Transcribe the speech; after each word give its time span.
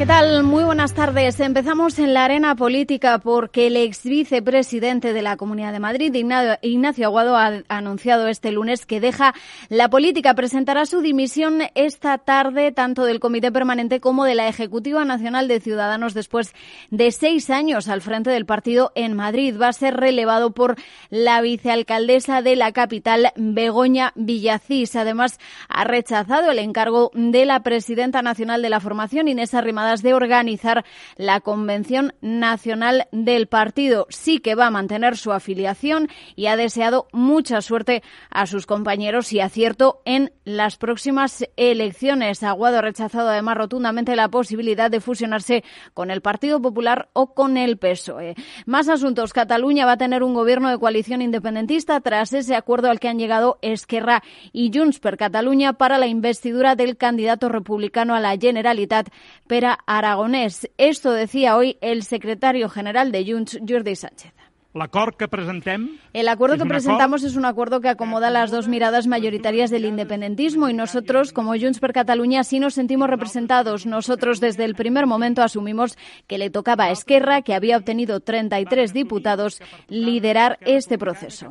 ¿Qué 0.00 0.06
tal? 0.06 0.44
Muy 0.44 0.64
buenas 0.64 0.94
tardes. 0.94 1.38
Empezamos 1.40 1.98
en 1.98 2.14
la 2.14 2.24
arena 2.24 2.54
política 2.54 3.18
porque 3.18 3.66
el 3.66 3.76
ex 3.76 4.02
vicepresidente 4.04 5.12
de 5.12 5.20
la 5.20 5.36
Comunidad 5.36 5.74
de 5.74 5.78
Madrid, 5.78 6.14
Ignacio 6.62 7.04
Aguado, 7.04 7.36
ha 7.36 7.62
anunciado 7.68 8.26
este 8.26 8.50
lunes 8.50 8.86
que 8.86 8.98
deja 8.98 9.34
la 9.68 9.90
política. 9.90 10.32
Presentará 10.32 10.86
su 10.86 11.02
dimisión 11.02 11.58
esta 11.74 12.16
tarde 12.16 12.72
tanto 12.72 13.04
del 13.04 13.20
Comité 13.20 13.52
Permanente 13.52 14.00
como 14.00 14.24
de 14.24 14.34
la 14.34 14.48
Ejecutiva 14.48 15.04
Nacional 15.04 15.48
de 15.48 15.60
Ciudadanos 15.60 16.14
después 16.14 16.54
de 16.90 17.12
seis 17.12 17.50
años 17.50 17.86
al 17.88 18.00
frente 18.00 18.30
del 18.30 18.46
partido 18.46 18.92
en 18.94 19.12
Madrid. 19.12 19.54
Va 19.60 19.68
a 19.68 19.74
ser 19.74 19.98
relevado 19.98 20.52
por 20.52 20.76
la 21.10 21.42
vicealcaldesa 21.42 22.40
de 22.40 22.56
la 22.56 22.72
capital, 22.72 23.32
Begoña 23.36 24.12
Villacís. 24.14 24.96
Además, 24.96 25.38
ha 25.68 25.84
rechazado 25.84 26.52
el 26.52 26.58
encargo 26.58 27.10
de 27.12 27.44
la 27.44 27.62
presidenta 27.62 28.22
nacional 28.22 28.62
de 28.62 28.70
la 28.70 28.80
formación, 28.80 29.28
Inés 29.28 29.52
Arrimada 29.52 29.89
de 29.96 30.14
organizar 30.14 30.84
la 31.16 31.40
Convención 31.40 32.14
Nacional 32.20 33.08
del 33.10 33.48
Partido. 33.48 34.06
Sí 34.08 34.38
que 34.38 34.54
va 34.54 34.66
a 34.66 34.70
mantener 34.70 35.16
su 35.16 35.32
afiliación 35.32 36.08
y 36.36 36.46
ha 36.46 36.56
deseado 36.56 37.08
mucha 37.12 37.60
suerte 37.60 38.02
a 38.30 38.46
sus 38.46 38.66
compañeros 38.66 39.32
y 39.32 39.40
acierto 39.40 40.02
en 40.04 40.32
las 40.44 40.76
próximas 40.76 41.44
elecciones. 41.56 42.42
Aguado 42.42 42.78
ha 42.78 42.82
rechazado 42.82 43.28
además 43.28 43.56
rotundamente 43.56 44.16
la 44.16 44.28
posibilidad 44.28 44.90
de 44.90 45.00
fusionarse 45.00 45.64
con 45.94 46.10
el 46.10 46.22
Partido 46.22 46.62
Popular 46.62 47.08
o 47.12 47.34
con 47.34 47.56
el 47.56 47.76
PSOE. 47.76 48.36
Más 48.66 48.88
asuntos. 48.88 49.32
Cataluña 49.32 49.86
va 49.86 49.92
a 49.92 49.98
tener 49.98 50.22
un 50.22 50.34
gobierno 50.34 50.70
de 50.70 50.78
coalición 50.78 51.22
independentista 51.22 52.00
tras 52.00 52.32
ese 52.32 52.54
acuerdo 52.54 52.90
al 52.90 53.00
que 53.00 53.08
han 53.08 53.18
llegado 53.18 53.58
Esquerra 53.62 54.22
y 54.52 54.70
Junts 54.72 55.00
per 55.00 55.16
Cataluña 55.16 55.74
para 55.74 55.98
la 55.98 56.06
investidura 56.06 56.76
del 56.76 56.96
candidato 56.96 57.48
republicano 57.48 58.14
a 58.14 58.20
la 58.20 58.36
Generalitat, 58.36 59.08
Pera 59.46 59.79
aragonés. 59.86 60.70
Esto 60.78 61.12
decía 61.12 61.56
hoy 61.56 61.78
el 61.80 62.02
secretario 62.02 62.68
general 62.68 63.12
de 63.12 63.30
Junts, 63.30 63.58
Jordi 63.66 63.96
Sánchez. 63.96 64.32
El 64.72 66.28
acuerdo 66.28 66.56
que 66.56 66.68
presentamos 66.68 67.24
es 67.24 67.34
un 67.34 67.44
acuerdo 67.44 67.80
que 67.80 67.88
acomoda 67.88 68.30
las 68.30 68.52
dos 68.52 68.68
miradas 68.68 69.08
mayoritarias 69.08 69.68
del 69.70 69.84
independentismo 69.84 70.68
y 70.68 70.74
nosotros, 70.74 71.32
como 71.32 71.58
Junts 71.58 71.80
per 71.80 71.92
Cataluña, 71.92 72.44
sí 72.44 72.60
nos 72.60 72.74
sentimos 72.74 73.10
representados. 73.10 73.84
Nosotros 73.84 74.38
desde 74.38 74.64
el 74.64 74.76
primer 74.76 75.06
momento 75.06 75.42
asumimos 75.42 75.98
que 76.28 76.38
le 76.38 76.50
tocaba 76.50 76.84
a 76.84 76.90
Esquerra, 76.92 77.42
que 77.42 77.54
había 77.54 77.78
obtenido 77.78 78.20
33 78.20 78.92
diputados, 78.92 79.60
liderar 79.88 80.56
este 80.60 80.98
proceso. 80.98 81.50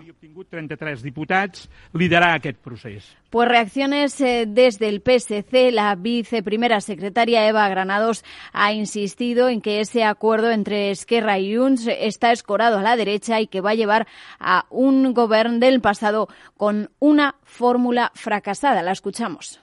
33 0.50 1.04
diputados, 1.04 1.70
liderar 1.92 2.36
aquest 2.36 2.58
procés. 2.58 3.19
Pues 3.30 3.48
reacciones 3.48 4.20
eh, 4.22 4.46
desde 4.48 4.90
el 4.90 5.02
PSC. 5.02 5.72
La 5.72 5.94
viceprimera 5.96 6.82
secretaria 6.82 7.48
Eva 7.48 7.70
Granados 7.70 8.24
ha 8.54 8.74
insistido 8.74 9.50
en 9.50 9.62
que 9.62 9.82
ese 9.82 10.04
acuerdo 10.04 10.50
entre 10.50 10.90
Esquerra 10.90 11.38
y 11.38 11.56
Junts 11.56 11.88
está 11.88 12.32
escorado 12.32 12.80
a 12.80 12.82
la 12.82 12.96
derecha 12.96 13.40
y 13.40 13.48
que 13.48 13.62
va 13.62 13.72
a 13.72 13.76
llevar 13.76 14.08
a 14.40 14.66
un 14.72 15.14
gobierno 15.14 15.60
del 15.60 15.80
pasado 15.80 16.28
con 16.58 16.90
una 16.98 17.36
fórmula 17.44 18.12
fracasada. 18.16 18.82
La 18.82 18.94
escuchamos. 18.94 19.60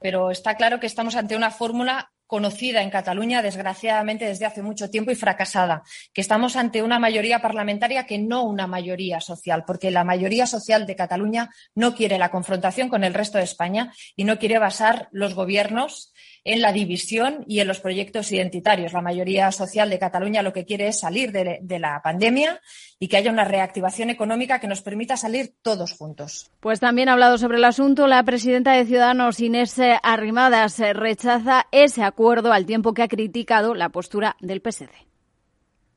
Pero 0.00 0.30
está 0.30 0.56
claro 0.56 0.80
que 0.80 0.86
estamos 0.86 1.14
ante 1.14 1.36
una 1.36 1.50
fórmula 1.50 2.10
conocida 2.32 2.80
en 2.80 2.88
Cataluña, 2.88 3.42
desgraciadamente, 3.42 4.24
desde 4.24 4.46
hace 4.46 4.62
mucho 4.62 4.88
tiempo 4.88 5.10
y 5.10 5.14
fracasada, 5.14 5.82
que 6.14 6.22
estamos 6.22 6.56
ante 6.56 6.82
una 6.82 6.98
mayoría 6.98 7.42
parlamentaria 7.42 8.06
que 8.06 8.18
no 8.18 8.44
una 8.44 8.66
mayoría 8.66 9.20
social, 9.20 9.64
porque 9.66 9.90
la 9.90 10.02
mayoría 10.02 10.46
social 10.46 10.86
de 10.86 10.96
Cataluña 10.96 11.50
no 11.74 11.94
quiere 11.94 12.16
la 12.16 12.30
confrontación 12.30 12.88
con 12.88 13.04
el 13.04 13.12
resto 13.12 13.36
de 13.36 13.44
España 13.44 13.92
y 14.16 14.24
no 14.24 14.38
quiere 14.38 14.58
basar 14.58 15.10
los 15.12 15.34
gobiernos 15.34 16.14
en 16.44 16.60
la 16.60 16.72
división 16.72 17.44
y 17.46 17.60
en 17.60 17.68
los 17.68 17.80
proyectos 17.80 18.32
identitarios. 18.32 18.92
La 18.92 19.00
mayoría 19.00 19.52
social 19.52 19.90
de 19.90 19.98
Cataluña 19.98 20.42
lo 20.42 20.52
que 20.52 20.64
quiere 20.64 20.88
es 20.88 21.00
salir 21.00 21.32
de, 21.32 21.58
de, 21.62 21.78
la 21.78 22.00
pandemia 22.02 22.60
y 22.98 23.08
que 23.08 23.16
haya 23.16 23.30
una 23.30 23.44
reactivación 23.44 24.10
económica 24.10 24.58
que 24.58 24.66
nos 24.66 24.82
permita 24.82 25.16
salir 25.16 25.54
todos 25.62 25.92
juntos. 25.92 26.50
Pues 26.60 26.80
también 26.80 27.08
ha 27.08 27.12
hablado 27.12 27.38
sobre 27.38 27.58
el 27.58 27.64
asunto 27.64 28.06
la 28.06 28.22
presidenta 28.24 28.72
de 28.72 28.84
Ciudadanos, 28.84 29.40
Inés 29.40 29.80
Arrimadas, 30.02 30.78
rechaza 30.94 31.66
ese 31.70 32.02
acuerdo 32.02 32.52
al 32.52 32.66
tiempo 32.66 32.94
que 32.94 33.02
ha 33.02 33.08
criticado 33.08 33.74
la 33.74 33.88
postura 33.88 34.36
del 34.40 34.60
PSD. 34.60 34.90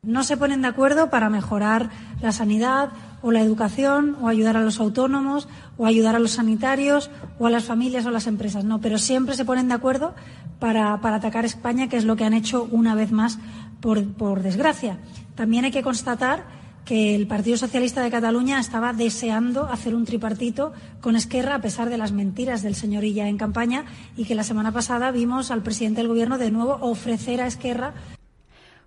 No 0.06 0.24
se 0.24 0.38
ponen 0.38 0.62
de 0.62 0.68
acuerdo 0.68 1.10
para 1.10 1.32
mejorar 1.32 1.90
la 2.22 2.32
sanidad 2.32 2.90
o 3.26 3.32
la 3.32 3.42
educación 3.42 4.16
o 4.22 4.28
ayudar 4.28 4.56
a 4.56 4.62
los 4.62 4.80
autónomos 4.80 5.48
o 5.78 5.88
ayudar 5.88 6.16
a 6.16 6.20
los 6.20 6.34
sanitarios 6.34 7.10
o 7.40 7.48
a 7.48 7.50
las 7.50 7.64
familias 7.64 8.06
o 8.06 8.10
a 8.10 8.12
las 8.12 8.28
empresas. 8.28 8.64
No, 8.66 8.82
pero 8.82 9.00
siempre 9.00 9.34
se 9.34 9.46
ponen 9.46 9.68
de 9.68 9.74
acuerdo 9.74 10.14
para, 10.60 11.02
para 11.02 11.16
atacar 11.16 11.44
España, 11.44 11.90
que 11.90 11.98
es 11.98 12.06
lo 12.06 12.16
que 12.18 12.24
han 12.24 12.36
hecho 12.36 12.68
una 12.70 12.94
vez 12.94 13.12
más, 13.12 13.40
por, 13.82 14.06
por 14.14 14.44
desgracia. 14.44 15.00
También 15.34 15.66
hay 15.66 15.72
que 15.72 15.82
constatar 15.82 16.46
que 16.86 17.16
el 17.16 17.26
Partido 17.26 17.58
Socialista 17.58 18.04
de 18.04 18.12
Cataluña 18.12 18.60
estaba 18.60 18.94
deseando 18.94 19.66
hacer 19.72 19.96
un 19.96 20.06
tripartito 20.06 20.72
con 21.02 21.16
Esquerra 21.16 21.56
a 21.56 21.62
pesar 21.62 21.90
de 21.90 21.98
las 21.98 22.12
mentiras 22.12 22.62
del 22.62 22.76
señor 22.76 23.04
Illa 23.04 23.28
en 23.28 23.40
campaña 23.40 23.86
y 24.16 24.26
que 24.26 24.36
la 24.36 24.44
semana 24.44 24.72
pasada 24.72 25.10
vimos 25.10 25.50
al 25.50 25.64
presidente 25.64 26.02
del 26.02 26.10
Gobierno 26.10 26.38
de 26.38 26.52
nuevo 26.52 26.78
ofrecer 26.82 27.42
a 27.42 27.48
Esquerra 27.48 27.96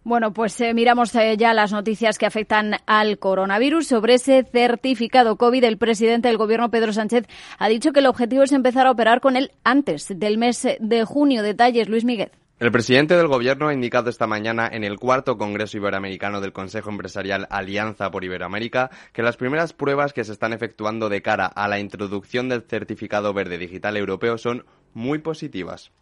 bueno, 0.08 0.32
pues 0.32 0.60
eh, 0.60 0.74
miramos 0.74 1.14
eh, 1.14 1.36
ya 1.36 1.52
las 1.52 1.70
noticias 1.72 2.19
que 2.19 2.26
afectan 2.26 2.76
al 2.86 3.19
coronavirus. 3.19 3.86
Sobre 3.86 4.14
ese 4.14 4.44
certificado 4.44 5.36
COVID, 5.36 5.62
el 5.64 5.78
presidente 5.78 6.28
del 6.28 6.38
Gobierno, 6.38 6.70
Pedro 6.70 6.92
Sánchez, 6.92 7.26
ha 7.58 7.69
dicho 7.69 7.92
que 7.92 8.00
el 8.00 8.06
objetivo 8.06 8.42
es 8.42 8.52
empezar 8.52 8.86
a 8.86 8.91
operar 8.91 9.20
con 9.20 9.36
él 9.36 9.52
antes 9.64 10.08
del 10.08 10.38
mes 10.38 10.66
de 10.80 11.04
junio. 11.04 11.42
Detalles, 11.42 11.88
Luis 11.88 12.04
Miguel. 12.04 12.30
El 12.58 12.72
presidente 12.72 13.16
del 13.16 13.28
Gobierno 13.28 13.69
ha 13.69 13.72
indicado 13.74 14.10
esta 14.10 14.26
mañana 14.26 14.69
en 14.72 14.82
el 14.82 14.98
cuarto 14.98 15.38
Congreso 15.38 15.76
Iberoamericano 15.76 16.40
del 16.40 16.52
Consejo 16.52 16.90
Empresarial 16.90 17.46
Alianza 17.50 18.10
por 18.10 18.25
Iberoamérica 18.25 18.90
que 19.12 19.22
las 19.22 19.36
primeras 19.36 19.72
pruebas 19.72 20.12
que 20.12 20.25
se 20.25 20.32
están 20.32 20.52
efectuando 20.52 21.08
de 21.08 21.22
cara 21.22 21.46
a 21.46 21.69
la 21.69 21.78
introducción 21.78 22.48
del 22.48 22.62
certificado 22.62 23.32
verde 23.32 23.58
digital 23.58 23.96
europeo 23.96 24.38
son 24.38 24.64
muy 24.92 25.19
positivas. 25.19 25.92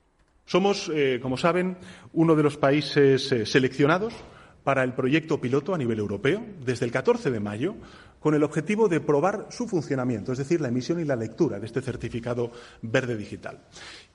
Somos, 0.46 0.90
eh, 0.94 1.18
como 1.20 1.36
saben, 1.36 1.76
uno 2.12 2.36
de 2.36 2.42
los 2.44 2.56
países 2.56 3.30
eh, 3.32 3.46
seleccionados 3.46 4.14
para 4.62 4.84
el 4.84 4.94
proyecto 4.94 5.40
piloto 5.40 5.74
a 5.74 5.78
nivel 5.78 5.98
europeo 5.98 6.44
desde 6.64 6.86
el 6.86 6.92
14 6.92 7.30
de 7.30 7.40
mayo 7.40 7.74
con 8.20 8.34
el 8.34 8.42
objetivo 8.42 8.88
de 8.88 9.00
probar 9.00 9.46
su 9.50 9.68
funcionamiento, 9.68 10.32
es 10.32 10.38
decir, 10.38 10.60
la 10.60 10.68
emisión 10.68 10.98
y 11.00 11.04
la 11.04 11.14
lectura 11.14 11.60
de 11.60 11.66
este 11.66 11.82
certificado 11.82 12.50
verde 12.82 13.16
digital. 13.16 13.60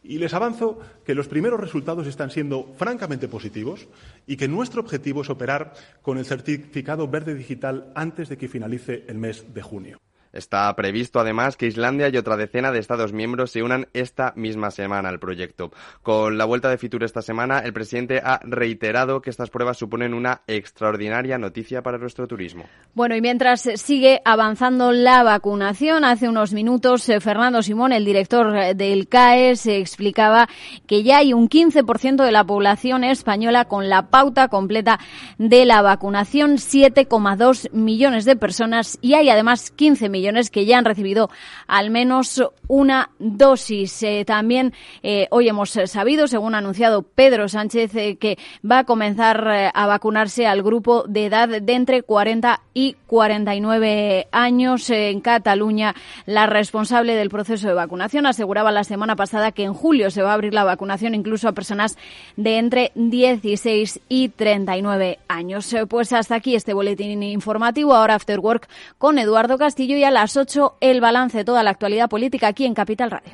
Y 0.04 0.18
les 0.18 0.34
avanzo 0.34 0.80
que 1.06 1.16
los 1.16 1.28
primeros 1.28 1.60
resultados 1.60 2.08
están 2.08 2.32
siendo 2.32 2.74
francamente 2.78 3.28
positivos 3.28 3.88
y 4.28 4.36
que 4.36 4.48
nuestro 4.48 4.82
objetivo 4.82 5.22
es 5.22 5.30
operar 5.30 5.74
con 6.02 6.18
el 6.18 6.26
certificado 6.26 7.08
verde 7.08 7.36
digital 7.36 7.92
antes 7.96 8.28
de 8.28 8.38
que 8.38 8.50
finalice 8.50 9.06
el 9.08 9.18
mes 9.18 9.54
de 9.54 9.62
junio. 9.62 10.00
Está 10.34 10.74
previsto 10.76 11.20
además 11.20 11.58
que 11.58 11.68
Islandia 11.68 12.08
y 12.08 12.16
otra 12.16 12.38
decena 12.38 12.72
de 12.72 12.80
Estados 12.80 13.12
miembros 13.12 13.52
se 13.52 13.64
unan 13.64 13.88
esta 13.94 14.32
misma 14.38 14.72
semana 14.72 15.10
al 15.10 15.20
proyecto. 15.20 15.72
Con 16.04 16.38
la 16.38 16.46
vuelta 16.46 16.70
de 16.70 16.78
Fitur 16.78 17.04
esta 17.04 17.22
semana, 17.22 17.60
el 17.60 17.74
presidente 17.74 18.22
ha 18.24 18.40
reiterado 18.44 19.22
que 19.22 19.30
estas 19.30 19.50
pruebas 19.50 19.78
suponen 19.78 20.14
una 20.14 20.42
extraordinaria 20.48 21.38
noticia 21.38 21.82
para 21.82 21.98
nuestro 21.98 22.28
turismo. 22.28 22.64
Bueno, 22.94 23.16
y 23.16 23.22
mientras 23.22 23.62
sigue 23.76 24.22
avanzando 24.24 24.94
la 24.94 25.24
vacunación, 25.24 26.06
hace 26.06 26.30
unos 26.30 26.54
minutos 26.54 27.10
eh, 27.10 27.20
Fernando 27.20 27.62
Simón, 27.62 27.92
el 27.92 28.06
director 28.06 28.56
eh, 28.56 28.74
del 28.74 29.10
CAES, 29.10 29.68
explicaba 29.68 30.48
que 30.88 31.04
ya 31.04 31.18
hay 31.18 31.34
un 31.34 31.50
15% 31.50 32.24
de 32.24 32.32
la 32.32 32.46
población 32.46 33.04
española 33.04 33.66
con 33.66 33.90
la 33.90 34.08
pauta 34.08 34.48
completa 34.48 35.00
de 35.38 35.66
la 35.66 35.82
vacunación, 35.82 36.54
7,2 36.54 37.70
millones 37.74 38.24
de 38.24 38.38
personas 38.38 38.98
y 39.02 39.16
hay 39.16 39.30
además 39.30 39.72
15 39.72 40.08
millones 40.08 40.21
millones 40.22 40.52
que 40.52 40.68
ya 40.68 40.78
han 40.78 40.86
recibido 40.86 41.32
al 41.68 41.90
menos 41.90 42.44
una 42.68 43.10
dosis. 43.18 44.04
Eh, 44.04 44.24
también 44.24 44.72
eh, 45.02 45.28
hoy 45.32 45.50
hemos 45.50 45.72
sabido, 45.72 46.28
según 46.28 46.54
ha 46.54 46.60
anunciado 46.60 47.02
Pedro 47.02 47.50
Sánchez, 47.50 47.96
eh, 47.96 48.18
que 48.18 48.38
va 48.70 48.80
a 48.80 48.84
comenzar 48.84 49.72
a 49.74 49.88
vacunarse 49.88 50.46
al 50.46 50.62
grupo 50.62 51.04
de 51.08 51.26
edad 51.26 51.50
de 51.50 51.74
entre 51.74 52.04
40 52.04 52.62
y 52.76 52.96
49 53.08 54.28
años 54.32 54.90
en 54.92 55.22
Cataluña. 55.22 55.96
La 56.28 56.46
responsable 56.46 57.16
del 57.16 57.30
proceso 57.30 57.68
de 57.68 57.74
vacunación 57.74 58.28
aseguraba 58.28 58.72
la 58.72 58.84
semana 58.84 59.16
pasada 59.16 59.52
que 59.52 59.64
en 59.64 59.74
julio 59.74 60.12
se 60.12 60.22
va 60.22 60.32
a 60.32 60.34
abrir 60.36 60.54
la 60.54 60.64
vacunación 60.64 61.16
incluso 61.16 61.48
a 61.48 61.54
personas 61.54 61.98
de 62.38 62.60
entre 62.60 62.92
16 62.94 64.02
y 64.08 64.30
39 64.30 65.18
años. 65.28 65.76
Pues 65.90 66.14
hasta 66.14 66.36
aquí 66.36 66.54
este 66.56 66.74
boletín 66.74 67.24
informativo. 67.24 67.96
Ahora 67.96 68.16
After 68.16 68.40
Work 68.40 68.68
con 69.00 69.18
Eduardo 69.18 69.58
Castillo 69.58 69.98
y 69.98 70.04
a 70.12 70.14
las 70.14 70.36
8 70.36 70.78
el 70.82 71.00
balance 71.00 71.38
de 71.38 71.46
toda 71.46 71.64
la 71.64 71.72
actualidad 71.72 72.10
política 72.10 72.48
aquí 72.48 72.66
en 72.66 72.74
Capital 72.74 73.12
Radio. 73.12 73.32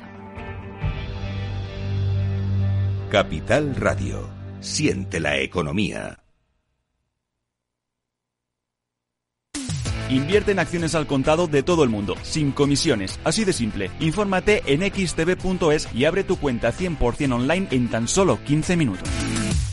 Capital 3.10 3.74
Radio. 3.74 4.30
Siente 4.60 5.18
la 5.18 5.38
economía. 5.38 6.20
Invierte 10.10 10.52
en 10.52 10.58
acciones 10.58 10.94
al 10.94 11.06
contado 11.06 11.48
de 11.48 11.62
todo 11.62 11.82
el 11.84 11.90
mundo, 11.90 12.14
sin 12.22 12.52
comisiones, 12.52 13.18
así 13.24 13.44
de 13.44 13.52
simple. 13.52 13.90
Infórmate 14.00 14.62
en 14.66 14.80
xtb.es 14.80 15.88
y 15.94 16.04
abre 16.04 16.24
tu 16.24 16.38
cuenta 16.38 16.72
100% 16.72 17.34
online 17.34 17.68
en 17.72 17.90
tan 17.90 18.08
solo 18.08 18.38
15 18.44 18.76
minutos. 18.76 19.08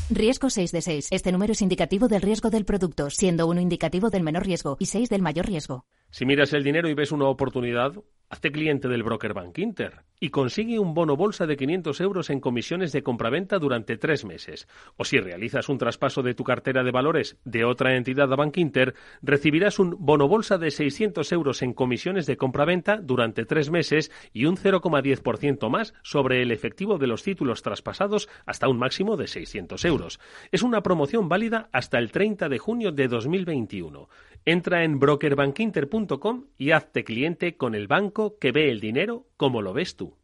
Riesgo 0.09 0.49
6 0.49 0.71
de 0.71 0.81
6. 0.81 1.07
Este 1.11 1.31
número 1.31 1.53
es 1.53 1.61
indicativo 1.61 2.07
del 2.07 2.21
riesgo 2.21 2.49
del 2.49 2.65
producto, 2.65 3.09
siendo 3.09 3.47
uno 3.47 3.59
indicativo 3.59 4.09
del 4.09 4.23
menor 4.23 4.45
riesgo 4.45 4.77
y 4.79 4.85
6 4.87 5.09
del 5.09 5.21
mayor 5.21 5.47
riesgo. 5.47 5.85
Si 6.15 6.25
miras 6.25 6.53
el 6.53 6.63
dinero 6.63 6.87
y 6.87 6.93
ves 6.93 7.11
una 7.11 7.25
oportunidad, 7.25 7.91
hazte 8.29 8.49
cliente 8.49 8.87
del 8.87 9.03
broker 9.03 9.33
Bank 9.33 9.57
Inter 9.57 10.03
y 10.25 10.29
consigue 10.29 10.79
un 10.79 10.95
bono 10.95 11.15
bolsa 11.15 11.45
de 11.45 11.55
500 11.55 12.01
euros 12.01 12.31
en 12.31 12.39
comisiones 12.39 12.91
de 12.91 13.03
compraventa 13.03 13.59
durante 13.59 13.95
tres 13.95 14.25
meses. 14.25 14.67
O 14.97 15.05
si 15.05 15.19
realizas 15.19 15.69
un 15.69 15.77
traspaso 15.77 16.23
de 16.23 16.33
tu 16.33 16.43
cartera 16.43 16.83
de 16.83 16.89
valores 16.89 17.37
de 17.45 17.63
otra 17.63 17.95
entidad 17.95 18.33
a 18.33 18.35
Bank 18.35 18.57
Inter, 18.57 18.95
recibirás 19.21 19.77
un 19.77 19.95
bono 19.99 20.27
bolsa 20.27 20.57
de 20.57 20.71
600 20.71 21.31
euros 21.31 21.61
en 21.61 21.73
comisiones 21.73 22.25
de 22.25 22.37
compraventa 22.37 22.97
durante 22.97 23.45
tres 23.45 23.69
meses 23.69 24.11
y 24.33 24.45
un 24.45 24.57
0,10% 24.57 25.69
más 25.69 25.93
sobre 26.01 26.41
el 26.41 26.49
efectivo 26.49 26.97
de 26.97 27.05
los 27.05 27.21
títulos 27.21 27.61
traspasados 27.61 28.27
hasta 28.47 28.67
un 28.67 28.79
máximo 28.79 29.17
de 29.17 29.27
600 29.27 29.85
euros. 29.85 30.19
Es 30.51 30.63
una 30.63 30.81
promoción 30.81 31.29
válida 31.29 31.69
hasta 31.71 31.99
el 31.99 32.11
30 32.11 32.49
de 32.49 32.57
junio 32.57 32.91
de 32.91 33.07
2021. 33.07 34.09
Entra 34.43 34.83
en 34.83 34.99
brokerbankinter.com 34.99 36.45
y 36.57 36.71
hazte 36.71 37.03
cliente 37.03 37.57
con 37.57 37.75
el 37.75 37.85
banco 37.85 38.39
que 38.39 38.51
ve 38.51 38.71
el 38.71 38.79
dinero 38.79 39.27
como 39.37 39.61
lo 39.61 39.73
ves 39.73 39.95
tú. 39.95 40.17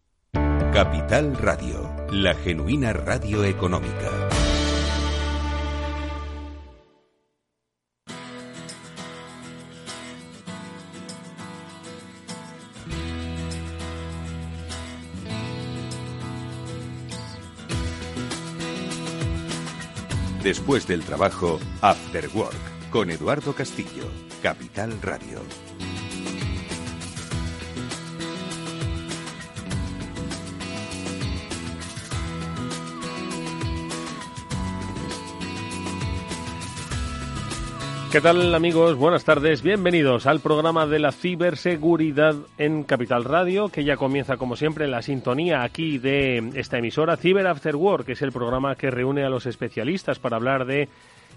Capital 0.74 1.36
Radio, 1.38 1.90
la 2.12 2.34
genuina 2.34 2.94
radio 2.94 3.44
económica. 3.44 4.30
Después 20.42 20.88
del 20.88 21.04
trabajo, 21.04 21.60
After 21.82 22.28
Work 22.34 22.90
con 22.90 23.12
Eduardo 23.12 23.54
Castillo, 23.54 24.06
Capital 24.42 25.00
Radio. 25.02 25.40
¿Qué 38.12 38.20
tal 38.20 38.54
amigos? 38.54 38.98
Buenas 38.98 39.24
tardes, 39.24 39.62
bienvenidos 39.62 40.28
al 40.28 40.42
programa 40.42 40.86
de 40.86 41.00
la 41.00 41.14
ciberseguridad 41.14 42.36
en 42.58 42.84
Capital 42.84 43.24
Radio, 43.24 43.70
que 43.70 43.86
ya 43.86 43.96
comienza 43.96 44.36
como 44.36 44.58
siempre 44.58 44.90
la 44.90 45.02
sintonía 45.02 45.64
aquí 45.64 45.98
de 45.98 46.52
esta 46.56 46.78
emisora 46.78 47.16
Cyber 47.16 47.48
After 47.48 47.78
Work, 47.78 48.08
que 48.08 48.12
es 48.12 48.22
el 48.22 48.34
programa 48.34 48.76
que 48.76 48.92
reúne 48.92 49.24
a 49.24 49.30
los 49.30 49.46
especialistas 49.46 50.20
para 50.20 50.36
hablar 50.36 50.66
de 50.66 50.90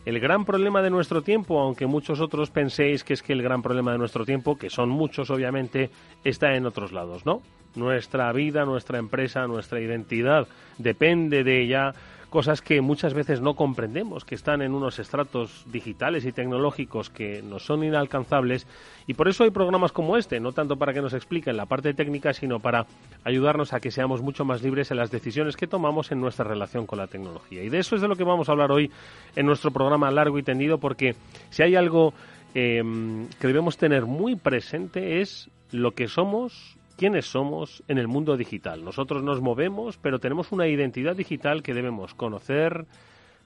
el 0.04 0.18
gran 0.18 0.44
problema 0.44 0.82
de 0.82 0.90
nuestro 0.90 1.22
tiempo, 1.22 1.60
aunque 1.60 1.86
muchos 1.86 2.20
otros 2.20 2.50
penséis 2.50 3.04
que 3.04 3.14
es 3.14 3.22
que 3.22 3.34
el 3.34 3.42
gran 3.44 3.62
problema 3.62 3.92
de 3.92 3.98
nuestro 3.98 4.24
tiempo, 4.24 4.58
que 4.58 4.68
son 4.68 4.88
muchos 4.88 5.30
obviamente, 5.30 5.90
está 6.24 6.56
en 6.56 6.66
otros 6.66 6.90
lados, 6.90 7.24
¿no? 7.24 7.40
Nuestra 7.76 8.32
vida, 8.32 8.64
nuestra 8.64 8.98
empresa, 8.98 9.46
nuestra 9.46 9.80
identidad 9.80 10.48
depende 10.78 11.44
de 11.44 11.62
ella 11.62 11.94
cosas 12.34 12.62
que 12.62 12.80
muchas 12.80 13.14
veces 13.14 13.40
no 13.40 13.54
comprendemos, 13.54 14.24
que 14.24 14.34
están 14.34 14.60
en 14.60 14.74
unos 14.74 14.98
estratos 14.98 15.62
digitales 15.70 16.24
y 16.24 16.32
tecnológicos 16.32 17.08
que 17.08 17.42
nos 17.42 17.64
son 17.64 17.84
inalcanzables 17.84 18.66
y 19.06 19.14
por 19.14 19.28
eso 19.28 19.44
hay 19.44 19.50
programas 19.50 19.92
como 19.92 20.16
este, 20.16 20.40
no 20.40 20.50
tanto 20.50 20.76
para 20.76 20.92
que 20.92 21.00
nos 21.00 21.14
expliquen 21.14 21.56
la 21.56 21.66
parte 21.66 21.94
técnica, 21.94 22.32
sino 22.32 22.58
para 22.58 22.86
ayudarnos 23.22 23.72
a 23.72 23.78
que 23.78 23.92
seamos 23.92 24.20
mucho 24.20 24.44
más 24.44 24.64
libres 24.64 24.90
en 24.90 24.96
las 24.96 25.12
decisiones 25.12 25.56
que 25.56 25.68
tomamos 25.68 26.10
en 26.10 26.20
nuestra 26.20 26.44
relación 26.44 26.86
con 26.86 26.98
la 26.98 27.06
tecnología. 27.06 27.62
Y 27.62 27.68
de 27.68 27.78
eso 27.78 27.94
es 27.94 28.02
de 28.02 28.08
lo 28.08 28.16
que 28.16 28.24
vamos 28.24 28.48
a 28.48 28.52
hablar 28.52 28.72
hoy 28.72 28.90
en 29.36 29.46
nuestro 29.46 29.70
programa 29.70 30.10
largo 30.10 30.36
y 30.36 30.42
tendido, 30.42 30.78
porque 30.78 31.14
si 31.50 31.62
hay 31.62 31.76
algo 31.76 32.14
em, 32.54 33.28
que 33.38 33.46
debemos 33.46 33.76
tener 33.76 34.06
muy 34.06 34.34
presente 34.34 35.20
es 35.20 35.48
lo 35.70 35.92
que 35.92 36.08
somos 36.08 36.76
quiénes 36.96 37.26
somos 37.26 37.82
en 37.88 37.98
el 37.98 38.08
mundo 38.08 38.36
digital. 38.36 38.84
Nosotros 38.84 39.22
nos 39.22 39.40
movemos, 39.40 39.98
pero 39.98 40.18
tenemos 40.18 40.52
una 40.52 40.66
identidad 40.68 41.16
digital 41.16 41.62
que 41.62 41.74
debemos 41.74 42.14
conocer, 42.14 42.86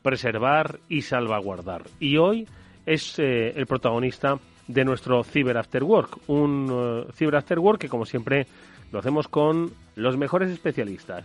preservar 0.03 0.81
y 0.89 1.03
salvaguardar. 1.03 1.83
Y 2.01 2.17
hoy 2.17 2.47
es 2.87 3.19
eh, 3.19 3.53
el 3.57 3.67
protagonista 3.67 4.39
de 4.67 4.85
nuestro 4.85 5.25
Cyber 5.25 5.57
After 5.57 5.83
Work, 5.83 6.19
un 6.29 6.71
uh, 6.71 7.13
Cyber 7.13 7.37
After 7.37 7.59
Work 7.59 7.81
que 7.81 7.89
como 7.89 8.05
siempre 8.05 8.47
lo 8.93 8.99
hacemos 8.99 9.29
con 9.29 9.73
los 9.97 10.17
mejores 10.17 10.51
especialistas, 10.51 11.25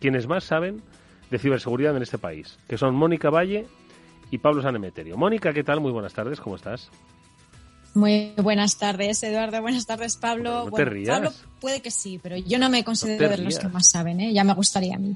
quienes 0.00 0.26
más 0.26 0.44
saben 0.44 0.80
de 1.30 1.38
ciberseguridad 1.38 1.96
en 1.96 2.02
este 2.02 2.18
país, 2.18 2.58
que 2.68 2.78
son 2.78 2.94
Mónica 2.94 3.30
Valle 3.30 3.66
y 4.30 4.38
Pablo 4.38 4.62
Sanemeterio. 4.62 5.16
Mónica, 5.16 5.52
¿qué 5.52 5.64
tal? 5.64 5.80
Muy 5.80 5.92
buenas 5.92 6.14
tardes, 6.14 6.40
¿cómo 6.40 6.56
estás? 6.56 6.90
Muy 7.94 8.32
buenas 8.36 8.76
tardes, 8.76 9.22
Eduardo. 9.22 9.62
Buenas 9.62 9.86
tardes, 9.86 10.16
Pablo. 10.16 10.64
No 10.64 10.72
te 10.72 10.84
rías. 10.84 11.08
Pablo 11.08 11.32
puede 11.60 11.80
que 11.80 11.90
sí, 11.90 12.20
pero 12.22 12.36
yo 12.36 12.58
no 12.58 12.68
me 12.68 12.84
considero 12.84 13.28
de 13.28 13.38
los 13.38 13.58
que 13.58 13.68
más 13.68 13.88
saben, 13.88 14.20
¿eh? 14.20 14.32
Ya 14.32 14.44
me 14.44 14.52
gustaría 14.52 14.96
a 14.96 14.98
mí. 14.98 15.14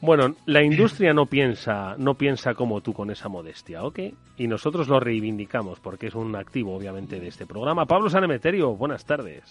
Bueno, 0.00 0.36
la 0.46 0.62
industria 0.62 1.12
no 1.12 1.26
piensa, 1.26 1.96
no 1.98 2.14
piensa 2.14 2.54
como 2.54 2.80
tú 2.80 2.94
con 2.94 3.10
esa 3.10 3.28
modestia, 3.28 3.84
¿ok? 3.84 3.98
Y 4.38 4.46
nosotros 4.46 4.88
lo 4.88 5.00
reivindicamos 5.00 5.80
porque 5.80 6.06
es 6.06 6.14
un 6.14 6.34
activo, 6.34 6.74
obviamente, 6.74 7.20
de 7.20 7.28
este 7.28 7.44
programa. 7.44 7.84
Pablo 7.86 8.08
Sanemeterio, 8.08 8.74
buenas 8.74 9.04
tardes. 9.04 9.42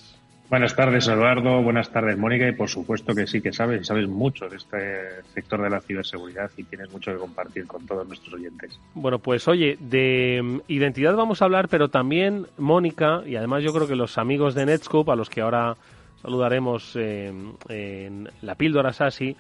Buenas 0.52 0.76
tardes, 0.76 1.08
Eduardo. 1.08 1.62
Buenas 1.62 1.90
tardes, 1.92 2.18
Mónica. 2.18 2.46
Y 2.46 2.52
por 2.52 2.68
supuesto 2.68 3.16
que 3.16 3.26
sí 3.26 3.40
que 3.40 3.54
sabes, 3.54 3.88
sabes 3.88 4.10
mucho 4.10 4.50
de 4.50 4.58
este 4.58 5.24
sector 5.34 5.62
de 5.62 5.70
la 5.70 5.80
ciberseguridad 5.80 6.52
y 6.58 6.66
tienes 6.66 6.92
mucho 6.92 7.14
que 7.14 7.20
compartir 7.20 7.66
con 7.66 7.86
todos 7.88 8.06
nuestros 8.06 8.34
oyentes. 8.34 8.78
Bueno, 8.94 9.20
pues 9.20 9.48
oye, 9.48 9.78
de 9.80 10.42
mm, 10.44 10.60
identidad 10.68 11.16
vamos 11.16 11.42
a 11.42 11.46
hablar, 11.46 11.70
pero 11.70 11.88
también 11.88 12.48
Mónica, 12.58 13.22
y 13.26 13.38
además 13.38 13.64
yo 13.64 13.72
creo 13.72 13.88
que 13.88 13.96
los 13.96 14.18
amigos 14.18 14.54
de 14.54 14.66
Netscope, 14.66 15.14
a 15.14 15.16
los 15.16 15.30
que 15.30 15.40
ahora 15.40 15.78
saludaremos 16.22 16.98
en 16.98 18.30
la 18.42 18.56
píldora 18.56 18.92
SASI, 18.92 19.38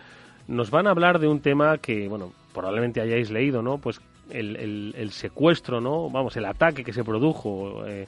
nos 0.48 0.72
van 0.72 0.88
a 0.88 0.92
hablar 0.92 1.20
de 1.20 1.28
un 1.28 1.42
tema 1.42 1.78
que, 1.80 2.08
bueno, 2.08 2.32
probablemente 2.54 3.02
hayáis 3.02 3.32
leído, 3.32 3.62
¿no? 3.62 3.80
Pues 3.80 4.00
el, 4.30 4.96
el, 4.96 5.12
secuestro, 5.12 5.82
¿no? 5.82 6.10
Vamos, 6.10 6.38
el 6.38 6.46
ataque 6.46 6.86
que 6.86 6.94
se 6.94 7.04
produjo. 7.04 7.86
Eh, 7.86 8.08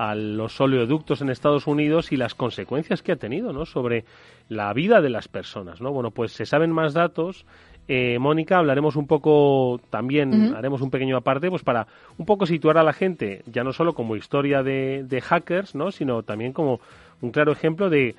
a 0.00 0.14
los 0.14 0.58
oleoductos 0.62 1.20
en 1.20 1.28
Estados 1.28 1.66
Unidos 1.66 2.10
y 2.10 2.16
las 2.16 2.34
consecuencias 2.34 3.02
que 3.02 3.12
ha 3.12 3.16
tenido 3.16 3.52
¿no? 3.52 3.66
sobre 3.66 4.06
la 4.48 4.72
vida 4.72 5.02
de 5.02 5.10
las 5.10 5.28
personas. 5.28 5.82
¿no? 5.82 5.92
Bueno, 5.92 6.10
pues 6.10 6.32
se 6.32 6.46
saben 6.46 6.72
más 6.72 6.94
datos. 6.94 7.44
Eh, 7.86 8.18
Mónica, 8.18 8.56
hablaremos 8.56 8.96
un 8.96 9.06
poco 9.06 9.78
también, 9.90 10.54
haremos 10.56 10.80
un 10.80 10.88
pequeño 10.88 11.18
aparte, 11.18 11.50
pues 11.50 11.62
para 11.62 11.86
un 12.16 12.24
poco 12.24 12.46
situar 12.46 12.78
a 12.78 12.82
la 12.82 12.94
gente, 12.94 13.42
ya 13.44 13.62
no 13.62 13.74
solo 13.74 13.92
como 13.92 14.16
historia 14.16 14.62
de, 14.62 15.22
hackers, 15.22 15.74
¿no? 15.74 15.90
sino 15.90 16.22
también 16.22 16.54
como 16.54 16.80
un 17.20 17.30
claro 17.30 17.52
ejemplo 17.52 17.90
de, 17.90 18.14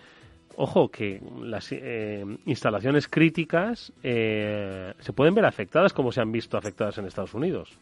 ojo, 0.58 0.90
que 0.90 1.20
las 1.42 1.72
eh, 1.72 2.24
instalaciones 2.46 3.08
críticas 3.08 3.92
eh, 4.04 4.94
se 5.00 5.14
pueden 5.14 5.34
ver 5.34 5.46
afectadas 5.46 5.94
como 5.94 6.12
se 6.12 6.22
han 6.22 6.32
visto 6.32 6.58
afectadas 6.58 7.00
en 7.00 7.06
Estados 7.06 7.34
Unidos. 7.34 7.76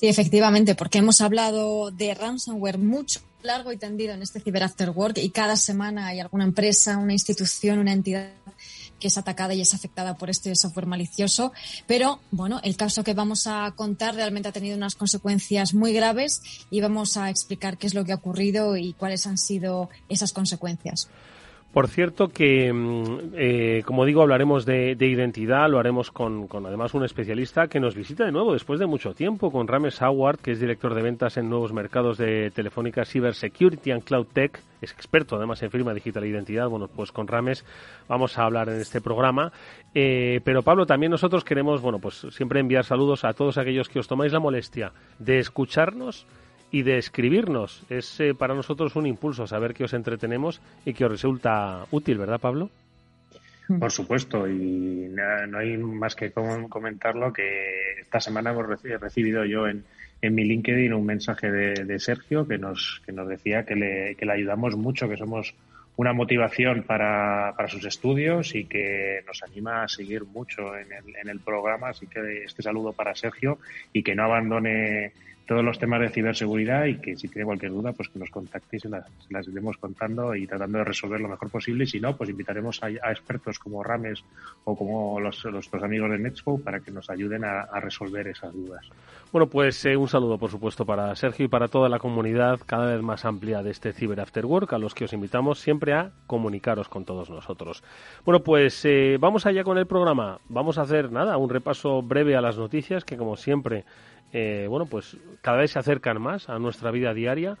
Sí, 0.00 0.08
efectivamente, 0.08 0.74
porque 0.74 0.96
hemos 0.96 1.20
hablado 1.20 1.90
de 1.90 2.14
ransomware 2.14 2.78
mucho, 2.78 3.20
largo 3.42 3.70
y 3.70 3.76
tendido 3.76 4.14
en 4.14 4.22
este 4.22 4.40
Cyber 4.40 4.62
After 4.62 4.88
Work 4.88 5.18
y 5.18 5.28
cada 5.28 5.56
semana 5.56 6.06
hay 6.06 6.20
alguna 6.20 6.44
empresa, 6.44 6.96
una 6.96 7.12
institución, 7.12 7.78
una 7.78 7.92
entidad 7.92 8.30
que 8.98 9.08
es 9.08 9.18
atacada 9.18 9.52
y 9.52 9.60
es 9.60 9.74
afectada 9.74 10.16
por 10.16 10.30
este 10.30 10.56
software 10.56 10.86
malicioso. 10.86 11.52
Pero, 11.86 12.18
bueno, 12.30 12.60
el 12.64 12.78
caso 12.78 13.04
que 13.04 13.12
vamos 13.12 13.46
a 13.46 13.74
contar 13.76 14.14
realmente 14.14 14.48
ha 14.48 14.52
tenido 14.52 14.74
unas 14.74 14.94
consecuencias 14.94 15.74
muy 15.74 15.92
graves 15.92 16.40
y 16.70 16.80
vamos 16.80 17.18
a 17.18 17.28
explicar 17.28 17.76
qué 17.76 17.86
es 17.86 17.92
lo 17.92 18.02
que 18.06 18.12
ha 18.12 18.16
ocurrido 18.16 18.78
y 18.78 18.94
cuáles 18.94 19.26
han 19.26 19.36
sido 19.36 19.90
esas 20.08 20.32
consecuencias. 20.32 21.10
Por 21.72 21.86
cierto 21.86 22.28
que, 22.28 22.72
mm, 22.72 23.32
eh, 23.34 23.82
como 23.86 24.04
digo, 24.04 24.22
hablaremos 24.22 24.66
de, 24.66 24.96
identidad, 24.98 25.70
lo 25.70 25.78
haremos 25.78 26.10
con, 26.10 26.48
además 26.66 26.94
un 26.94 27.04
especialista 27.04 27.68
que 27.68 27.78
nos 27.78 27.94
visita 27.94 28.24
de 28.24 28.32
nuevo 28.32 28.52
después 28.52 28.80
de 28.80 28.86
mucho 28.86 29.14
tiempo, 29.14 29.52
con 29.52 29.68
Rames 29.68 30.02
Howard, 30.02 30.38
que 30.38 30.50
es 30.50 30.60
director 30.60 30.94
de 30.94 31.02
ventas 31.02 31.36
en 31.36 31.48
nuevos 31.48 31.72
mercados 31.72 32.18
de 32.18 32.50
Telefónica 32.50 33.04
Cyber 33.04 33.34
Security 33.34 33.92
and 33.92 34.02
Cloud 34.02 34.26
Tech, 34.32 34.60
es 34.80 34.92
experto 34.92 35.36
además 35.36 35.62
en 35.62 35.70
firma 35.70 35.92
digital 35.94 36.24
e 36.24 36.28
identidad. 36.28 36.68
Bueno, 36.68 36.88
pues 36.88 37.12
con 37.12 37.28
Rames 37.28 37.64
vamos 38.08 38.38
a 38.38 38.44
hablar 38.44 38.68
en 38.68 38.80
este 38.80 39.00
programa. 39.00 39.52
Eh, 39.94 40.40
pero 40.44 40.62
Pablo, 40.62 40.86
también 40.86 41.10
nosotros 41.10 41.44
queremos, 41.44 41.82
bueno, 41.82 41.98
pues 41.98 42.26
siempre 42.30 42.60
enviar 42.60 42.84
saludos 42.84 43.24
a 43.24 43.34
todos 43.34 43.58
aquellos 43.58 43.88
que 43.88 43.98
os 43.98 44.08
tomáis 44.08 44.32
la 44.32 44.40
molestia 44.40 44.92
de 45.18 45.38
escucharnos 45.38 46.26
y 46.70 46.82
de 46.82 46.98
escribirnos. 46.98 47.84
Es 47.90 48.20
eh, 48.20 48.34
para 48.34 48.54
nosotros 48.54 48.96
un 48.96 49.06
impulso 49.06 49.46
saber 49.46 49.74
que 49.74 49.84
os 49.84 49.92
entretenemos 49.92 50.60
y 50.84 50.94
que 50.94 51.04
os 51.04 51.10
resulta 51.10 51.86
útil, 51.90 52.18
¿verdad, 52.18 52.40
Pablo? 52.40 52.70
Por 53.78 53.92
supuesto, 53.92 54.48
y 54.48 55.08
no 55.10 55.58
hay 55.58 55.76
más 55.76 56.16
que 56.16 56.32
comentarlo 56.32 57.32
que 57.32 58.00
esta 58.00 58.18
semana 58.18 58.50
hemos 58.50 58.66
recibido 58.66 59.44
yo 59.44 59.68
en, 59.68 59.84
en 60.22 60.34
mi 60.34 60.44
LinkedIn 60.44 60.92
un 60.92 61.06
mensaje 61.06 61.50
de, 61.50 61.98
Sergio 62.00 62.48
que 62.48 62.58
nos, 62.58 63.00
que 63.06 63.12
nos 63.12 63.28
decía 63.28 63.64
que 63.64 63.76
le, 63.76 64.16
que 64.16 64.26
le 64.26 64.32
ayudamos 64.32 64.76
mucho, 64.76 65.08
que 65.08 65.16
somos 65.16 65.54
una 65.96 66.12
motivación 66.12 66.82
para, 66.82 67.54
para, 67.56 67.68
sus 67.68 67.84
estudios 67.84 68.54
y 68.54 68.64
que 68.64 69.22
nos 69.26 69.42
anima 69.42 69.84
a 69.84 69.88
seguir 69.88 70.24
mucho 70.24 70.76
en 70.76 70.92
el, 70.92 71.16
en 71.16 71.28
el 71.28 71.40
programa. 71.40 71.90
Así 71.90 72.06
que 72.06 72.44
este 72.44 72.62
saludo 72.62 72.92
para 72.92 73.14
Sergio 73.14 73.58
y 73.92 74.02
que 74.02 74.14
no 74.14 74.24
abandone 74.24 75.12
todos 75.50 75.64
los 75.64 75.80
temas 75.80 76.00
de 76.00 76.10
ciberseguridad 76.10 76.84
y 76.84 77.00
que 77.00 77.16
si 77.16 77.26
tiene 77.26 77.44
cualquier 77.44 77.72
duda, 77.72 77.92
pues 77.92 78.08
que 78.08 78.20
nos 78.20 78.30
contactéis 78.30 78.84
y 78.84 78.88
las, 78.88 79.04
las 79.30 79.48
iremos 79.48 79.76
contando 79.78 80.32
y 80.36 80.46
tratando 80.46 80.78
de 80.78 80.84
resolver 80.84 81.20
lo 81.20 81.28
mejor 81.28 81.50
posible. 81.50 81.82
Y 81.82 81.86
si 81.88 81.98
no, 81.98 82.16
pues 82.16 82.30
invitaremos 82.30 82.80
a, 82.84 82.88
expertos 83.10 83.58
como 83.58 83.82
Rames 83.82 84.22
o 84.62 84.78
como 84.78 85.18
los, 85.18 85.44
nuestros 85.46 85.82
amigos 85.82 86.08
de 86.12 86.20
Netscope 86.20 86.62
para 86.62 86.78
que 86.78 86.92
nos 86.92 87.10
ayuden 87.10 87.44
a, 87.44 87.64
resolver 87.80 88.28
esas 88.28 88.52
dudas. 88.52 88.88
Bueno, 89.32 89.48
pues 89.48 89.84
eh, 89.86 89.96
un 89.96 90.06
saludo, 90.06 90.38
por 90.38 90.52
supuesto, 90.52 90.86
para 90.86 91.16
Sergio 91.16 91.46
y 91.46 91.48
para 91.48 91.66
toda 91.66 91.88
la 91.88 91.98
comunidad 91.98 92.60
cada 92.64 92.86
vez 92.86 93.02
más 93.02 93.24
amplia 93.24 93.60
de 93.64 93.72
este 93.72 93.92
Cyber 93.92 94.20
After 94.20 94.46
Work, 94.46 94.72
a 94.74 94.78
los 94.78 94.94
que 94.94 95.06
os 95.06 95.12
invitamos 95.12 95.58
siempre 95.58 95.94
a 95.94 96.12
comunicaros 96.28 96.88
con 96.88 97.04
todos 97.04 97.28
nosotros. 97.28 97.82
Bueno, 98.24 98.44
pues 98.44 98.84
eh, 98.84 99.16
vamos 99.18 99.46
allá 99.46 99.64
con 99.64 99.78
el 99.78 99.88
programa. 99.88 100.38
Vamos 100.48 100.78
a 100.78 100.82
hacer, 100.82 101.10
nada, 101.10 101.36
un 101.38 101.50
repaso 101.50 102.02
breve 102.02 102.36
a 102.36 102.40
las 102.40 102.56
noticias 102.56 103.04
que, 103.04 103.16
como 103.16 103.34
siempre, 103.34 103.84
eh, 104.32 104.66
bueno, 104.68 104.86
pues 104.86 105.16
cada 105.42 105.58
vez 105.58 105.72
se 105.72 105.78
acercan 105.78 106.20
más 106.20 106.48
a 106.48 106.58
nuestra 106.58 106.90
vida 106.90 107.14
diaria. 107.14 107.56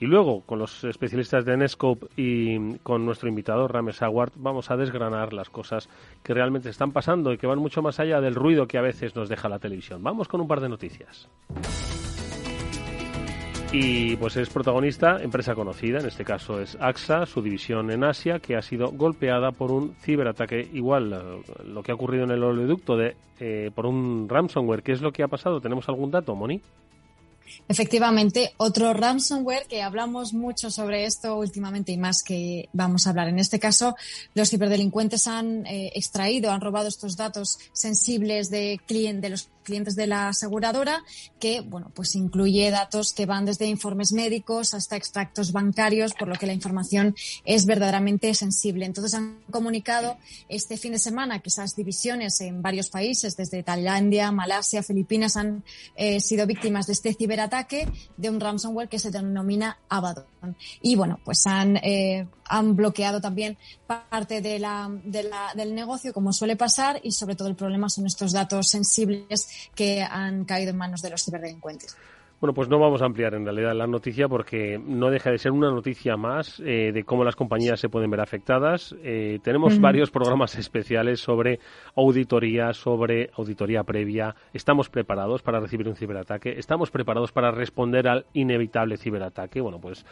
Y 0.00 0.06
luego, 0.06 0.42
con 0.42 0.58
los 0.58 0.82
especialistas 0.84 1.44
de 1.44 1.56
Nescope 1.56 2.08
y 2.16 2.78
con 2.78 3.06
nuestro 3.06 3.28
invitado 3.28 3.68
Rames 3.68 4.02
Award, 4.02 4.32
vamos 4.36 4.70
a 4.70 4.76
desgranar 4.76 5.32
las 5.32 5.50
cosas 5.50 5.88
que 6.22 6.34
realmente 6.34 6.68
están 6.68 6.90
pasando 6.90 7.32
y 7.32 7.38
que 7.38 7.46
van 7.46 7.60
mucho 7.60 7.80
más 7.80 8.00
allá 8.00 8.20
del 8.20 8.34
ruido 8.34 8.66
que 8.66 8.76
a 8.76 8.82
veces 8.82 9.14
nos 9.14 9.28
deja 9.28 9.48
la 9.48 9.60
televisión. 9.60 10.02
Vamos 10.02 10.26
con 10.26 10.40
un 10.40 10.48
par 10.48 10.60
de 10.60 10.68
noticias. 10.68 11.28
Y 13.76 14.14
pues 14.18 14.36
es 14.36 14.50
protagonista, 14.50 15.20
empresa 15.20 15.56
conocida, 15.56 15.98
en 15.98 16.06
este 16.06 16.24
caso 16.24 16.60
es 16.60 16.76
AXA, 16.80 17.26
su 17.26 17.42
división 17.42 17.90
en 17.90 18.04
Asia, 18.04 18.38
que 18.38 18.54
ha 18.54 18.62
sido 18.62 18.92
golpeada 18.92 19.50
por 19.50 19.72
un 19.72 19.96
ciberataque 20.00 20.68
igual, 20.72 21.12
eh, 21.12 21.52
lo 21.64 21.82
que 21.82 21.90
ha 21.90 21.96
ocurrido 21.96 22.22
en 22.22 22.30
el 22.30 22.44
oleoducto 22.44 22.96
de, 22.96 23.16
eh, 23.40 23.72
por 23.74 23.86
un 23.86 24.28
ransomware. 24.28 24.84
¿Qué 24.84 24.92
es 24.92 25.00
lo 25.00 25.10
que 25.10 25.24
ha 25.24 25.28
pasado? 25.28 25.60
¿Tenemos 25.60 25.88
algún 25.88 26.12
dato, 26.12 26.36
Moni? 26.36 26.60
Efectivamente, 27.68 28.52
otro 28.58 28.92
ransomware 28.92 29.66
que 29.66 29.82
hablamos 29.82 30.34
mucho 30.34 30.70
sobre 30.70 31.04
esto 31.04 31.36
últimamente 31.36 31.90
y 31.90 31.96
más 31.96 32.22
que 32.22 32.68
vamos 32.72 33.06
a 33.06 33.10
hablar. 33.10 33.28
En 33.28 33.40
este 33.40 33.58
caso, 33.58 33.96
los 34.34 34.50
ciberdelincuentes 34.50 35.26
han 35.26 35.66
eh, 35.66 35.90
extraído, 35.94 36.52
han 36.52 36.60
robado 36.60 36.86
estos 36.86 37.16
datos 37.16 37.58
sensibles 37.72 38.50
de, 38.50 38.80
de 38.88 39.30
los 39.30 39.48
clientes 39.64 39.96
de 39.96 40.06
la 40.06 40.28
aseguradora, 40.28 41.02
que 41.40 41.60
bueno, 41.60 41.90
pues 41.94 42.14
incluye 42.14 42.70
datos 42.70 43.12
que 43.12 43.26
van 43.26 43.44
desde 43.44 43.66
informes 43.66 44.12
médicos 44.12 44.74
hasta 44.74 44.96
extractos 44.96 45.52
bancarios, 45.52 46.14
por 46.14 46.28
lo 46.28 46.36
que 46.36 46.46
la 46.46 46.52
información 46.52 47.14
es 47.44 47.66
verdaderamente 47.66 48.32
sensible. 48.34 48.86
Entonces 48.86 49.14
han 49.14 49.40
comunicado 49.50 50.16
este 50.48 50.76
fin 50.76 50.92
de 50.92 50.98
semana 50.98 51.40
que 51.40 51.48
esas 51.48 51.74
divisiones 51.74 52.40
en 52.40 52.62
varios 52.62 52.88
países, 52.88 53.36
desde 53.36 53.62
Tailandia, 53.62 54.30
Malasia, 54.30 54.82
Filipinas, 54.82 55.36
han 55.36 55.64
eh, 55.96 56.20
sido 56.20 56.46
víctimas 56.46 56.86
de 56.86 56.92
este 56.94 57.14
ciberataque 57.14 57.88
de 58.16 58.30
un 58.30 58.40
ransomware 58.40 58.88
que 58.88 58.98
se 58.98 59.10
denomina 59.10 59.78
Abaddon. 59.88 60.26
Y 60.82 60.96
bueno, 60.96 61.18
pues 61.24 61.46
han, 61.46 61.76
eh, 61.78 62.26
han 62.46 62.76
bloqueado 62.76 63.20
también 63.20 63.56
parte 63.86 64.40
de 64.40 64.54
de 64.54 65.22
la, 65.22 65.52
del 65.54 65.74
negocio, 65.74 66.12
como 66.12 66.32
suele 66.32 66.56
pasar, 66.56 67.00
y 67.02 67.12
sobre 67.12 67.34
todo 67.34 67.48
el 67.48 67.56
problema 67.56 67.88
son 67.88 68.06
estos 68.06 68.32
datos 68.32 68.68
sensibles 68.68 69.48
que 69.74 70.02
han 70.02 70.44
caído 70.44 70.70
en 70.70 70.76
manos 70.76 71.02
de 71.02 71.10
los 71.10 71.24
ciberdelincuentes. 71.24 71.96
Bueno, 72.44 72.52
pues 72.52 72.68
no 72.68 72.78
vamos 72.78 73.00
a 73.00 73.06
ampliar 73.06 73.32
en 73.32 73.44
realidad 73.44 73.74
la 73.74 73.86
noticia 73.86 74.28
porque 74.28 74.78
no 74.78 75.08
deja 75.08 75.30
de 75.30 75.38
ser 75.38 75.52
una 75.52 75.70
noticia 75.70 76.18
más 76.18 76.60
eh, 76.60 76.90
de 76.92 77.04
cómo 77.04 77.24
las 77.24 77.36
compañías 77.36 77.80
se 77.80 77.88
pueden 77.88 78.10
ver 78.10 78.20
afectadas. 78.20 78.94
Eh, 79.02 79.38
tenemos 79.42 79.80
varios 79.80 80.10
programas 80.10 80.54
especiales 80.56 81.20
sobre 81.20 81.58
auditoría, 81.96 82.74
sobre 82.74 83.30
auditoría 83.38 83.82
previa. 83.84 84.34
Estamos 84.52 84.90
preparados 84.90 85.40
para 85.40 85.58
recibir 85.58 85.88
un 85.88 85.96
ciberataque. 85.96 86.58
Estamos 86.58 86.90
preparados 86.90 87.32
para 87.32 87.50
responder 87.50 88.08
al 88.08 88.26
inevitable 88.34 88.98
ciberataque. 88.98 89.62
Bueno, 89.62 89.80
pues 89.80 90.04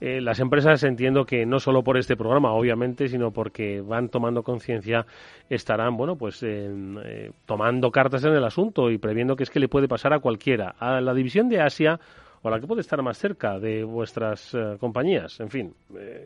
eh, 0.00 0.20
las 0.20 0.38
empresas 0.38 0.82
entiendo 0.84 1.24
que 1.24 1.44
no 1.44 1.58
solo 1.58 1.82
por 1.82 1.98
este 1.98 2.16
programa, 2.16 2.52
obviamente, 2.52 3.08
sino 3.08 3.32
porque 3.32 3.80
van 3.80 4.08
tomando 4.08 4.42
conciencia, 4.42 5.06
estarán, 5.48 5.96
bueno, 5.96 6.16
pues 6.16 6.42
eh, 6.42 7.32
tomando 7.46 7.90
cartas 7.90 8.24
en 8.24 8.32
el 8.32 8.44
asunto 8.44 8.90
y 8.90 8.98
previendo 8.98 9.34
que 9.34 9.42
es 9.42 9.50
que 9.50 9.58
le 9.58 9.68
puede 9.68 9.88
pasar 9.88 10.12
a 10.12 10.20
cualquiera. 10.20 10.74
A 10.78 11.00
la 11.00 11.14
división 11.14 11.48
de 11.48 11.60
Asia 11.60 11.98
o 12.42 12.48
a 12.48 12.50
la 12.52 12.60
que 12.60 12.68
puede 12.68 12.82
estar 12.82 13.02
más 13.02 13.18
cerca 13.18 13.58
de 13.58 13.82
vuestras 13.82 14.54
eh, 14.54 14.76
compañías. 14.78 15.40
En 15.40 15.50
fin, 15.50 15.74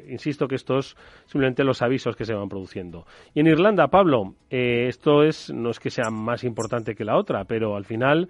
insisto 0.07 0.47
que 0.47 0.57
estos 0.57 0.95
simplemente 1.25 1.65
los 1.65 1.81
avisos 1.81 2.15
que 2.15 2.27
se 2.27 2.35
van 2.35 2.51
produciendo. 2.51 3.07
Y 3.33 3.41
en 3.41 3.47
Irlanda, 3.47 3.89
Pablo, 3.89 4.35
esto 4.51 5.23
es 5.23 5.51
no 5.51 5.71
es 5.71 5.81
que 5.81 5.89
sea 5.89 6.11
más 6.11 6.45
importante 6.45 6.95
que 6.95 7.07
la 7.07 7.17
otra, 7.17 7.47
pero 7.47 7.75
al 7.75 7.87
final 7.87 8.29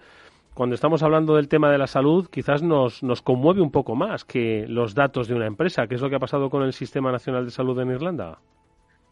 cuando 0.55 0.75
estamos 0.75 1.03
hablando 1.03 1.37
del 1.37 1.49
tema 1.49 1.71
de 1.71 1.79
la 1.79 1.87
salud, 1.87 2.29
quizás 2.31 2.63
nos, 2.63 3.03
nos 3.03 3.23
conmueve 3.23 3.63
un 3.63 3.71
poco 3.71 3.95
más 3.95 4.25
que 4.25 4.67
los 4.69 4.95
datos 4.95 5.29
de 5.29 5.35
una 5.35 5.47
empresa. 5.47 5.87
¿Qué 5.87 5.95
es 5.95 6.01
lo 6.01 6.11
que 6.11 6.17
ha 6.17 6.21
pasado 6.21 6.51
con 6.51 6.63
el 6.63 6.73
Sistema 6.73 7.11
Nacional 7.11 7.45
de 7.45 7.51
Salud 7.51 7.79
en 7.81 7.91
Irlanda? 7.91 8.39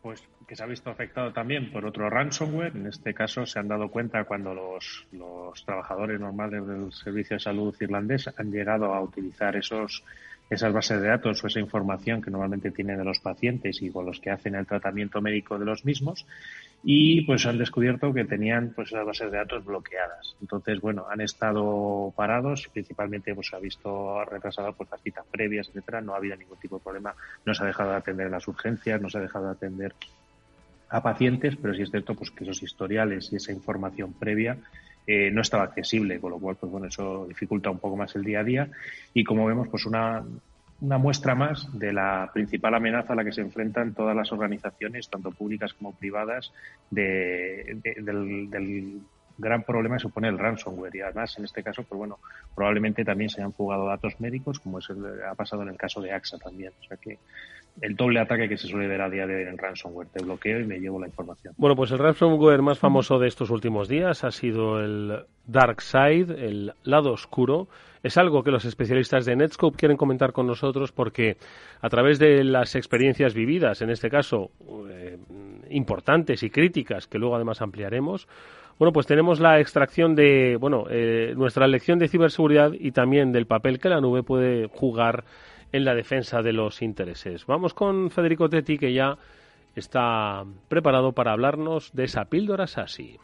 Pues 0.03 0.27
que 0.47 0.57
se 0.57 0.65
ha 0.65 0.67
visto 0.67 0.91
afectado 0.91 1.33
también 1.33 1.71
por 1.71 1.87
otro 1.87 2.11
ransomware. 2.11 2.77
En 2.77 2.89
este 2.89 3.15
caso 3.15 3.47
se 3.47 3.59
han 3.59 3.69
dado 3.69 3.89
cuenta 3.89 4.25
cuando 4.25 4.53
los, 4.53 5.07
los 5.13 5.65
trabajadores 5.65 6.19
normales 6.19 6.67
del 6.67 6.93
Servicio 6.93 7.37
de 7.37 7.41
Salud 7.41 7.75
irlandés 7.81 8.29
han 8.37 8.51
llegado 8.51 8.93
a 8.93 9.01
utilizar 9.01 9.55
esos 9.55 10.03
esas 10.51 10.73
bases 10.73 11.01
de 11.01 11.09
datos 11.09 11.43
o 11.43 11.47
esa 11.47 11.61
información 11.61 12.21
que 12.21 12.31
normalmente 12.31 12.73
tienen 12.73 12.99
de 12.99 13.05
los 13.05 13.21
pacientes 13.21 13.81
y 13.83 13.91
con 13.91 14.05
los 14.05 14.19
que 14.19 14.31
hacen 14.31 14.57
el 14.57 14.67
tratamiento 14.67 15.21
médico 15.23 15.59
de 15.59 15.65
los 15.65 15.85
mismos 15.85 16.27
y 16.83 17.21
pues 17.23 17.47
han 17.47 17.57
descubierto 17.57 18.13
que 18.13 18.25
tenían 18.25 18.73
pues 18.75 18.89
esas 18.89 19.07
bases 19.07 19.31
de 19.31 19.39
datos 19.39 19.65
bloqueadas. 19.65 20.35
Entonces, 20.41 20.81
bueno, 20.81 21.07
han 21.09 21.21
estado 21.21 22.13
parados, 22.17 22.69
principalmente 22.73 23.33
pues 23.35 23.47
se 23.47 23.57
ha 23.57 23.61
visto 23.61 24.25
retrasado 24.25 24.73
pues 24.73 24.91
las 24.91 25.01
citas 25.01 25.25
previas, 25.31 25.69
etcétera, 25.69 26.01
no 26.01 26.15
ha 26.15 26.17
habido 26.17 26.37
ningún 26.37 26.59
tipo 26.59 26.79
de 26.79 26.83
problema, 26.83 27.15
no 27.45 27.55
se 27.55 27.63
ha 27.63 27.67
dejado 27.67 27.91
de 27.91 27.97
atender 27.97 28.29
las 28.29 28.49
urgencias, 28.49 29.01
no 29.01 29.09
se 29.09 29.19
ha 29.19 29.23
dejado 29.23 29.47
de 29.47 29.53
atender 29.53 29.95
a 30.89 31.01
pacientes, 31.01 31.55
pero 31.55 31.75
sí 31.75 31.83
es 31.83 31.91
cierto 31.91 32.17
pues 32.17 32.33
que 32.33 32.43
esos 32.43 32.61
historiales 32.65 33.33
y 33.33 33.37
esa 33.37 33.53
información 33.53 34.13
previa 34.15 34.57
eh, 35.13 35.29
no 35.33 35.41
estaba 35.41 35.65
accesible, 35.65 36.21
con 36.21 36.31
lo 36.31 36.39
cual, 36.39 36.55
pues 36.55 36.71
bueno, 36.71 36.87
eso 36.87 37.27
dificulta 37.27 37.69
un 37.69 37.81
poco 37.81 37.97
más 37.97 38.15
el 38.15 38.23
día 38.23 38.39
a 38.39 38.45
día. 38.45 38.71
Y 39.13 39.25
como 39.25 39.45
vemos, 39.45 39.67
pues 39.69 39.85
una, 39.85 40.23
una 40.81 40.99
muestra 40.99 41.35
más 41.35 41.67
de 41.77 41.93
la 41.93 42.31
principal 42.33 42.77
amenaza 42.77 43.15
a 43.15 43.17
la 43.17 43.25
que 43.25 43.33
se 43.33 43.41
enfrentan 43.41 43.93
todas 43.93 44.15
las 44.15 44.31
organizaciones, 44.31 45.11
tanto 45.11 45.33
públicas 45.33 45.75
como 45.75 45.97
privadas, 45.97 46.53
del, 46.91 47.81
del, 47.83 49.01
gran 49.41 49.63
problema 49.63 49.97
que 49.97 50.01
supone 50.01 50.29
el 50.29 50.39
ransomware. 50.39 50.95
Y 50.95 51.01
además, 51.01 51.37
en 51.39 51.45
este 51.45 51.63
caso, 51.63 51.83
pues 51.83 51.99
bueno, 51.99 52.19
probablemente 52.55 53.05
también 53.05 53.31
se 53.31 53.41
hayan 53.41 53.53
fugado 53.53 53.87
datos 53.87 54.21
médicos, 54.21 54.61
como 54.61 54.79
es 54.79 54.89
ha 54.91 55.35
pasado 55.35 55.63
en 55.63 55.71
el 55.71 55.77
caso 55.77 56.01
de 56.01 56.13
AXA 56.13 56.39
también. 56.39 56.73
O 56.81 56.85
sea 56.85 56.97
que 56.97 57.19
el 57.81 57.97
doble 57.97 58.21
ataque 58.21 58.49
que 58.49 58.57
se 58.57 58.69
suele 58.69 58.87
ver 58.87 59.01
a 59.01 59.09
día 59.09 59.27
de 59.27 59.37
hoy 59.37 59.43
en 59.45 59.57
ransomware. 59.57 60.09
Te 60.09 60.23
bloqueo 60.23 60.61
y 60.61 60.67
me 60.67 60.79
llevo 60.79 61.01
la 61.01 61.07
información. 61.07 61.55
Bueno, 61.57 61.77
pues 61.77 61.91
el 61.93 61.99
ransomware 61.99 62.63
más 62.63 62.79
famoso 62.79 63.19
de 63.19 63.29
estos 63.29 63.51
últimos 63.51 63.89
días 63.89 64.25
ha 64.25 64.31
sido 64.31 64.81
el 64.81 65.25
Dark 65.47 65.81
Side, 65.81 66.47
el 66.47 66.73
lado 66.85 67.13
oscuro. 67.13 67.69
Es 68.03 68.17
algo 68.17 68.43
que 68.43 68.51
los 68.51 68.65
especialistas 68.65 69.27
de 69.27 69.37
Netscope 69.37 69.77
quieren 69.77 69.97
comentar 69.97 70.33
con 70.33 70.47
nosotros 70.47 70.93
porque 70.93 71.37
a 71.81 71.89
través 71.89 72.19
de 72.19 72.45
las 72.45 72.75
experiencias 72.75 73.35
vividas, 73.35 73.83
en 73.83 73.91
este 73.91 74.09
caso 74.09 74.51
eh, 74.89 75.19
importantes 75.71 76.43
y 76.43 76.51
críticas, 76.51 77.07
que 77.07 77.19
luego 77.19 77.37
además 77.37 77.61
ampliaremos, 77.61 78.27
bueno, 78.81 78.95
pues 78.95 79.07
tenemos 79.07 79.41
la 79.41 79.61
extracción 79.61 80.15
de, 80.15 80.57
bueno, 80.59 80.87
eh, 80.89 81.35
nuestra 81.37 81.69
lección 81.69 81.99
de 81.99 82.09
ciberseguridad 82.09 82.73
y 82.73 82.93
también 82.93 83.31
del 83.31 83.47
papel 83.47 83.79
que 83.79 83.91
la 83.91 84.01
nube 84.01 84.23
puede 84.23 84.69
jugar 84.69 85.25
en 85.71 85.85
la 85.85 85.95
defensa 85.95 86.41
de 86.41 86.55
los 86.55 86.81
intereses. 86.81 87.45
Vamos 87.45 87.75
con 87.75 88.11
Federico 88.11 88.49
Tetti, 88.49 88.79
que 88.79 88.95
ya 88.95 89.19
está 89.77 90.47
preparado 90.69 91.13
para 91.13 91.33
hablarnos 91.33 91.93
de 91.93 92.05
esa 92.05 92.25
píldora 92.25 92.67
SASI. 92.67 93.19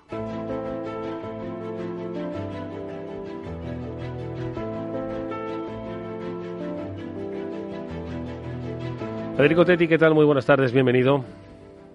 Federico 9.38 9.64
Tetti, 9.64 9.88
¿qué 9.88 9.96
tal? 9.96 10.14
Muy 10.14 10.26
buenas 10.26 10.44
tardes, 10.44 10.70
bienvenido. 10.70 11.24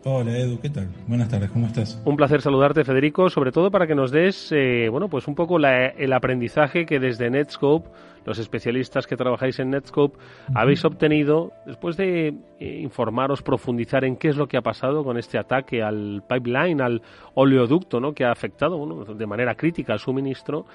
Hola 0.03 0.35
Edu, 0.35 0.59
¿qué 0.59 0.71
tal? 0.71 0.87
Buenas 1.05 1.29
tardes, 1.29 1.51
¿cómo 1.51 1.67
estás? 1.67 2.01
Un 2.05 2.17
placer 2.17 2.41
saludarte, 2.41 2.83
Federico, 2.83 3.29
sobre 3.29 3.51
todo 3.51 3.69
para 3.69 3.85
que 3.85 3.93
nos 3.93 4.09
des, 4.09 4.51
eh, 4.51 4.87
bueno, 4.89 5.09
pues 5.09 5.27
un 5.27 5.35
poco 5.35 5.57
el 5.57 6.13
aprendizaje 6.13 6.87
que 6.87 6.99
desde 6.99 7.29
Netscope, 7.29 7.87
los 8.25 8.39
especialistas 8.39 9.05
que 9.05 9.15
trabajáis 9.15 9.59
en 9.59 9.69
Netscope, 9.69 10.17
habéis 10.55 10.83
obtenido 10.85 11.51
después 11.67 11.97
de 11.97 12.29
eh, 12.59 12.79
informaros, 12.81 13.43
profundizar 13.43 14.03
en 14.03 14.15
qué 14.15 14.29
es 14.29 14.37
lo 14.37 14.47
que 14.47 14.57
ha 14.57 14.63
pasado 14.63 15.03
con 15.03 15.19
este 15.19 15.37
ataque 15.37 15.83
al 15.83 16.23
pipeline, 16.27 16.81
al 16.81 17.03
oleoducto, 17.35 17.99
¿no? 17.99 18.13
Que 18.13 18.25
ha 18.25 18.31
afectado, 18.31 18.79
bueno, 18.79 19.05
de 19.05 19.27
manera 19.27 19.53
crítica 19.53 19.93
al 19.93 19.99
suministro 19.99 20.65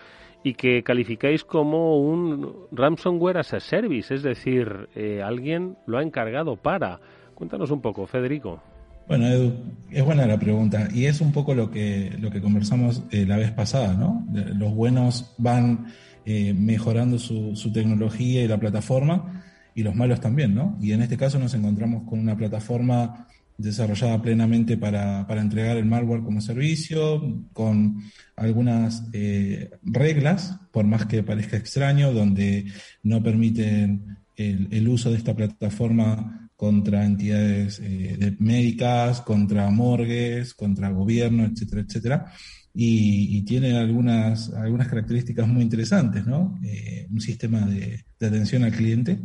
y 0.45 0.54
que 0.54 0.85
calificáis 0.85 1.42
como 1.42 1.99
un 1.99 2.68
ransomware 2.71 3.38
as 3.38 3.54
a 3.54 3.59
service, 3.59 4.14
es 4.14 4.23
decir, 4.23 4.88
eh, 4.95 5.21
alguien 5.21 5.76
lo 5.87 5.99
ha 5.99 6.04
encargado 6.04 6.54
para. 6.54 7.00
Cuéntanos 7.35 7.73
un 7.73 7.80
poco, 7.80 8.06
Federico. 8.06 8.62
Bueno, 9.09 9.29
Edu, 9.29 9.55
es 9.91 10.05
buena 10.05 10.27
la 10.27 10.39
pregunta 10.39 10.89
y 10.93 11.05
es 11.05 11.21
un 11.21 11.31
poco 11.31 11.55
lo 11.55 11.71
que, 11.71 12.17
lo 12.19 12.29
que 12.31 12.41
conversamos 12.41 13.05
eh, 13.13 13.25
la 13.25 13.37
vez 13.37 13.53
pasada, 13.53 13.95
¿no? 13.95 14.27
Los 14.33 14.75
buenos 14.75 15.33
van 15.39 15.87
eh, 16.25 16.53
mejorando 16.53 17.17
su, 17.21 17.55
su, 17.55 17.73
tecnología 17.73 18.43
y 18.43 18.49
la 18.49 18.59
plataforma 18.59 19.45
y 19.77 19.85
los 19.85 19.95
malos 19.95 20.21
también, 20.21 20.57
¿no? 20.57 20.77
Y 20.81 20.91
en 20.91 21.03
este 21.03 21.17
caso 21.17 21.39
nos 21.39 21.55
encontramos 21.55 22.03
con 22.09 22.19
una 22.19 22.37
plataforma 22.37 23.29
desarrollada 23.57 24.21
plenamente 24.21 24.77
para, 24.77 25.25
para 25.29 25.41
entregar 25.41 25.77
el 25.77 25.87
malware 25.87 26.25
como 26.25 26.41
servicio, 26.41 27.45
con 27.53 28.03
algunas 28.35 29.05
eh, 29.13 29.71
reglas, 29.85 30.59
por 30.73 30.85
más 30.85 31.07
que 31.07 31.23
parezca 31.23 31.57
extraño, 31.57 32.13
donde 32.13 32.67
no 33.05 33.23
permiten 33.23 34.19
el, 34.35 34.67
el 34.73 34.89
uso 34.89 35.13
de 35.13 35.19
esta 35.19 35.37
plataforma 35.37 36.46
contra 36.57 37.05
entidades 37.05 37.81
eh, 37.83 38.35
médicas, 38.39 39.21
contra 39.21 39.69
morgues, 39.71 40.55
contra 40.55 40.91
gobierno, 40.91 41.45
etcétera, 41.45 41.83
etcétera. 41.83 42.33
Y, 42.79 43.43
tiene 43.45 43.79
algunas, 43.79 44.53
algunas 44.53 44.89
características 44.89 45.49
muy 45.49 45.63
interesantes, 45.63 46.27
¿no? 46.27 46.59
Eh, 46.63 47.07
un 47.11 47.21
sistema 47.21 47.61
de, 47.61 48.05
atención 48.21 48.65
al 48.65 48.73
cliente 48.73 49.19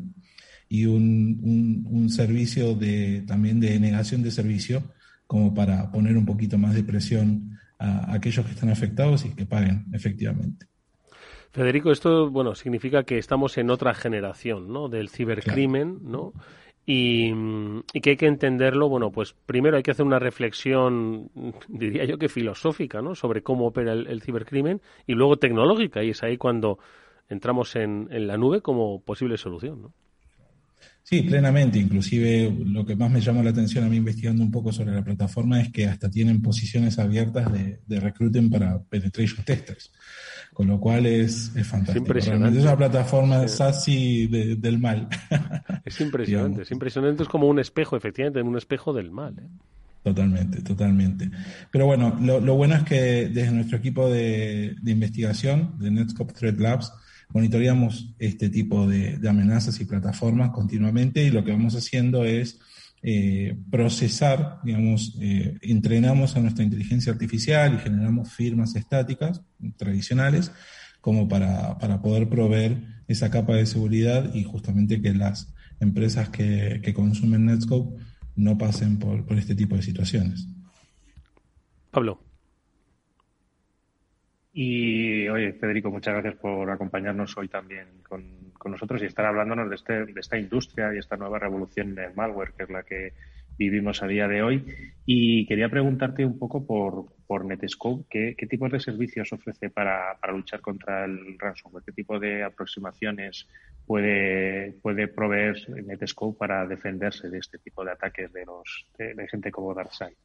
y 0.70 0.86
un, 0.86 1.84
un, 1.86 2.10
servicio 2.10 2.76
de, 2.76 3.24
también 3.28 3.60
de 3.60 3.78
negación 3.78 4.24
de 4.24 4.32
servicio 4.32 4.94
como 5.28 5.54
para 5.54 5.92
poner 5.92 6.16
un 6.18 6.26
poquito 6.26 6.58
más 6.58 6.74
de 6.76 6.84
presión 6.84 7.58
a, 7.78 8.14
aquellos 8.14 8.46
que 8.46 8.54
están 8.54 8.70
afectados 8.70 9.26
y 9.26 9.36
que 9.36 9.46
paguen 9.46 9.86
efectivamente. 9.92 10.68
Federico, 11.52 11.92
esto 11.92 12.30
bueno 12.30 12.56
significa 12.56 13.04
que 13.04 13.18
estamos 13.18 13.58
en 13.58 13.70
otra 13.70 13.94
generación, 13.94 14.72
¿no? 14.72 14.88
Del 14.88 15.10
cibercrimen, 15.10 16.00
¿no? 16.04 16.34
Y, 16.86 17.32
que 18.02 18.12
hay 18.12 18.18
que 18.18 18.28
entenderlo, 18.28 18.90
bueno, 18.90 19.12
pues 19.12 19.36
primero 19.46 19.78
hay 19.78 19.84
que 19.84 19.92
hacer 19.92 20.06
una 20.06 20.20
reflexión, 20.20 21.30
diría 21.68 22.06
yo 22.06 22.18
que 22.18 22.28
filosófica, 22.28 23.02
¿no? 23.02 23.16
Sobre 23.16 23.44
cómo 23.44 23.68
opera 23.68 23.94
el, 23.94 24.22
cibercrimen 24.22 24.82
y 25.06 25.14
luego 25.14 25.38
tecnológica, 25.38 26.04
y 26.04 26.10
es 26.10 26.24
ahí 26.24 26.38
cuando 26.38 26.80
entramos 27.30 27.76
en, 27.76 28.08
en, 28.12 28.28
la 28.28 28.38
nube 28.38 28.62
como 28.62 29.02
posible 29.02 29.38
solución, 29.38 29.84
¿no? 29.84 29.94
Sí, 31.04 31.24
plenamente. 31.24 31.80
Inclusive 31.80 32.54
lo 32.66 32.86
que 32.86 32.96
más 32.96 33.12
me 33.12 33.22
llamó 33.22 33.42
la 33.42 33.50
atención 33.50 33.84
a 33.84 33.90
mí 33.90 33.98
investigando 33.98 34.44
un 34.44 34.52
poco 34.52 34.72
sobre 34.72 34.94
la 34.94 35.04
plataforma 35.04 35.60
es 35.60 35.72
que 35.72 35.88
hasta 35.88 36.10
tienen 36.10 36.42
posiciones 36.42 37.00
abiertas 37.00 37.52
de, 37.52 37.80
de 37.86 38.00
recruiting 38.00 38.50
para 38.50 38.82
penetration 38.84 39.44
testers 39.44 39.92
con 40.62 40.68
lo 40.68 40.80
cual 40.80 41.08
es, 41.08 41.52
es 41.56 41.66
fantástico. 41.66 41.92
Es 41.92 41.98
impresionante. 41.98 42.60
Es 42.60 42.66
una 42.66 42.78
plataforma 42.78 43.48
SASI 43.48 44.28
del 44.28 44.78
mal. 44.78 45.08
Es 45.84 46.00
impresionante, 46.00 46.62
es 46.62 46.72
impresionante, 46.72 47.24
es 47.24 47.30
como 47.30 47.48
un 47.48 47.58
espejo, 47.58 47.98
efectivamente, 47.98 48.44
un 48.44 48.56
espejo 48.56 48.94
del 48.94 49.10
mal. 49.10 49.34
¿eh? 49.40 49.48
Totalmente, 50.04 50.62
totalmente. 50.62 51.32
Pero 51.72 51.88
bueno, 51.88 52.16
lo, 52.22 52.54
bueno 52.54 52.76
es 52.76 52.84
que 52.84 53.30
desde 53.30 53.52
nuestro 53.52 53.80
equipo 53.80 54.08
de, 54.08 54.76
investigación, 54.86 55.80
de 55.80 55.90
Netscope 55.90 56.34
Threat 56.34 56.60
Labs, 56.60 56.94
monitoreamos 57.30 58.14
este 58.20 58.50
tipo 58.50 58.88
de, 58.88 59.18
de 59.18 59.30
amenazas 59.30 59.82
y 59.82 59.86
plataformas 59.86 60.52
continuamente 60.52 61.24
y 61.24 61.32
lo 61.32 61.44
que 61.44 61.54
vamos 61.54 61.76
haciendo 61.76 62.24
es 62.24 62.60
eh, 63.04 63.58
procesar, 63.72 64.60
digamos, 64.64 65.18
eh, 65.20 65.58
entrenamos 65.62 66.36
a 66.36 66.40
nuestra 66.40 66.64
inteligencia 66.64 67.12
artificial 67.12 67.74
y 67.74 67.80
generamos 67.80 68.32
firmas 68.32 68.76
estáticas 68.76 69.42
tradicionales 69.78 70.52
como 71.02 71.28
para, 71.28 71.80
para, 71.80 72.02
poder 72.02 72.30
proveer 72.30 72.78
esa 73.08 73.32
capa 73.32 73.56
de 73.56 73.66
seguridad 73.66 74.34
y 74.36 74.44
justamente 74.44 75.02
que 75.02 75.14
las 75.14 75.52
empresas 75.80 76.30
que, 76.30 76.80
que 76.84 76.94
consumen 76.94 77.48
Netscope 77.48 78.04
no 78.36 78.58
pasen 78.58 79.00
por, 79.00 79.26
por 79.26 79.38
este 79.38 79.56
tipo 79.56 79.76
de 79.76 79.82
situaciones. 79.82 80.48
Pablo. 81.90 82.31
Y 84.54 85.30
oye, 85.30 85.54
Federico, 85.54 85.90
muchas 85.90 86.14
gracias 86.14 86.36
por 86.36 86.70
acompañarnos 86.70 87.38
hoy 87.38 87.48
también 87.48 87.88
con, 88.08 88.52
nosotros 88.66 89.02
y 89.02 89.06
estar 89.06 89.26
hablándonos 89.26 89.70
de, 89.70 89.76
este, 89.76 90.06
de 90.06 90.20
esta 90.20 90.38
industria 90.38 90.94
y 90.94 91.00
esta 91.00 91.18
nueva 91.18 91.40
revolución 91.40 91.96
del 91.96 92.14
malware, 92.14 92.54
que 92.54 92.64
es 92.64 92.70
la 92.70 92.84
que 92.84 93.14
vivimos 93.58 94.04
a 94.04 94.08
día 94.08 94.28
de 94.28 94.44
hoy. 94.44 94.66
Y 95.06 95.46
quería 95.48 95.70
preguntarte 95.70 96.26
un 96.26 96.38
poco 96.38 96.66
por, 96.66 97.06
por 97.28 97.46
Netscope, 97.46 98.06
¿qué, 98.10 98.36
qué 98.38 98.48
tipos 98.48 98.72
de 98.72 98.80
servicios 98.80 99.32
ofrece 99.34 99.70
para, 99.70 100.18
para, 100.20 100.34
luchar 100.34 100.62
contra 100.62 101.06
el 101.06 101.40
ransomware? 101.40 101.84
¿Qué 101.86 101.92
tipo 101.92 102.20
de 102.20 102.44
aproximaciones 102.44 103.48
puede, 103.92 104.72
puede 104.82 105.10
proveer 105.10 105.58
Netscope 105.86 106.40
para 106.40 106.66
defenderse 106.66 107.30
de 107.30 107.40
este 107.40 107.58
tipo 107.58 107.84
de 107.84 107.92
ataques 107.92 108.32
de, 108.32 108.46
los, 108.46 108.88
de, 108.98 109.28
gente 109.28 109.52
como 109.52 109.74
DarkSide? 109.74 110.16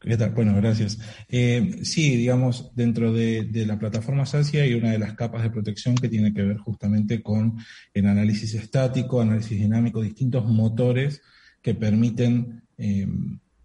¿Qué 0.00 0.16
tal? 0.16 0.30
Bueno, 0.30 0.56
gracias. 0.56 0.98
Eh, 1.28 1.78
sí, 1.84 2.16
digamos, 2.16 2.74
dentro 2.74 3.12
de, 3.12 3.44
de 3.44 3.66
la 3.66 3.78
plataforma 3.78 4.26
SASIA 4.26 4.64
hay 4.64 4.74
una 4.74 4.90
de 4.90 4.98
las 4.98 5.14
capas 5.14 5.44
de 5.44 5.50
protección 5.50 5.94
que 5.94 6.08
tiene 6.08 6.34
que 6.34 6.42
ver 6.42 6.56
justamente 6.56 7.22
con 7.22 7.56
el 7.94 8.06
análisis 8.06 8.52
estático, 8.54 9.20
análisis 9.20 9.60
dinámico, 9.60 10.02
distintos 10.02 10.44
motores 10.44 11.22
que 11.62 11.76
permiten 11.76 12.64
eh, 12.78 13.06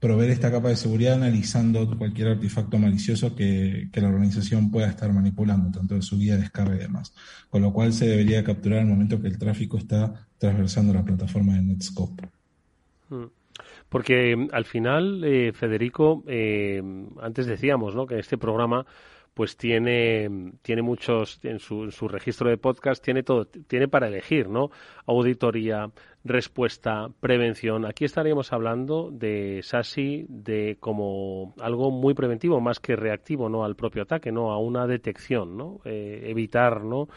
proveer 0.08 0.32
esta 0.32 0.50
capa 0.50 0.70
de 0.70 0.78
seguridad 0.78 1.16
analizando 1.16 1.86
cualquier 1.98 2.30
artefacto 2.30 2.78
malicioso 2.78 3.36
que, 3.36 3.90
la 3.94 4.08
organización 4.08 4.72
pueda 4.72 4.88
estar 4.88 5.12
manipulando, 5.12 5.70
tanto 5.70 5.96
de 5.96 6.02
su 6.02 6.18
guía 6.18 6.36
de 6.36 6.44
descarga 6.44 6.76
y 6.76 6.80
demás. 6.80 7.14
Con 7.50 7.62
lo 7.62 7.74
cual 7.74 7.92
se 7.92 8.08
debería 8.08 8.42
capturar 8.42 8.80
el 8.80 8.86
momento 8.86 9.22
que 9.22 9.28
el 9.28 9.38
tráfico 9.38 9.78
está 9.78 10.26
transversando 10.38 10.94
la 10.94 11.04
plataforma 11.04 11.56
de 11.56 11.62
Netscope. 11.62 12.24
Hmm. 13.10 13.26
Porque 13.90 14.34
mm, 14.34 14.48
al 14.54 14.64
final, 14.64 15.24
eh, 15.26 15.52
Federico, 15.52 16.24
eh, 16.26 16.82
antes 17.22 17.46
decíamos 17.46 17.94
¿no? 17.94 18.08
que 18.08 18.20
este 18.20 18.38
programa 18.38 18.86
pues 19.38 19.56
tiene, 19.56 20.28
tiene 20.64 20.82
muchos, 20.82 21.40
en 21.44 21.60
su, 21.60 21.84
en 21.84 21.92
su 21.92 22.08
registro 22.08 22.50
de 22.50 22.58
podcast 22.58 23.06
tiene 23.06 23.22
todo, 23.22 23.46
tiene 23.46 23.88
para 23.88 24.08
elegir, 24.08 24.50
¿no? 24.50 24.72
Auditoría, 25.06 25.92
respuesta, 26.24 27.12
prevención. 27.20 27.86
Aquí 27.86 28.04
estaríamos 28.04 28.52
hablando 28.52 29.12
de 29.12 29.62
SASI 29.62 30.26
de 30.28 30.78
como 30.80 31.54
algo 31.62 31.92
muy 31.92 32.16
preventivo, 32.16 32.60
más 32.60 32.80
que 32.80 32.96
reactivo, 32.96 33.48
¿no? 33.48 33.64
Al 33.64 33.76
propio 33.76 34.02
ataque, 34.02 34.32
¿no? 34.32 34.52
A 34.52 34.58
una 34.58 34.88
detección, 34.88 35.56
¿no? 35.56 35.82
Eh, 35.86 36.24
evitar, 36.26 36.84
¿no? 36.84 37.08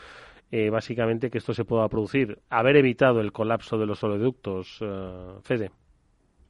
Eh, 0.50 0.68
básicamente 0.68 1.30
que 1.30 1.38
esto 1.38 1.54
se 1.54 1.64
pueda 1.64 1.88
producir. 1.88 2.38
Haber 2.50 2.76
evitado 2.76 3.22
el 3.22 3.33
colapso 3.33 3.78
de 3.78 3.87
los 3.87 4.04
oleoductos, 4.04 4.78
uh, 4.83 5.40
Fede. 5.42 5.70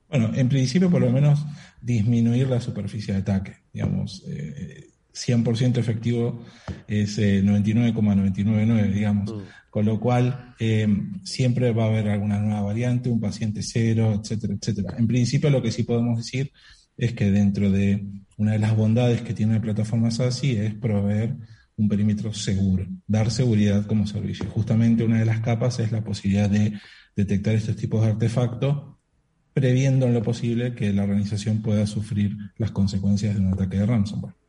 Bueno, 0.08 0.32
en 0.34 0.48
principio, 0.48 0.90
por 0.90 1.00
lo 1.00 1.10
menos, 1.12 1.46
disminuir 1.80 2.48
la 2.48 2.60
superficie 2.60 3.14
de 3.14 3.20
ataque. 3.20 3.58
Digamos, 3.72 4.24
eh, 4.26 4.89
100% 5.26 5.78
efectivo 5.78 6.44
es 6.86 7.18
99,999, 7.18 8.80
eh, 8.80 8.92
digamos. 8.92 9.32
Mm. 9.32 9.38
Con 9.70 9.86
lo 9.86 10.00
cual, 10.00 10.54
eh, 10.58 10.88
siempre 11.22 11.72
va 11.72 11.84
a 11.84 11.88
haber 11.88 12.08
alguna 12.08 12.40
nueva 12.40 12.62
variante, 12.62 13.08
un 13.08 13.20
paciente 13.20 13.62
cero, 13.62 14.20
etcétera, 14.20 14.54
etcétera. 14.54 14.96
En 14.98 15.06
principio, 15.06 15.48
lo 15.48 15.62
que 15.62 15.70
sí 15.70 15.84
podemos 15.84 16.18
decir 16.18 16.50
es 16.96 17.12
que 17.12 17.30
dentro 17.30 17.70
de 17.70 18.04
una 18.36 18.52
de 18.52 18.58
las 18.58 18.76
bondades 18.76 19.22
que 19.22 19.34
tiene 19.34 19.54
la 19.54 19.60
plataforma 19.60 20.10
SASI 20.10 20.56
es 20.56 20.74
proveer 20.74 21.36
un 21.76 21.88
perímetro 21.88 22.32
seguro, 22.34 22.86
dar 23.06 23.30
seguridad 23.30 23.86
como 23.86 24.06
servicio. 24.06 24.46
Justamente 24.50 25.04
una 25.04 25.18
de 25.18 25.24
las 25.24 25.40
capas 25.40 25.78
es 25.78 25.92
la 25.92 26.02
posibilidad 26.02 26.50
de 26.50 26.78
detectar 27.16 27.54
estos 27.54 27.76
tipos 27.76 28.02
de 28.02 28.08
artefactos, 28.08 28.96
previendo 29.52 30.06
en 30.06 30.14
lo 30.14 30.22
posible 30.22 30.74
que 30.74 30.92
la 30.92 31.04
organización 31.04 31.62
pueda 31.62 31.86
sufrir 31.86 32.36
las 32.56 32.70
consecuencias 32.70 33.34
de 33.34 33.40
un 33.40 33.52
ataque 33.52 33.78
de 33.78 33.86
ransomware. 33.86 34.39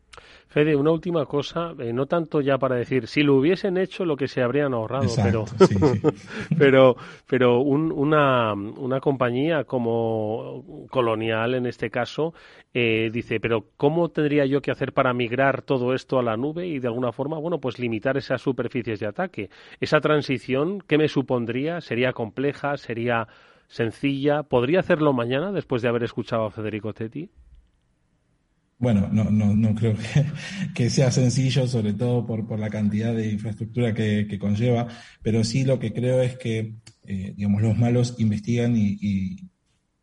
Fede, 0.51 0.75
una 0.75 0.91
última 0.91 1.25
cosa, 1.25 1.73
eh, 1.79 1.93
no 1.93 2.07
tanto 2.07 2.41
ya 2.41 2.57
para 2.57 2.75
decir, 2.75 3.07
si 3.07 3.23
lo 3.23 3.35
hubiesen 3.35 3.77
hecho 3.77 4.03
lo 4.03 4.17
que 4.17 4.27
se 4.27 4.41
habrían 4.41 4.73
ahorrado, 4.73 5.07
pero, 5.23 5.45
pero, 6.57 6.95
pero 7.25 7.61
una, 7.61 8.51
una 8.51 8.99
compañía 8.99 9.63
como 9.63 10.87
Colonial 10.89 11.53
en 11.53 11.67
este 11.67 11.89
caso 11.89 12.33
eh, 12.73 13.09
dice, 13.13 13.39
pero 13.39 13.67
¿cómo 13.77 14.09
tendría 14.09 14.45
yo 14.45 14.61
que 14.61 14.71
hacer 14.71 14.91
para 14.91 15.13
migrar 15.13 15.61
todo 15.61 15.93
esto 15.93 16.19
a 16.19 16.23
la 16.23 16.35
nube 16.35 16.67
y 16.67 16.79
de 16.79 16.87
alguna 16.89 17.13
forma, 17.13 17.39
bueno, 17.39 17.59
pues 17.59 17.79
limitar 17.79 18.17
esas 18.17 18.41
superficies 18.41 18.99
de 18.99 19.07
ataque? 19.07 19.49
Esa 19.79 20.01
transición, 20.01 20.81
¿qué 20.85 20.97
me 20.97 21.07
supondría? 21.07 21.79
¿Sería 21.79 22.11
compleja? 22.11 22.75
¿Sería 22.75 23.29
sencilla? 23.67 24.43
¿Podría 24.43 24.81
hacerlo 24.81 25.13
mañana 25.13 25.53
después 25.53 25.81
de 25.81 25.87
haber 25.87 26.03
escuchado 26.03 26.43
a 26.43 26.51
Federico 26.51 26.91
Tetti? 26.91 27.29
Bueno, 28.81 29.09
no, 29.11 29.29
no, 29.31 29.55
no 29.55 29.75
creo 29.75 29.95
que, 30.75 30.89
sea 30.89 31.11
sencillo, 31.11 31.67
sobre 31.67 31.93
todo 31.93 32.25
por, 32.25 32.47
por 32.47 32.59
la 32.59 32.69
cantidad 32.69 33.15
de 33.15 33.31
infraestructura 33.31 33.93
que, 33.93 34.37
conlleva, 34.39 34.87
pero 35.21 35.43
sí 35.43 35.63
lo 35.63 35.79
que 35.79 35.93
creo 35.93 36.21
es 36.21 36.37
que, 36.37 36.73
eh, 37.05 37.33
digamos, 37.37 37.61
los 37.61 37.77
malos 37.77 38.15
investigan 38.17 38.75
y, 38.75 39.49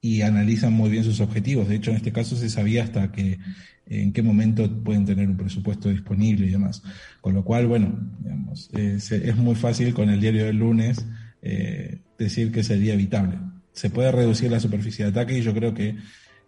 y 0.01 0.23
analizan 0.23 0.73
muy 0.73 0.91
bien 0.91 1.05
sus 1.05 1.21
objetivos. 1.21 1.69
De 1.69 1.75
hecho, 1.77 1.91
en 1.91 1.97
este 1.97 2.13
caso 2.13 2.37
se 2.37 2.49
sabía 2.49 2.85
hasta 2.85 3.11
que 3.11 3.39
en 3.87 4.13
qué 4.13 4.23
momento 4.23 4.83
pueden 4.85 5.05
tener 5.05 5.29
un 5.29 5.37
presupuesto 5.37 5.89
disponible 5.89 6.47
y 6.47 6.51
demás. 6.51 6.83
Con 7.21 7.35
lo 7.35 7.45
cual, 7.45 7.67
bueno, 7.67 7.99
digamos, 8.23 8.71
es, 8.75 9.37
muy 9.37 9.55
fácil 9.55 9.95
con 9.95 10.11
el 10.11 10.21
diario 10.21 10.45
del 10.45 10.57
lunes 10.57 11.05
eh, 11.43 11.99
decir 12.19 12.53
que 12.53 12.63
sería 12.63 12.95
evitable. 12.95 13.39
Se 13.73 13.91
puede 13.91 14.13
reducir 14.13 14.51
la 14.51 14.61
superficie 14.61 15.05
de 15.05 15.11
ataque 15.11 15.39
y 15.39 15.43
yo 15.43 15.55
creo 15.55 15.75
que 15.75 15.97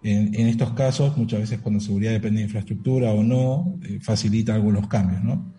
en, 0.02 0.46
estos 0.46 0.72
casos, 0.72 1.16
muchas 1.16 1.40
veces 1.40 1.60
cuando 1.60 1.80
seguridad 1.80 2.12
depende 2.12 2.38
de 2.38 2.44
infraestructura 2.44 3.12
o 3.12 3.22
no, 3.22 3.78
eh, 3.84 3.98
facilita 4.00 4.54
algunos 4.54 4.88
cambios, 4.88 5.22
¿no? 5.22 5.52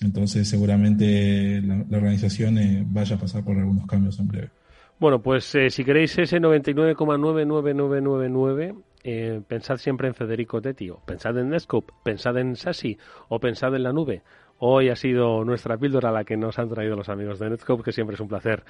Entonces, 0.00 0.48
seguramente 0.48 1.60
la, 1.62 1.84
organización 1.96 2.58
eh, 2.58 2.84
vaya 2.86 3.16
a 3.16 3.18
pasar 3.18 3.44
por 3.44 3.58
algunos 3.58 3.86
cambios 3.86 4.18
en 4.18 4.28
breve. 4.28 4.50
Bueno, 4.98 5.22
pues 5.22 5.54
eh, 5.54 5.70
si 5.70 5.84
queréis 5.84 6.18
ese 6.18 6.40
99,99999, 6.40 8.74
eh, 9.02 9.40
pensad 9.48 9.78
siempre 9.78 10.08
en 10.08 10.14
Federico 10.14 10.60
Tetio, 10.60 11.00
pensad 11.06 11.38
en 11.38 11.48
Netscope, 11.48 11.94
pensad 12.02 12.36
en 12.36 12.54
Sasi 12.56 12.98
o 13.28 13.40
pensad 13.40 13.74
en 13.74 13.82
la 13.82 13.94
nube. 13.94 14.22
Hoy 14.60 14.88
ha 14.90 14.96
sido 14.96 15.44
nuestra 15.44 15.76
píldora 15.76 16.12
la 16.12 16.24
que 16.24 16.36
nos 16.36 16.58
han 16.58 16.68
traído 16.68 16.96
los 16.96 17.08
amigos 17.08 17.38
de 17.38 17.50
Netscope, 17.50 17.82
que 17.82 17.92
siempre 17.92 18.14
es 18.14 18.20
un 18.20 18.28
placer 18.28 18.62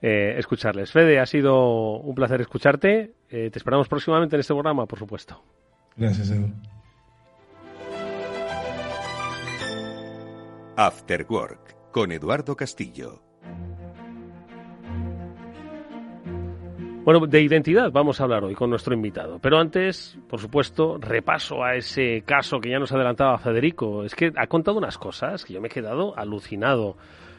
eh, 0.00 0.34
escucharles. 0.38 0.92
Fede, 0.92 1.18
ha 1.18 1.26
sido 1.26 1.98
un 1.98 2.14
placer 2.14 2.40
escucharte. 2.40 3.14
te 3.28 3.46
esperamos 3.54 3.88
próximamente 3.88 4.36
en 4.36 4.40
este 4.40 4.54
programa, 4.54 4.86
por 4.86 4.98
supuesto. 4.98 5.42
Gracias, 5.96 6.30
Edu. 6.30 6.52
After 10.76 11.26
Work, 11.28 11.90
con 11.92 12.12
Eduardo 12.12 12.56
Castillo. 12.56 13.29
Bueno, 17.02 17.26
de 17.26 17.40
identidad 17.40 17.90
vamos 17.90 18.20
a 18.20 18.24
hablar 18.24 18.44
hoy 18.44 18.54
con 18.54 18.68
nuestro 18.68 18.92
invitado. 18.92 19.38
Pero 19.40 19.58
antes, 19.58 20.18
por 20.28 20.38
supuesto, 20.38 20.98
repaso 20.98 21.64
a 21.64 21.74
ese 21.74 22.22
caso 22.26 22.60
que 22.60 22.68
ya 22.68 22.78
nos 22.78 22.92
adelantaba 22.92 23.38
Federico. 23.38 24.04
Es 24.04 24.14
que 24.14 24.30
ha 24.36 24.46
contado 24.46 24.76
unas 24.76 24.98
cosas 24.98 25.44
que 25.44 25.54
yo 25.54 25.62
me 25.62 25.68
he 25.68 25.70
quedado 25.70 26.16
alucinado. 26.18 26.96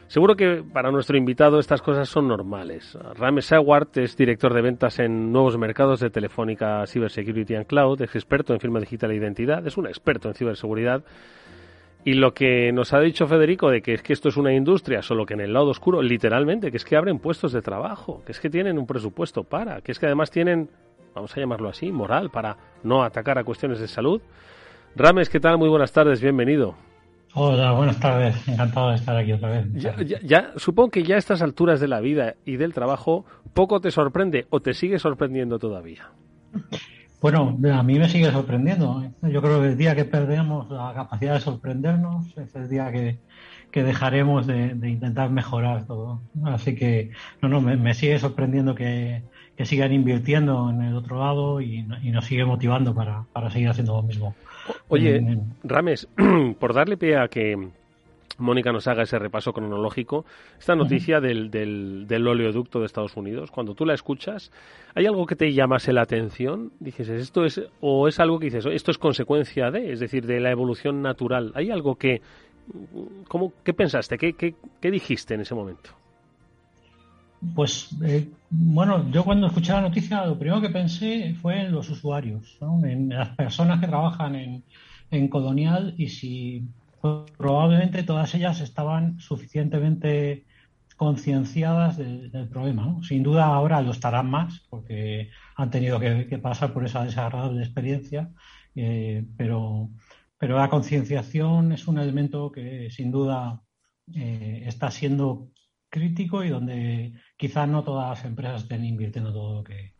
Seguro 0.08 0.34
que 0.34 0.64
para 0.64 0.90
nuestro 0.90 1.16
invitado 1.16 1.60
estas 1.60 1.80
cosas 1.80 2.08
son 2.08 2.26
normales. 2.26 2.98
Rames 3.14 3.46
Seward 3.46 3.88
es 3.94 4.16
director 4.16 4.52
de 4.52 4.62
ventas 4.62 4.98
en 4.98 5.32
nuevos 5.32 5.56
mercados 5.56 6.00
de 6.00 6.10
Telefónica 6.10 6.84
Cybersecurity 6.86 7.54
and 7.54 7.66
Cloud, 7.66 8.02
es 8.02 8.14
experto 8.14 8.52
en 8.52 8.60
firma 8.60 8.80
digital 8.80 9.12
e 9.12 9.16
identidad, 9.16 9.66
es 9.66 9.78
un 9.78 9.86
experto 9.86 10.28
en 10.28 10.34
ciberseguridad 10.34 11.02
y 12.04 12.14
lo 12.14 12.34
que 12.34 12.72
nos 12.72 12.92
ha 12.92 13.00
dicho 13.00 13.26
Federico 13.26 13.70
de 13.70 13.80
que 13.80 13.94
es 13.94 14.02
que 14.02 14.12
esto 14.12 14.28
es 14.28 14.36
una 14.36 14.52
industria, 14.52 15.02
solo 15.02 15.24
que 15.24 15.34
en 15.34 15.40
el 15.40 15.52
lado 15.52 15.68
oscuro, 15.68 16.02
literalmente, 16.02 16.70
que 16.70 16.76
es 16.76 16.84
que 16.84 16.96
abren 16.96 17.18
puestos 17.18 17.52
de 17.52 17.62
trabajo, 17.62 18.22
que 18.26 18.32
es 18.32 18.40
que 18.40 18.50
tienen 18.50 18.78
un 18.78 18.86
presupuesto 18.86 19.44
para, 19.44 19.80
que 19.82 19.92
es 19.92 19.98
que 19.98 20.06
además 20.06 20.30
tienen, 20.30 20.68
vamos 21.14 21.36
a 21.36 21.40
llamarlo 21.40 21.68
así, 21.68 21.92
moral 21.92 22.30
para 22.30 22.56
no 22.82 23.04
atacar 23.04 23.38
a 23.38 23.44
cuestiones 23.44 23.78
de 23.78 23.86
salud. 23.86 24.20
Rames, 24.96 25.28
¿qué 25.28 25.38
tal? 25.38 25.58
Muy 25.58 25.68
buenas 25.68 25.92
tardes, 25.92 26.20
bienvenido. 26.20 26.74
Hola, 27.34 27.72
buenas 27.72 27.98
tardes, 27.98 28.46
encantado 28.46 28.90
de 28.90 28.96
estar 28.96 29.16
aquí 29.16 29.32
otra 29.32 29.48
vez. 29.48 29.66
Ya, 29.72 29.96
ya, 30.22 30.52
supongo 30.56 30.90
que 30.90 31.02
ya 31.04 31.14
a 31.14 31.18
estas 31.18 31.40
alturas 31.40 31.80
de 31.80 31.88
la 31.88 32.00
vida 32.00 32.34
y 32.44 32.56
del 32.56 32.74
trabajo 32.74 33.24
poco 33.54 33.80
te 33.80 33.90
sorprende 33.90 34.46
o 34.50 34.60
te 34.60 34.74
sigue 34.74 34.98
sorprendiendo 34.98 35.58
todavía. 35.58 36.10
Bueno, 37.22 37.56
a 37.72 37.82
mí 37.84 38.00
me 38.00 38.08
sigue 38.08 38.32
sorprendiendo. 38.32 39.04
Yo 39.22 39.40
creo 39.40 39.60
que 39.60 39.68
el 39.68 39.76
día 39.76 39.94
que 39.94 40.04
perdemos 40.04 40.68
la 40.68 40.92
capacidad 40.92 41.34
de 41.34 41.40
sorprendernos 41.40 42.36
es 42.36 42.52
el 42.56 42.68
día 42.68 42.90
que, 42.90 43.18
dejaremos 43.80 44.48
de, 44.48 44.76
intentar 44.82 45.30
mejorar 45.30 45.86
todo. 45.86 46.20
Así 46.44 46.74
que, 46.74 47.12
no, 47.40 47.48
no, 47.48 47.60
me, 47.60 47.94
sigue 47.94 48.18
sorprendiendo 48.18 48.74
que, 48.74 49.22
sigan 49.62 49.92
invirtiendo 49.92 50.68
en 50.68 50.82
el 50.82 50.96
otro 50.96 51.20
lado 51.20 51.60
y, 51.60 51.82
nos 51.84 52.24
sigue 52.24 52.44
motivando 52.44 52.92
para, 52.92 53.50
seguir 53.50 53.68
haciendo 53.68 53.94
lo 53.94 54.02
mismo. 54.02 54.34
Oye, 54.88 55.38
Rames, 55.62 56.08
por 56.58 56.74
darle 56.74 56.96
pie 56.96 57.18
a 57.18 57.28
que 57.28 57.70
Mónica 58.38 58.72
nos 58.72 58.86
haga 58.86 59.02
ese 59.02 59.18
repaso 59.18 59.52
cronológico. 59.52 60.24
Esta 60.58 60.74
noticia 60.74 61.20
del, 61.20 61.50
del, 61.50 62.26
oleoducto 62.26 62.80
de 62.80 62.86
Estados 62.86 63.16
Unidos, 63.16 63.50
cuando 63.50 63.74
tú 63.74 63.84
la 63.84 63.94
escuchas, 63.94 64.52
¿hay 64.94 65.06
algo 65.06 65.26
que 65.26 65.36
te 65.36 65.52
llamase 65.52 65.92
la 65.92 66.02
atención? 66.02 66.72
Dices, 66.80 67.08
¿esto 67.08 67.44
es, 67.44 67.60
o 67.80 68.08
es 68.08 68.20
algo 68.20 68.38
que 68.38 68.46
dices, 68.46 68.66
esto 68.66 68.90
es 68.90 68.98
consecuencia 68.98 69.70
de, 69.70 69.92
es 69.92 70.00
decir, 70.00 70.26
de 70.26 70.40
la 70.40 70.50
evolución 70.50 71.02
natural? 71.02 71.52
¿Hay 71.54 71.70
algo 71.70 71.96
que, 71.96 72.22
¿cómo, 73.28 73.52
qué 73.64 73.74
pensaste? 73.74 74.18
¿Qué, 74.18 74.34
qué, 74.34 74.90
dijiste 74.90 75.34
en 75.34 75.40
ese 75.42 75.54
momento? 75.54 75.90
Pues, 77.54 77.90
eh, 78.04 78.28
bueno, 78.50 79.10
yo 79.10 79.24
cuando 79.24 79.48
escuché 79.48 79.72
la 79.72 79.80
noticia, 79.80 80.24
lo 80.26 80.38
primero 80.38 80.60
que 80.60 80.70
pensé 80.70 81.34
fue 81.42 81.60
en 81.60 81.72
los 81.72 81.90
usuarios, 81.90 82.56
en 82.84 83.08
las 83.08 83.30
personas 83.30 83.80
que 83.80 83.88
trabajan 83.88 84.36
en, 84.36 84.62
en 85.10 85.28
Colonial 85.28 85.94
y 85.98 86.08
si 86.08 86.64
probablemente 87.36 88.02
todas 88.02 88.34
ellas 88.34 88.60
estaban 88.60 89.18
suficientemente 89.18 90.46
concienciadas 90.96 91.96
del 91.96 92.48
problema. 92.48 92.96
Sin 93.02 93.22
duda 93.22 93.46
ahora 93.46 93.82
lo 93.82 93.90
estarán 93.90 94.30
más 94.30 94.60
porque 94.70 95.30
han 95.56 95.70
tenido 95.70 95.98
que, 95.98 96.38
pasar 96.38 96.72
por 96.72 96.84
esa 96.84 97.04
desagradable 97.04 97.60
experiencia, 97.60 98.30
eh, 98.76 99.24
pero, 99.36 99.90
pero 100.38 100.56
la 100.56 100.68
concienciación 100.68 101.72
es 101.72 101.88
un 101.88 101.98
elemento 101.98 102.52
que 102.52 102.90
sin 102.90 103.10
duda 103.10 103.62
eh, 104.14 104.62
está 104.66 104.90
siendo 104.90 105.48
crítico 105.88 106.44
y 106.44 106.48
donde 106.48 107.12
quizás 107.36 107.68
no 107.68 107.84
todas 107.84 108.10
las 108.10 108.24
empresas 108.24 108.62
estén 108.62 108.84
invirtiendo 108.84 109.32
todo 109.32 109.56
lo 109.56 109.64
que, 109.64 109.94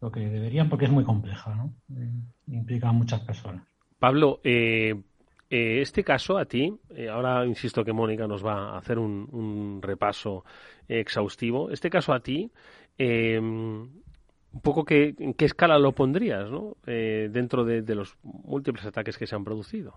lo 0.00 0.10
que 0.10 0.20
deberían 0.20 0.68
porque 0.68 0.86
es 0.86 0.90
muy 0.90 1.04
compleja, 1.04 1.54
¿no? 1.54 1.74
Eh, 1.96 2.12
implica 2.48 2.88
a 2.88 2.92
muchas 2.92 3.20
personas. 3.20 3.64
Pablo, 3.98 4.40
eh, 4.42 5.02
este 5.50 6.02
caso 6.02 6.38
a 6.38 6.44
ti, 6.44 6.74
eh, 6.94 7.08
ahora 7.08 7.46
insisto 7.46 7.84
que 7.84 7.92
Mónica 7.92 8.26
nos 8.26 8.44
va 8.44 8.70
a 8.70 8.78
hacer 8.78 8.98
un, 8.98 9.80
repaso 9.82 10.44
exhaustivo. 10.88 11.70
Este 11.70 11.90
caso 11.90 12.12
a 12.12 12.20
ti, 12.20 12.50
eh, 12.98 13.38
un 13.38 14.60
poco 14.62 14.84
que, 14.84 15.14
en 15.18 15.34
qué 15.34 15.44
escala 15.44 15.78
lo 15.78 15.92
pondrías 15.92 16.50
¿no? 16.50 16.76
dentro 16.84 17.64
de, 17.64 17.94
los 17.94 18.16
múltiples 18.22 18.86
ataques 18.86 19.18
que 19.18 19.26
se 19.26 19.34
han 19.34 19.44
producido. 19.44 19.94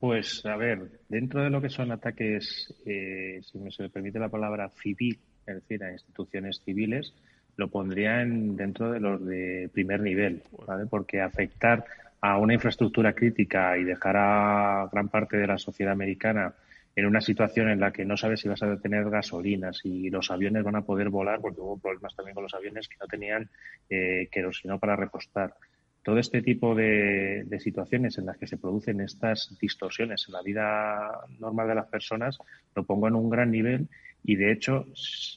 Pues 0.00 0.44
a 0.44 0.56
ver, 0.56 1.00
dentro 1.08 1.42
de 1.42 1.50
lo 1.50 1.60
que 1.60 1.68
son 1.68 1.90
ataques, 1.90 2.74
si 2.84 3.58
me 3.58 3.70
se 3.70 3.82
me 3.82 3.90
permite 3.90 4.18
la 4.18 4.28
palabra 4.28 4.68
civil, 4.70 5.18
es 5.46 5.54
decir, 5.54 5.82
a 5.84 5.92
instituciones 5.92 6.60
civiles, 6.64 7.14
lo 7.56 7.68
pondría 7.68 8.22
en, 8.22 8.56
dentro 8.56 8.92
de 8.92 9.00
los 9.00 9.24
de 9.24 9.70
primer 9.72 10.00
nivel, 10.00 10.42
¿vale? 10.66 10.86
Porque 10.86 11.20
afectar 11.20 11.84
a 12.20 12.38
una 12.38 12.54
infraestructura 12.54 13.12
crítica 13.14 13.76
y 13.78 13.84
dejar 13.84 14.16
a 14.16 14.88
gran 14.92 15.08
parte 15.08 15.36
de 15.36 15.46
la 15.46 15.58
sociedad 15.58 15.92
americana 15.92 16.54
en 16.96 17.04
una 17.04 17.20
situación 17.20 17.68
en 17.68 17.78
la 17.78 17.92
que 17.92 18.06
no 18.06 18.16
sabes 18.16 18.40
si 18.40 18.48
vas 18.48 18.62
a 18.62 18.78
tener 18.78 19.08
gasolina, 19.10 19.72
si 19.74 20.08
los 20.08 20.30
aviones 20.30 20.64
van 20.64 20.76
a 20.76 20.82
poder 20.82 21.10
volar, 21.10 21.40
porque 21.40 21.60
hubo 21.60 21.78
problemas 21.78 22.16
también 22.16 22.34
con 22.34 22.44
los 22.44 22.54
aviones 22.54 22.88
que 22.88 22.96
no 22.98 23.06
tenían 23.06 23.50
eh, 23.90 24.28
querosino 24.32 24.78
para 24.78 24.96
repostar. 24.96 25.54
Todo 26.02 26.18
este 26.18 26.40
tipo 26.40 26.74
de, 26.74 27.44
situaciones 27.60 28.16
en 28.16 28.26
las 28.26 28.38
que 28.38 28.46
se 28.46 28.56
producen 28.56 29.00
estas 29.00 29.58
distorsiones 29.60 30.24
en 30.28 30.34
la 30.34 30.42
vida 30.42 31.26
normal 31.38 31.68
de 31.68 31.74
las 31.74 31.88
personas 31.88 32.38
lo 32.74 32.84
pongo 32.84 33.08
en 33.08 33.16
un 33.16 33.28
gran 33.28 33.50
nivel 33.50 33.88
y 34.22 34.36
de 34.36 34.52
hecho 34.52 34.86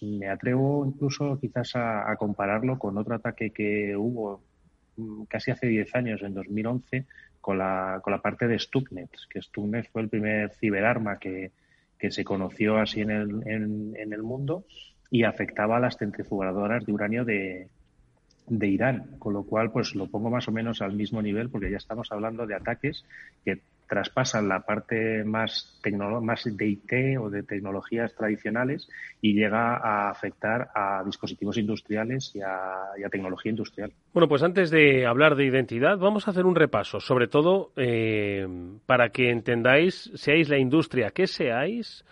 me 0.01 0.29
atrevo 0.29 0.85
incluso 0.85 1.39
quizás 1.39 1.75
a, 1.75 2.09
a 2.09 2.15
compararlo 2.17 2.77
con 2.77 2.97
otro 2.99 3.15
ataque 3.15 3.49
que 3.49 3.95
hubo 3.97 4.43
casi 5.27 5.51
hace 5.51 5.67
10 5.67 5.95
años, 5.95 6.21
en 6.21 6.33
2011, 6.33 7.05
con 7.41 7.57
la, 7.57 7.99
con 8.03 8.11
la 8.11 8.21
parte 8.21 8.47
de 8.47 8.59
Stuxnet, 8.59 9.09
que 9.29 9.41
Stuxnet 9.41 9.89
fue 9.91 10.01
el 10.01 10.09
primer 10.09 10.51
ciberarma 10.51 11.17
que, 11.17 11.51
que 11.97 12.11
se 12.11 12.23
conoció 12.23 12.77
así 12.77 13.01
en 13.01 13.11
el, 13.11 13.41
en 13.47 14.13
el 14.13 14.23
mundo 14.23 14.65
y 15.09 15.23
afectaba 15.23 15.77
a 15.77 15.79
las 15.79 15.97
centrifugadoras 15.97 16.85
de 16.85 16.93
uranio 16.93 17.25
de, 17.25 17.67
de 18.49 18.67
Irán, 18.67 19.15
con 19.19 19.33
lo 19.33 19.43
cual 19.43 19.71
pues 19.71 19.95
lo 19.95 20.07
pongo 20.07 20.29
más 20.29 20.47
o 20.47 20.51
menos 20.51 20.81
al 20.81 20.93
mismo 20.93 21.21
nivel 21.21 21.49
porque 21.49 21.71
ya 21.71 21.77
estamos 21.77 22.11
hablando 22.11 22.45
de 22.45 22.55
ataques 22.55 23.05
que 23.45 23.59
traspasan 23.89 24.47
la 24.47 24.61
parte 24.61 25.23
más, 25.25 25.81
más 26.21 26.43
de 26.45 26.67
IT 26.67 27.19
o 27.19 27.29
de 27.29 27.43
tecnologías 27.43 28.13
tradicionales 28.15 28.87
y 29.19 29.33
llega 29.33 29.77
a 29.77 30.09
afectar 30.09 30.69
a 30.75 31.03
dispositivos 31.03 31.57
industriales 31.57 32.31
y 32.35 32.41
a, 32.41 33.09
tecnología 33.09 33.49
industrial. 33.49 33.91
Bueno, 34.13 34.27
pues 34.29 34.43
antes 34.43 34.69
de 34.69 35.07
hablar 35.07 35.35
de 35.35 35.45
identidad, 35.45 35.97
vamos 35.97 36.27
a 36.27 36.31
hacer 36.31 36.45
un 36.45 36.55
repaso, 36.55 36.99
sobre 36.99 37.27
todo 37.27 37.71
eh, 37.75 38.47
para 38.85 39.09
que 39.09 39.31
entendáis, 39.31 40.11
seáis 40.13 40.47
la 40.47 40.59
industria 40.59 41.09
que 41.09 41.25
seáis, 41.25 42.05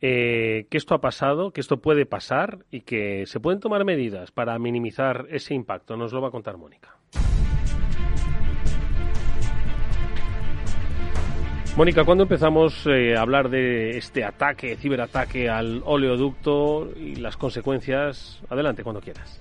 eh, 0.00 0.66
que 0.68 0.76
esto 0.76 0.94
ha 0.94 1.00
pasado, 1.00 1.52
que 1.52 1.60
esto 1.60 1.80
puede 1.80 2.04
pasar 2.04 2.58
y 2.70 2.80
que 2.80 3.26
se 3.26 3.38
pueden 3.38 3.60
tomar 3.60 3.84
medidas 3.84 4.32
para 4.32 4.58
minimizar 4.58 5.26
ese 5.30 5.54
impacto. 5.54 5.96
Nos 5.96 6.12
lo 6.12 6.20
va 6.20 6.28
a 6.28 6.32
contar 6.32 6.56
Mónica. 6.56 6.99
Mónica, 11.80 12.04
¿cuándo 12.04 12.24
empezamos 12.24 12.84
eh, 12.84 13.16
a 13.16 13.22
hablar 13.22 13.48
de 13.48 13.96
este 13.96 14.22
ataque, 14.22 14.76
ciberataque 14.76 15.48
al 15.48 15.82
oleoducto 15.86 16.90
y 16.94 17.14
las 17.14 17.38
consecuencias? 17.38 18.38
Adelante, 18.50 18.84
cuando 18.84 19.00
quieras. 19.00 19.40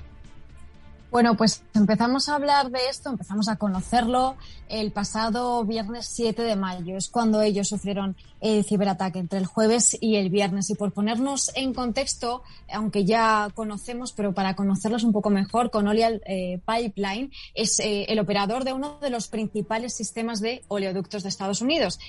Bueno, 1.12 1.36
pues 1.36 1.64
empezamos 1.74 2.30
a 2.30 2.36
hablar 2.36 2.70
de 2.70 2.80
esto, 2.90 3.10
empezamos 3.10 3.50
a 3.50 3.58
conocerlo 3.58 4.38
el 4.70 4.92
pasado 4.92 5.66
viernes 5.66 6.06
7 6.06 6.44
de 6.44 6.56
mayo. 6.56 6.96
Es 6.96 7.10
cuando 7.10 7.42
ellos 7.42 7.68
sufrieron 7.68 8.16
el 8.40 8.64
ciberataque 8.64 9.20
entre 9.20 9.40
el 9.40 9.46
jueves 9.46 9.98
y 10.00 10.16
el 10.16 10.30
viernes. 10.30 10.70
Y 10.70 10.76
por 10.76 10.94
ponernos 10.94 11.52
en 11.56 11.74
contexto, 11.74 12.44
aunque 12.72 13.04
ya 13.04 13.50
conocemos, 13.54 14.14
pero 14.14 14.34
para 14.34 14.56
conocerlos 14.56 15.04
un 15.04 15.12
poco 15.12 15.30
mejor, 15.30 15.72
Conolial 15.72 16.22
eh, 16.26 16.62
Pipeline 16.66 17.32
es 17.54 17.82
eh, 17.82 18.06
el 18.08 18.20
operador 18.20 18.64
de 18.64 18.72
uno 18.72 18.98
de 19.02 19.10
los 19.10 19.28
principales 19.28 19.94
sistemas 19.94 20.40
de 20.40 20.62
oleoductos 20.70 21.24
de 21.24 21.30
Estados 21.30 21.62
Unidos 21.62 22.00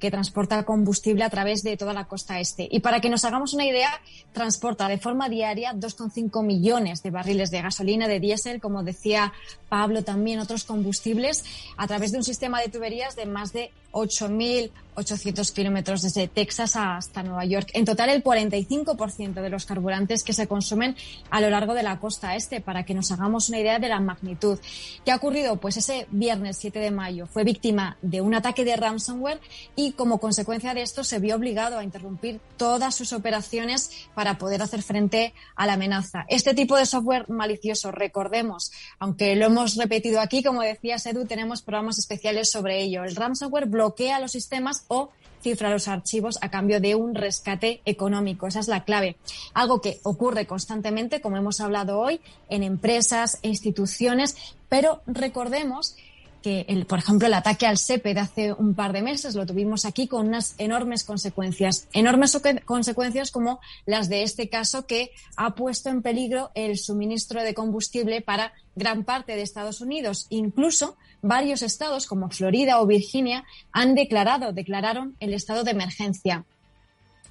que 0.00 0.10
transporta 0.10 0.64
combustible 0.64 1.22
a 1.22 1.30
través 1.30 1.62
de 1.62 1.76
toda 1.76 1.92
la 1.92 2.06
costa 2.06 2.40
este. 2.40 2.66
Y 2.70 2.80
para 2.80 3.00
que 3.00 3.10
nos 3.10 3.24
hagamos 3.24 3.54
una 3.54 3.66
idea, 3.66 3.90
transporta 4.32 4.88
de 4.88 4.98
forma 4.98 5.28
diaria 5.28 5.74
2,5 5.74 6.42
millones 6.42 7.02
de 7.02 7.10
barriles 7.10 7.50
de 7.50 7.62
gasolina, 7.62 8.08
de 8.08 8.18
diésel, 8.18 8.60
como 8.60 8.82
decía 8.82 9.32
Pablo, 9.68 10.02
también 10.02 10.40
otros 10.40 10.64
combustibles, 10.64 11.44
a 11.76 11.86
través 11.86 12.12
de 12.12 12.18
un 12.18 12.24
sistema 12.24 12.60
de 12.60 12.68
tuberías 12.68 13.14
de 13.14 13.26
más 13.26 13.52
de 13.52 13.70
8.800 13.92 15.52
kilómetros 15.52 16.02
desde 16.02 16.28
Texas 16.28 16.76
hasta 16.76 17.22
Nueva 17.22 17.44
York. 17.44 17.70
En 17.74 17.84
total, 17.84 18.10
el 18.10 18.22
45% 18.22 19.40
de 19.40 19.50
los 19.50 19.66
carburantes 19.66 20.22
que 20.24 20.32
se 20.32 20.46
consumen 20.46 20.96
a 21.30 21.40
lo 21.40 21.50
largo 21.50 21.74
de 21.74 21.82
la 21.82 21.98
costa 21.98 22.36
este, 22.36 22.60
para 22.60 22.84
que 22.84 22.94
nos 22.94 23.10
hagamos 23.12 23.48
una 23.48 23.58
idea 23.58 23.78
de 23.78 23.88
la 23.88 24.00
magnitud. 24.00 24.58
¿Qué 25.04 25.12
ha 25.12 25.16
ocurrido? 25.16 25.56
Pues 25.56 25.76
ese 25.76 26.06
viernes 26.10 26.58
7 26.58 26.78
de 26.78 26.90
mayo 26.90 27.26
fue 27.26 27.44
víctima 27.44 27.96
de 28.02 28.20
un 28.20 28.34
ataque 28.34 28.64
de 28.64 28.76
ransomware 28.76 29.40
y 29.76 29.92
como 29.92 30.18
consecuencia 30.18 30.74
de 30.74 30.82
esto 30.82 31.04
se 31.04 31.18
vio 31.18 31.36
obligado 31.36 31.78
a 31.78 31.84
interrumpir 31.84 32.40
todas 32.56 32.94
sus 32.94 33.12
operaciones 33.12 33.90
para 34.14 34.38
poder 34.38 34.62
hacer 34.62 34.82
frente 34.82 35.34
a 35.56 35.66
la 35.66 35.74
amenaza. 35.74 36.24
Este 36.28 36.54
tipo 36.54 36.76
de 36.76 36.86
software 36.86 37.28
malicioso, 37.28 37.90
recordemos, 37.90 38.72
aunque 38.98 39.36
lo 39.36 39.46
hemos 39.46 39.76
repetido 39.76 40.20
aquí, 40.20 40.42
como 40.42 40.62
decía 40.62 40.98
Sedu, 40.98 41.26
tenemos 41.26 41.62
programas 41.62 41.98
especiales 41.98 42.50
sobre 42.50 42.82
ello. 42.82 43.04
El 43.04 43.16
ransomware 43.16 43.66
bloquea 43.80 44.20
los 44.20 44.32
sistemas 44.32 44.84
o 44.88 45.10
cifra 45.40 45.70
los 45.70 45.88
archivos 45.88 46.38
a 46.42 46.50
cambio 46.50 46.82
de 46.82 46.94
un 46.94 47.14
rescate 47.14 47.80
económico. 47.86 48.46
Esa 48.46 48.60
es 48.60 48.68
la 48.68 48.84
clave. 48.84 49.16
Algo 49.54 49.80
que 49.80 50.00
ocurre 50.02 50.46
constantemente, 50.46 51.22
como 51.22 51.38
hemos 51.38 51.62
hablado 51.62 51.98
hoy, 51.98 52.20
en 52.50 52.62
empresas 52.62 53.38
instituciones, 53.40 54.36
pero 54.68 55.00
recordemos 55.06 55.96
que, 56.42 56.64
el, 56.68 56.86
por 56.86 56.98
ejemplo, 56.98 57.26
el 57.26 57.34
ataque 57.34 57.66
al 57.66 57.78
SEPE 57.78 58.14
de 58.14 58.20
hace 58.20 58.52
un 58.52 58.74
par 58.74 58.92
de 58.92 59.02
meses 59.02 59.34
lo 59.34 59.46
tuvimos 59.46 59.84
aquí 59.84 60.08
con 60.08 60.28
unas 60.28 60.54
enormes 60.58 61.04
consecuencias. 61.04 61.88
Enormes 61.92 62.40
consecuencias 62.64 63.30
como 63.30 63.60
las 63.86 64.08
de 64.08 64.22
este 64.22 64.48
caso 64.48 64.86
que 64.86 65.12
ha 65.36 65.54
puesto 65.54 65.88
en 65.90 66.02
peligro 66.02 66.50
el 66.54 66.78
suministro 66.78 67.42
de 67.42 67.54
combustible 67.54 68.20
para 68.20 68.52
gran 68.74 69.04
parte 69.04 69.36
de 69.36 69.42
Estados 69.42 69.80
Unidos. 69.80 70.26
Incluso 70.30 70.96
varios 71.22 71.62
estados 71.62 72.06
como 72.06 72.30
Florida 72.30 72.80
o 72.80 72.86
Virginia 72.86 73.44
han 73.72 73.94
declarado, 73.94 74.52
declararon 74.52 75.16
el 75.20 75.34
estado 75.34 75.64
de 75.64 75.72
emergencia. 75.72 76.44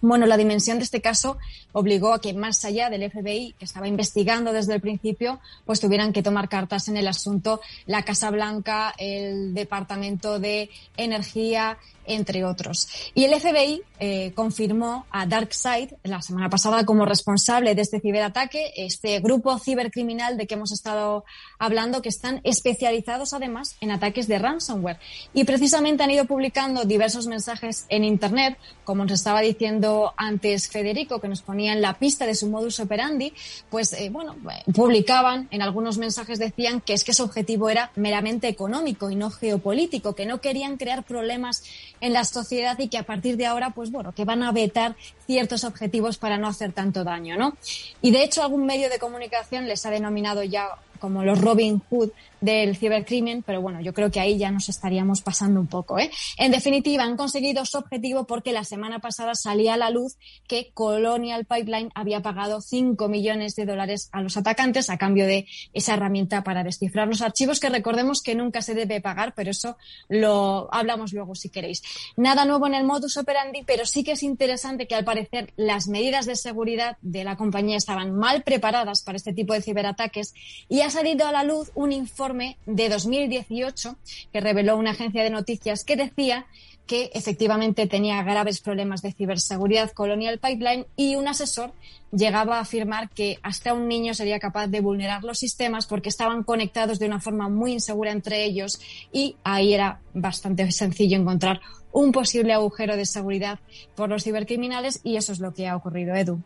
Bueno, 0.02 0.26
la 0.26 0.38
dimensión 0.38 0.78
de 0.78 0.86
este 0.86 1.02
caso 1.02 1.38
obligó 1.74 2.14
a 2.14 2.22
que 2.22 2.34
más 2.34 2.64
allá 2.66 2.90
del 2.90 3.10
FBI, 3.10 3.56
que 3.58 3.66
estaba 3.66 3.88
investigando 3.88 4.54
desde 4.54 4.76
el 4.76 4.82
principio, 4.82 5.40
pues 5.66 5.80
tuvieran 5.80 6.14
que 6.14 6.24
tomar 6.24 6.50
cartas 6.50 6.88
en 6.88 6.98
el 6.98 7.08
asunto 7.08 7.62
la 7.86 8.04
Casa 8.04 8.32
Blanca, 8.32 8.94
el 8.98 9.54
Departamento 9.54 10.40
de 10.40 10.70
Energía, 10.98 11.78
entre 12.10 12.44
otros. 12.44 12.88
Y 13.14 13.26
el 13.26 13.40
FBI 13.40 13.82
eh, 14.00 14.32
confirmó 14.34 15.06
a 15.12 15.26
DarkSide 15.26 15.96
la 16.04 16.22
semana 16.22 16.50
pasada 16.50 16.84
como 16.84 17.06
responsable 17.06 17.76
de 17.76 17.82
este 17.84 18.00
ciberataque, 18.00 18.74
este 18.76 19.20
grupo 19.20 19.60
cibercriminal 19.60 20.36
de 20.38 20.48
que 20.48 20.56
hemos 20.56 20.72
estado 20.72 21.24
hablando, 21.60 22.02
que 22.02 22.10
están 22.10 22.42
especializados 22.44 23.34
además 23.34 23.76
en 23.80 23.92
ataques 23.92 24.28
de 24.28 24.40
ransomware. 24.40 25.00
Y 25.34 25.44
precisamente 25.44 26.04
han 26.04 26.12
ido 26.12 26.26
publicando 26.26 26.84
diversos 26.84 27.28
mensajes 27.28 27.86
en 27.90 28.04
Internet, 28.04 28.58
como 28.84 29.04
nos 29.04 29.14
estaba 29.14 29.42
diciendo 29.42 29.89
antes 30.18 30.70
Federico, 30.70 31.20
que 31.20 31.28
nos 31.28 31.42
ponía 31.42 31.74
en 31.74 31.82
la 31.82 31.94
pista 31.94 32.26
de 32.26 32.36
su 32.36 32.48
modus 32.48 32.80
operandi, 32.80 33.34
pues 33.70 33.94
eh, 33.94 34.10
bueno, 34.10 34.36
publicaban 34.74 35.48
en 35.52 35.62
algunos 35.62 35.98
mensajes 35.98 36.40
decían 36.40 36.82
que 36.82 36.94
es 36.94 37.04
que 37.04 37.14
su 37.14 37.24
objetivo 37.24 37.70
era 37.70 37.92
meramente 37.96 38.48
económico 38.48 39.10
y 39.10 39.16
no 39.16 39.30
geopolítico, 39.30 40.16
que 40.16 40.26
no 40.26 40.42
querían 40.42 40.78
crear 40.78 41.04
problemas 41.04 41.64
en 42.02 42.14
la 42.14 42.24
sociedad 42.26 42.78
y 42.80 42.88
que 42.88 42.98
a 42.98 43.04
partir 43.04 43.38
de 43.38 43.46
ahora, 43.46 43.72
pues 43.72 43.92
bueno, 43.92 44.14
que 44.14 44.26
van 44.26 44.44
a 44.44 44.52
vetar 44.52 44.96
ciertos 45.26 45.64
objetivos 45.64 46.18
para 46.18 46.38
no 46.38 46.48
hacer 46.48 46.74
tanto 46.74 47.04
daño, 47.04 47.38
¿no? 47.38 47.56
Y 48.02 48.12
de 48.12 48.24
hecho 48.24 48.42
algún 48.42 48.66
medio 48.66 48.90
de 48.90 49.00
comunicación 49.00 49.68
les 49.68 49.86
ha 49.86 49.92
denominado 49.92 50.44
ya 50.44 50.70
como 51.00 51.24
los 51.24 51.40
Robin 51.40 51.82
Hood 51.90 52.10
del 52.42 52.78
cibercrimen, 52.78 53.44
pero 53.44 53.62
bueno, 53.62 53.82
yo 53.82 53.94
creo 53.94 54.12
que 54.12 54.20
ahí 54.20 54.38
ya 54.38 54.52
nos 54.52 54.70
estaríamos 54.70 55.22
pasando 55.22 55.60
un 55.60 55.68
poco. 55.68 56.00
¿eh? 56.00 56.10
En 56.38 56.52
definitiva, 56.52 57.04
han 57.04 57.18
conseguido 57.18 57.66
su 57.66 57.78
objetivo 57.78 58.26
porque 58.26 58.54
la 58.54 58.64
semana 58.64 59.00
pasada 59.00 59.36
salía 59.36 59.74
a 59.74 59.78
la 59.78 59.90
luz 59.90 60.18
que 60.48 60.72
Colonial 60.74 61.46
Pipeline 61.46 61.92
había 61.96 62.22
pagado 62.22 62.62
5 62.62 63.08
millones 63.08 63.56
de 63.56 63.66
dólares 63.66 64.10
a 64.12 64.22
los 64.22 64.38
atacantes 64.38 64.90
a 64.90 64.98
cambio 64.98 65.26
de 65.26 65.48
esa 65.74 65.96
herramienta 65.96 66.44
para 66.44 66.64
descifrar 66.64 67.08
los 67.08 67.22
archivos, 67.22 67.60
que 67.60 67.70
recordemos 67.70 68.22
que 68.22 68.36
nunca 68.36 68.62
se 68.62 68.74
debe 68.74 69.02
pagar, 69.02 69.34
pero 69.36 69.52
eso 69.52 69.78
lo 70.08 70.74
hablamos 70.74 71.14
luego 71.14 71.36
si 71.36 71.50
queréis. 71.50 71.82
Nada 72.16 72.46
nuevo 72.46 72.68
en 72.68 72.74
el 72.74 72.86
modus 72.86 73.18
operandi, 73.18 73.64
pero 73.66 73.86
sí 73.86 74.04
que 74.04 74.14
es 74.14 74.24
interesante 74.24 74.88
que 74.88 74.96
al 74.96 75.06
parecer 75.06 75.54
las 75.58 75.88
medidas 75.88 76.26
de 76.26 76.36
seguridad 76.36 76.98
de 77.02 77.24
la 77.24 77.36
compañía 77.36 77.78
estaban 77.78 78.16
mal 78.16 78.44
preparadas 78.44 79.04
para 79.04 79.18
este 79.18 79.34
tipo 79.34 79.54
de 79.54 79.62
ciberataques 79.62 80.34
y 80.68 80.82
ha 80.82 80.90
salido 80.90 81.28
a 81.28 81.32
la 81.32 81.44
luz 81.44 81.72
un 81.76 81.92
informe 81.92 82.29
de 82.66 82.90
2018 82.90 83.96
que 84.32 84.40
reveló 84.40 84.78
una 84.78 84.92
agencia 84.92 85.24
de 85.24 85.30
noticias 85.30 85.84
que 85.84 85.96
decía 85.96 86.46
que 86.86 87.12
efectivamente 87.14 87.86
tenía 87.86 88.24
graves 88.24 88.62
problemas 88.62 89.04
de 89.04 89.12
ciberseguridad 89.12 89.92
Colonial 89.92 90.40
Pipeline 90.40 90.88
y 90.96 91.16
un 91.16 91.28
asesor 91.28 91.72
llegaba 92.12 92.58
a 92.58 92.62
afirmar 92.62 93.10
que 93.10 93.38
hasta 93.44 93.74
un 93.74 93.88
niño 93.88 94.16
sería 94.16 94.40
capaz 94.40 94.68
de 94.68 94.82
vulnerar 94.82 95.24
los 95.24 95.38
sistemas 95.38 95.86
porque 95.86 96.10
estaban 96.10 96.44
conectados 96.44 96.98
de 96.98 97.06
una 97.06 97.20
forma 97.20 97.48
muy 97.48 97.74
insegura 97.74 98.12
entre 98.12 98.44
ellos 98.44 98.80
y 99.12 99.36
ahí 99.44 99.76
era 99.76 100.02
bastante 100.16 100.72
sencillo 100.72 101.18
encontrar 101.18 101.62
un 101.92 102.12
posible 102.12 102.54
agujero 102.54 102.96
de 102.96 103.06
seguridad 103.06 103.60
por 103.96 104.10
los 104.10 104.24
cibercriminales 104.24 105.02
y 105.04 105.18
eso 105.18 105.32
es 105.32 105.40
lo 105.40 105.54
que 105.54 105.68
ha 105.68 105.76
ocurrido, 105.76 106.16
Edu. 106.16 106.42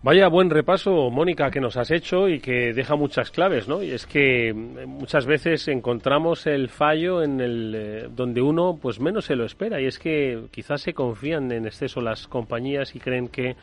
Vaya 0.00 0.28
buen 0.28 0.48
repaso, 0.48 1.10
Mónica, 1.10 1.50
que 1.50 1.60
nos 1.60 1.76
has 1.76 1.90
hecho 1.90 2.28
y 2.28 2.38
que 2.38 2.72
deja 2.72 2.94
muchas 2.94 3.32
claves, 3.32 3.66
¿no? 3.66 3.82
Y 3.82 3.90
es 3.90 4.06
que 4.06 4.54
mm, 4.54 4.86
muchas 4.86 5.26
veces 5.26 5.66
encontramos 5.66 6.46
el 6.46 6.68
fallo 6.68 7.20
en 7.20 7.40
el 7.40 7.74
eh, 7.74 8.08
donde 8.08 8.40
uno 8.40 8.78
pues 8.80 9.00
menos 9.00 9.24
se 9.24 9.34
lo 9.34 9.44
espera 9.44 9.80
y 9.80 9.86
es 9.86 9.98
que 9.98 10.44
quizás 10.52 10.82
se 10.82 10.94
confían 10.94 11.50
en 11.50 11.66
exceso 11.66 12.00
las 12.00 12.28
compañías 12.28 12.94
y 12.94 13.00
creen 13.00 13.26
que 13.26 13.56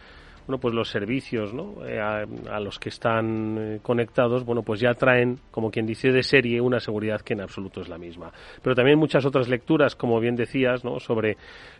bueno, 0.48 0.60
pues 0.60 0.74
los 0.74 0.90
servicios 0.90 1.54
¿no? 1.54 1.86
Eh, 1.86 2.00
a, 2.00 2.60
los 2.60 2.78
que 2.80 2.90
están 2.90 3.58
eh, 3.58 3.80
conectados, 3.82 4.46
bueno, 4.46 4.62
pues 4.62 4.80
ya 4.80 4.94
traen, 4.94 5.40
como 5.52 5.72
quien 5.72 5.86
dice, 5.86 6.12
de 6.12 6.24
serie 6.24 6.62
una 6.62 6.80
seguridad 6.80 7.22
que 7.22 7.34
en 7.34 7.42
absoluto 7.42 7.82
es 7.82 7.90
la 7.90 7.98
misma. 7.98 8.32
Pero 8.62 8.76
también 8.76 9.00
muchas 9.00 9.26
otras 9.26 9.50
lecturas, 9.50 9.96
como 9.96 10.20
bien 10.20 10.36
decías, 10.36 10.84
¿no? 10.84 11.00
sobre 11.00 11.38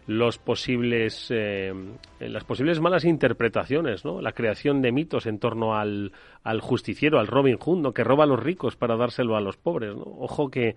los 0.08 0.38
posibles, 0.38 1.28
eh, 1.30 1.74
las 2.20 2.44
posibles 2.44 2.80
malas 2.80 3.06
interpretaciones, 3.06 4.04
¿no? 4.04 4.22
la 4.22 4.32
creación 4.32 4.82
de 4.82 4.92
mitos 4.92 5.28
en 5.28 5.40
torno 5.40 5.76
al, 5.76 6.12
al 6.44 6.62
justiciero, 6.62 7.20
al 7.20 7.28
Robin 7.28 7.58
Hood, 7.58 7.82
¿no? 7.82 7.94
que 7.94 8.04
roba 8.04 8.24
a 8.24 8.28
los 8.28 8.42
ricos 8.42 8.76
para 8.76 8.98
dárselo 8.98 9.36
a 9.36 9.42
los 9.42 9.58
pobres. 9.58 9.96
¿no? 9.96 10.04
Ojo 10.04 10.50
que 10.50 10.76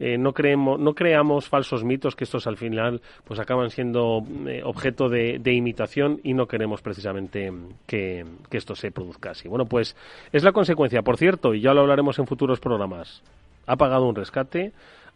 eh, 0.00 0.18
no, 0.18 0.32
creemos, 0.32 0.80
no 0.80 0.94
creamos 0.94 1.48
falsos 1.48 1.84
mitos 1.84 2.16
que 2.16 2.24
estos 2.24 2.46
al 2.46 2.56
final 2.56 3.00
pues 3.24 3.38
acaban 3.38 3.70
siendo 3.70 4.24
eh, 4.46 4.62
objeto 4.64 5.08
de, 5.08 5.40
imitación 5.52 6.20
y 6.24 6.34
no 6.34 6.46
queremos 6.46 6.82
precisamente 6.82 7.52
que, 7.86 8.24
que 8.50 8.56
esto 8.56 8.74
se 8.74 8.90
produzca 8.90 9.30
así. 9.30 9.48
Bueno, 9.48 9.66
pues 9.66 9.96
es 10.32 10.42
la 10.42 10.52
consecuencia, 10.52 11.02
por 11.02 11.16
cierto, 11.16 11.54
y 11.54 11.60
ya 11.60 11.72
lo 11.74 11.82
hablaremos 11.82 12.18
en 12.18 12.26
futuros 12.26 12.58
programas. 12.58 13.22
Ha 13.66 13.76
pagado 13.76 14.06
un 14.06 14.16
rescate, 14.16 14.72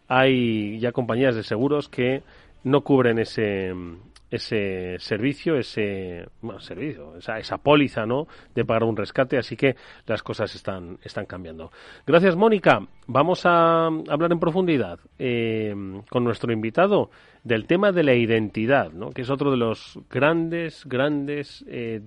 hay 0.07 0.79
ya 0.79 0.91
compañías 0.91 1.35
de 1.35 1.43
seguros 1.43 1.89
que 1.89 2.23
no 2.63 2.81
cubren 2.81 3.19
ese, 3.19 3.73
ese 4.29 4.97
servicio, 4.99 5.57
ese 5.57 6.27
servicio, 6.59 7.15
esa, 7.17 7.39
esa 7.39 7.57
póliza, 7.57 8.05
¿no? 8.05 8.27
De 8.53 8.63
pagar 8.63 8.83
un 8.83 8.95
rescate, 8.95 9.37
así 9.37 9.55
que 9.55 9.75
las 10.05 10.21
cosas 10.21 10.53
están, 10.55 10.97
están 11.03 11.25
cambiando. 11.25 11.71
Gracias, 12.05 12.35
Mónica. 12.35 12.79
Vamos 13.07 13.45
a 13.45 13.87
hablar 13.87 14.31
en 14.31 14.39
profundidad 14.39 14.99
eh, 15.17 15.73
con 16.09 16.23
nuestro 16.23 16.53
invitado 16.53 17.09
del 17.43 17.65
tema 17.65 17.91
de 17.91 18.03
la 18.03 18.13
identidad, 18.13 18.91
¿no? 18.91 19.09
Que 19.09 19.21
es 19.21 19.29
otro 19.29 19.49
de 19.49 19.57
los 19.57 19.97
grandes, 20.09 20.85
grandes 20.85 21.65
eh, 21.67 22.01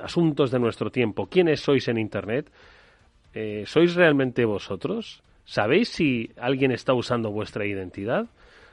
asuntos 0.00 0.50
de 0.50 0.58
nuestro 0.60 0.90
tiempo. 0.90 1.26
¿Quiénes 1.26 1.60
sois 1.60 1.88
en 1.88 1.98
Internet? 1.98 2.50
Eh, 3.34 3.64
¿Sois 3.66 3.94
realmente 3.94 4.44
vosotros? 4.44 5.22
¿Sabéis 5.44 5.88
si 5.88 6.30
alguien 6.36 6.70
está 6.70 6.94
usando 6.94 7.32
vuestra 7.32 7.66
identidad? 7.66 8.26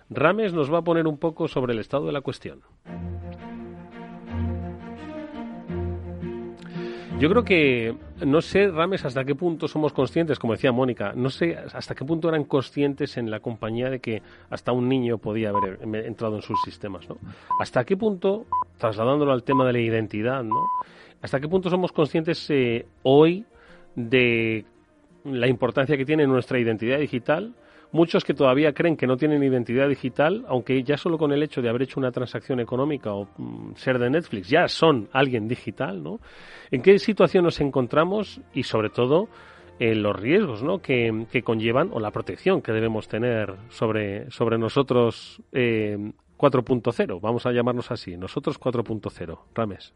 Rames 0.09 0.53
nos 0.53 0.73
va 0.73 0.79
a 0.79 0.81
poner 0.81 1.07
un 1.07 1.17
poco 1.17 1.47
sobre 1.47 1.73
el 1.73 1.79
estado 1.79 2.07
de 2.07 2.11
la 2.11 2.21
cuestión. 2.21 2.61
Yo 7.19 7.29
creo 7.29 7.43
que 7.43 7.95
no 8.25 8.41
sé, 8.41 8.69
Rames, 8.69 9.03
hasta 9.03 9.25
qué 9.25 9.35
punto 9.35 9.67
somos 9.67 9.91
conscientes, 9.91 10.39
como 10.39 10.53
decía 10.53 10.71
Mónica, 10.71 11.11
no 11.13 11.29
sé 11.29 11.57
hasta 11.73 11.93
qué 11.93 12.05
punto 12.05 12.29
eran 12.29 12.45
conscientes 12.45 13.17
en 13.17 13.29
la 13.29 13.41
compañía 13.41 13.89
de 13.89 13.99
que 13.99 14.21
hasta 14.49 14.71
un 14.71 14.87
niño 14.87 15.17
podía 15.17 15.49
haber 15.49 15.79
entrado 16.05 16.37
en 16.37 16.41
sus 16.41 16.61
sistemas, 16.63 17.09
¿no? 17.09 17.17
Hasta 17.59 17.83
qué 17.83 17.97
punto, 17.97 18.45
trasladándolo 18.77 19.33
al 19.33 19.43
tema 19.43 19.65
de 19.65 19.73
la 19.73 19.79
identidad, 19.79 20.43
¿no? 20.43 20.63
Hasta 21.21 21.41
qué 21.41 21.49
punto 21.49 21.69
somos 21.69 21.91
conscientes 21.91 22.49
eh, 22.49 22.85
hoy 23.03 23.45
de 23.95 24.63
la 25.25 25.47
importancia 25.47 25.97
que 25.97 26.05
tiene 26.05 26.25
nuestra 26.25 26.57
identidad 26.57 26.99
digital 26.99 27.53
muchos 27.91 28.23
que 28.23 28.33
todavía 28.33 28.73
creen 28.73 28.95
que 28.95 29.07
no 29.07 29.17
tienen 29.17 29.43
identidad 29.43 29.87
digital, 29.87 30.45
aunque 30.47 30.83
ya 30.83 30.97
solo 30.97 31.17
con 31.17 31.31
el 31.31 31.43
hecho 31.43 31.61
de 31.61 31.69
haber 31.69 31.83
hecho 31.83 31.99
una 31.99 32.11
transacción 32.11 32.59
económica 32.59 33.13
o 33.13 33.27
mm, 33.37 33.75
ser 33.75 33.99
de 33.99 34.09
Netflix 34.09 34.49
ya 34.49 34.67
son 34.67 35.09
alguien 35.11 35.47
digital, 35.47 36.03
¿no? 36.03 36.19
¿En 36.71 36.81
qué 36.81 36.99
situación 36.99 37.43
nos 37.43 37.59
encontramos 37.61 38.41
y 38.53 38.63
sobre 38.63 38.89
todo 38.89 39.29
en 39.79 40.03
los 40.03 40.15
riesgos 40.15 40.61
¿no? 40.61 40.79
que, 40.79 41.25
conllevan 41.43 41.89
o 41.93 41.99
la 41.99 42.11
protección 42.11 42.61
que 42.61 42.73
debemos 42.73 43.07
tener 43.07 43.55
sobre, 43.69 44.29
sobre 44.29 44.57
nosotros 44.57 45.41
eh, 45.51 45.97
4.0? 46.37 47.21
Vamos 47.21 47.45
a 47.45 47.51
llamarnos 47.51 47.89
así, 47.89 48.17
nosotros 48.17 48.59
4.0. 48.59 49.39
Rames. 49.55 49.93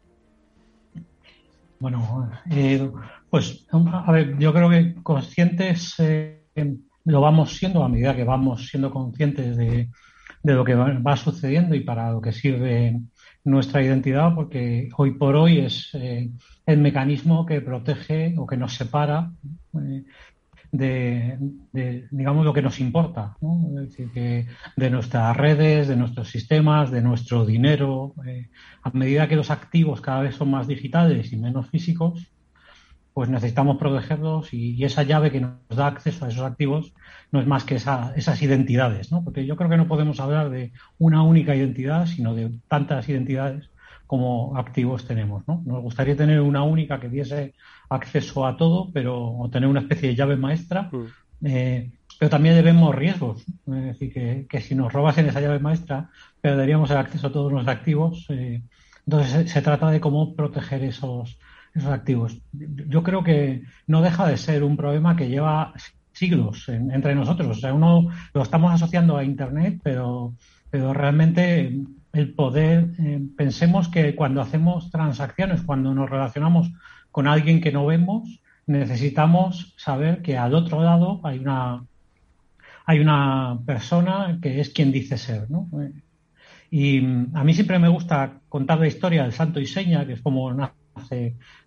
Bueno, 1.78 2.30
eh, 2.50 2.90
pues 3.28 3.66
a 3.70 4.12
ver, 4.12 4.38
yo 4.38 4.52
creo 4.54 4.70
que 4.70 4.94
conscientes 5.02 5.94
eh, 5.98 6.40
lo 7.04 7.20
vamos 7.20 7.56
siendo 7.56 7.84
a 7.84 7.88
medida 7.88 8.16
que 8.16 8.24
vamos 8.24 8.68
siendo 8.68 8.90
conscientes 8.90 9.56
de, 9.56 9.88
lo 10.42 10.64
que 10.64 10.74
va, 10.74 11.16
sucediendo 11.16 11.74
y 11.74 11.80
para 11.80 12.12
lo 12.12 12.20
que 12.20 12.32
sirve 12.32 13.00
nuestra 13.44 13.82
identidad, 13.82 14.34
porque 14.34 14.88
hoy 14.96 15.12
por 15.12 15.36
hoy 15.36 15.60
es 15.60 15.90
eh, 15.94 16.30
el 16.66 16.78
mecanismo 16.78 17.44
que 17.44 17.60
protege 17.60 18.34
o 18.38 18.46
que 18.46 18.56
nos 18.56 18.74
separa 18.74 19.30
eh, 19.74 20.04
de, 20.76 21.38
digamos, 22.10 22.44
lo 22.44 22.52
que 22.52 22.62
nos 22.62 22.80
importa, 22.80 23.36
es 23.68 23.74
decir, 23.74 24.10
que 24.10 24.46
de 24.76 24.90
nuestras 24.90 25.36
redes, 25.36 25.86
de 25.86 25.96
nuestros 25.96 26.28
sistemas, 26.28 26.90
de 26.90 27.00
nuestro 27.00 27.46
dinero. 27.46 28.14
Eh, 28.26 28.48
a 28.82 28.90
medida 28.90 29.28
que 29.28 29.36
los 29.36 29.50
activos 29.50 30.00
cada 30.00 30.22
vez 30.22 30.34
son 30.34 30.50
más 30.50 30.66
digitales 30.66 31.32
y 31.32 31.36
menos 31.36 31.68
físicos, 31.70 32.33
pues 33.14 33.30
necesitamos 33.30 33.78
protegerlos 33.78 34.52
y, 34.52 34.84
esa 34.84 35.04
llave 35.04 35.30
que 35.30 35.40
nos 35.40 35.54
da 35.68 35.86
acceso 35.86 36.24
a 36.24 36.28
esos 36.28 36.42
activos 36.42 36.92
no 37.30 37.40
es 37.40 37.46
más 37.46 37.64
que 37.64 37.76
esas 37.76 38.42
identidades, 38.42 39.12
¿no? 39.12 39.22
Porque 39.22 39.46
yo 39.46 39.56
creo 39.56 39.70
que 39.70 39.76
no 39.76 39.86
podemos 39.86 40.18
hablar 40.18 40.50
de 40.50 40.72
una 40.98 41.22
única 41.22 41.54
identidad, 41.54 42.06
sino 42.06 42.34
de 42.34 42.50
tantas 42.68 43.08
identidades 43.08 43.70
como 44.08 44.56
activos 44.58 45.06
tenemos, 45.06 45.46
¿no? 45.46 45.62
Nos 45.64 45.80
gustaría 45.80 46.16
tener 46.16 46.40
una 46.40 46.64
única 46.64 46.98
que 46.98 47.08
diese 47.08 47.54
acceso 47.88 48.46
a 48.46 48.56
todo, 48.56 48.90
pero 48.92 49.32
o 49.32 49.48
tener 49.48 49.68
una 49.68 49.80
especie 49.80 50.08
de 50.08 50.16
llave 50.16 50.36
maestra, 50.36 50.90
mm. 50.90 51.46
eh, 51.46 51.92
pero 52.18 52.30
también 52.30 52.56
debemos 52.56 52.94
riesgos, 52.94 53.44
es 53.66 53.84
decir, 53.84 54.46
que, 54.48 54.60
si 54.60 54.74
nos 54.74 54.92
robasen 54.92 55.26
esa 55.26 55.40
llave 55.40 55.60
maestra, 55.60 56.10
perderíamos 56.40 56.90
el 56.90 56.96
acceso 56.96 57.28
a 57.28 57.32
todos 57.32 57.52
los 57.52 57.66
activos. 57.68 58.26
Eh, 58.28 58.62
entonces 59.06 59.50
se 59.50 59.62
trata 59.62 59.90
de 59.90 60.00
cómo 60.00 60.34
proteger 60.34 60.82
esos 60.82 61.38
esos 61.74 61.90
activos. 61.90 62.40
Yo 62.52 63.02
creo 63.02 63.24
que 63.24 63.62
no 63.86 64.00
deja 64.00 64.26
de 64.26 64.36
ser 64.36 64.62
un 64.62 64.76
problema 64.76 65.16
que 65.16 65.28
lleva 65.28 65.74
siglos 66.12 66.68
entre 66.68 67.14
nosotros. 67.14 67.58
O 67.58 67.60
sea, 67.60 67.74
uno 67.74 68.08
lo 68.32 68.42
estamos 68.42 68.72
asociando 68.72 69.16
a 69.16 69.24
Internet, 69.24 69.80
pero, 69.82 70.34
pero 70.70 70.94
realmente 70.94 71.82
el 72.12 72.34
poder, 72.34 72.90
eh, 72.98 73.20
pensemos 73.36 73.88
que 73.88 74.14
cuando 74.14 74.40
hacemos 74.40 74.90
transacciones, 74.90 75.62
cuando 75.62 75.92
nos 75.94 76.08
relacionamos 76.08 76.70
con 77.10 77.26
alguien 77.26 77.60
que 77.60 77.72
no 77.72 77.86
vemos, 77.86 78.40
necesitamos 78.66 79.74
saber 79.76 80.22
que 80.22 80.38
al 80.38 80.54
otro 80.54 80.82
lado 80.82 81.20
hay 81.24 81.38
una 81.38 81.84
hay 82.86 83.00
una 83.00 83.58
persona 83.64 84.38
que 84.42 84.60
es 84.60 84.68
quien 84.68 84.92
dice 84.92 85.16
ser, 85.16 85.50
¿no? 85.50 85.70
Y 86.70 86.98
a 87.32 87.44
mí 87.44 87.54
siempre 87.54 87.78
me 87.78 87.88
gusta 87.88 88.40
contar 88.48 88.78
la 88.78 88.86
historia 88.86 89.22
del 89.22 89.32
santo 89.32 89.58
y 89.58 89.66
seña, 89.66 90.06
que 90.06 90.14
es 90.14 90.20
como 90.20 90.52
nace 90.52 90.74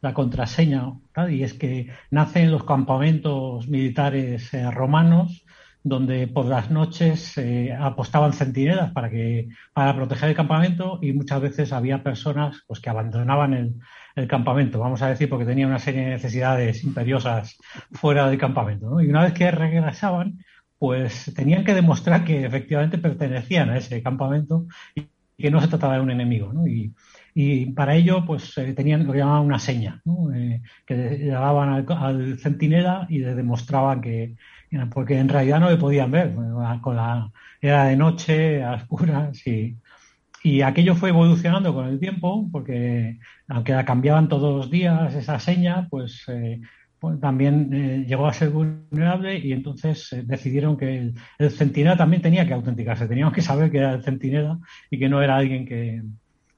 la 0.01 0.13
contraseña, 0.13 0.93
y 1.29 1.43
es 1.43 1.53
que 1.53 1.89
nace 2.11 2.41
en 2.41 2.51
los 2.51 2.63
campamentos 2.63 3.67
militares 3.67 4.53
eh, 4.53 4.69
romanos, 4.71 5.45
donde 5.87 6.27
por 6.27 6.45
las 6.45 6.69
noches 6.69 7.37
eh, 7.37 7.73
apostaban 7.73 8.33
centinelas 8.33 8.91
para 8.91 9.09
que 9.09 9.49
para 9.73 9.95
proteger 9.95 10.29
el 10.29 10.35
campamento 10.35 10.99
y 11.01 11.13
muchas 11.13 11.41
veces 11.41 11.71
había 11.71 12.03
personas 12.03 12.63
pues 12.67 12.79
que 12.79 12.89
abandonaban 12.89 13.53
el, 13.53 14.27
campamento, 14.27 14.79
vamos 14.79 15.03
a 15.03 15.09
decir, 15.09 15.29
porque 15.29 15.45
tenían 15.45 15.69
una 15.69 15.77
serie 15.77 16.01
de 16.01 16.09
necesidades 16.09 16.83
imperiosas 16.83 17.55
fuera 17.91 18.27
del 18.27 18.39
campamento. 18.39 18.99
Y 18.99 19.09
una 19.09 19.21
vez 19.21 19.33
que 19.33 19.51
regresaban, 19.51 20.39
pues 20.79 21.31
tenían 21.35 21.63
que 21.63 21.75
demostrar 21.75 22.25
que 22.25 22.43
efectivamente 22.43 22.97
pertenecían 22.97 23.69
a 23.69 23.77
ese 23.77 24.01
campamento 24.01 24.65
y 24.95 25.05
que 25.37 25.51
no 25.51 25.61
se 25.61 25.67
trataba 25.67 25.95
de 25.95 26.01
un 26.01 26.09
enemigo. 26.09 26.51
Y 27.39 27.67
para 27.67 27.93
ello, 27.93 28.25
pues 28.25 28.57
eh, 28.57 28.73
tenían 28.73 29.05
lo 29.05 29.13
que 29.13 29.19
llamaban 29.19 29.45
una 29.45 29.59
seña, 29.59 30.01
eh, 30.33 30.59
que 30.87 31.27
daban 31.27 31.85
al, 31.87 32.39
centinela 32.39 33.05
y 33.09 33.19
le 33.19 33.35
demostraban 33.35 34.01
que, 34.01 34.35
porque 34.91 35.19
en 35.19 35.29
realidad 35.29 35.59
no 35.59 35.69
le 35.69 35.77
podían 35.77 36.09
ver, 36.09 36.33
con 36.81 36.95
la, 36.95 37.31
era 37.61 37.85
de 37.85 37.95
noche, 37.95 38.63
a 38.63 38.73
oscuras 38.73 39.45
y, 39.45 39.77
y 40.41 40.63
aquello 40.63 40.95
fue 40.95 41.09
evolucionando 41.09 41.75
con 41.75 41.85
el 41.87 41.99
tiempo, 41.99 42.49
porque 42.51 43.19
aunque 43.47 43.73
la 43.73 43.85
cambiaban 43.85 44.29
todos 44.29 44.55
los 44.55 44.71
días 44.71 45.13
esa 45.13 45.39
seña, 45.39 45.87
pues, 45.91 46.23
eh, 46.29 46.59
pues 46.97 47.19
también 47.19 48.07
llegó 48.07 48.25
a 48.25 48.33
ser 48.33 48.49
vulnerable 48.49 49.37
y 49.37 49.53
entonces 49.53 50.09
decidieron 50.23 50.75
que 50.75 50.97
el, 50.97 51.13
el, 51.37 51.51
centinela 51.51 51.95
también 51.97 52.23
tenía 52.23 52.47
que 52.47 52.55
autenticarse, 52.55 53.07
teníamos 53.07 53.35
que 53.35 53.43
saber 53.43 53.69
que 53.69 53.77
era 53.77 53.93
el 53.93 54.03
centinela 54.03 54.57
y 54.89 54.97
que 54.97 55.07
no 55.07 55.21
era 55.21 55.35
alguien 55.35 55.67
que, 55.67 56.01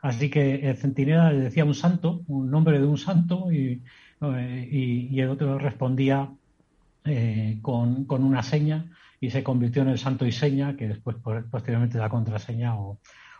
Así 0.01 0.29
que 0.29 0.69
el 0.69 0.77
centinela 0.77 1.31
le 1.31 1.39
decía 1.41 1.65
un 1.65 1.75
santo, 1.75 2.21
un 2.27 2.49
nombre 2.49 2.79
de 2.79 2.85
un 2.85 2.97
santo, 2.97 3.51
y, 3.51 3.81
eh, 4.21 5.09
el 5.11 5.29
otro 5.29 5.57
respondía 5.57 6.29
eh, 7.05 7.59
con, 7.61 8.05
una 8.09 8.43
seña 8.43 8.85
y 9.19 9.29
se 9.29 9.43
convirtió 9.43 9.81
en 9.81 9.89
el 9.89 9.97
santo 9.97 10.25
y 10.25 10.31
seña, 10.31 10.77
que 10.77 10.87
después 10.87 11.17
posteriormente 11.51 11.97
la 11.97 12.09
contraseña 12.09 12.75
o, 12.79 12.97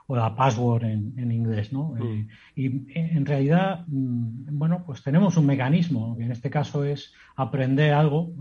la 0.10 0.36
password 0.36 0.86
en, 0.86 1.32
inglés, 1.32 1.72
¿no? 1.72 1.90
Mm. 1.90 2.02
Eh, 2.02 2.28
y 2.56 3.00
en 3.00 3.26
realidad, 3.28 3.86
mm, 3.88 4.58
bueno, 4.58 4.84
pues 4.84 5.04
tenemos 5.04 5.38
un 5.38 5.46
mecanismo, 5.46 6.18
que 6.18 6.24
en 6.24 6.32
este 6.32 6.50
caso 6.50 6.84
es 6.84 7.14
aprender 7.36 7.94
algo, 7.94 8.34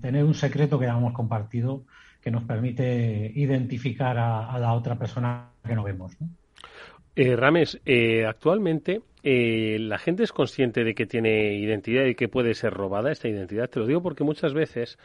tener 0.00 0.24
un 0.24 0.34
secreto 0.34 0.78
que 0.78 0.86
hemos 0.86 1.12
compartido 1.12 1.84
que 2.20 2.32
nos 2.32 2.42
permite 2.42 3.30
identificar 3.34 4.18
a, 4.18 4.50
a 4.50 4.58
la 4.58 4.72
otra 4.72 4.98
persona 4.98 5.50
que 5.64 5.76
no 5.76 5.84
vemos, 5.84 6.20
¿no? 6.20 6.28
Eh, 7.16 7.36
Rames, 7.36 7.80
eh, 7.86 8.26
actualmente 8.26 9.02
eh, 9.22 9.78
la 9.80 9.98
gente 9.98 10.24
es 10.24 10.32
consciente 10.32 10.82
de 10.82 10.94
que 10.94 11.06
tiene 11.06 11.54
identidad 11.54 12.04
y 12.06 12.14
que 12.14 12.28
puede 12.28 12.54
ser 12.54 12.74
robada 12.74 13.12
esta 13.12 13.28
identidad. 13.28 13.70
Te 13.70 13.80
lo 13.80 13.86
digo 13.86 14.02
porque 14.02 14.24
muchas 14.24 14.52
veces, 14.52 14.98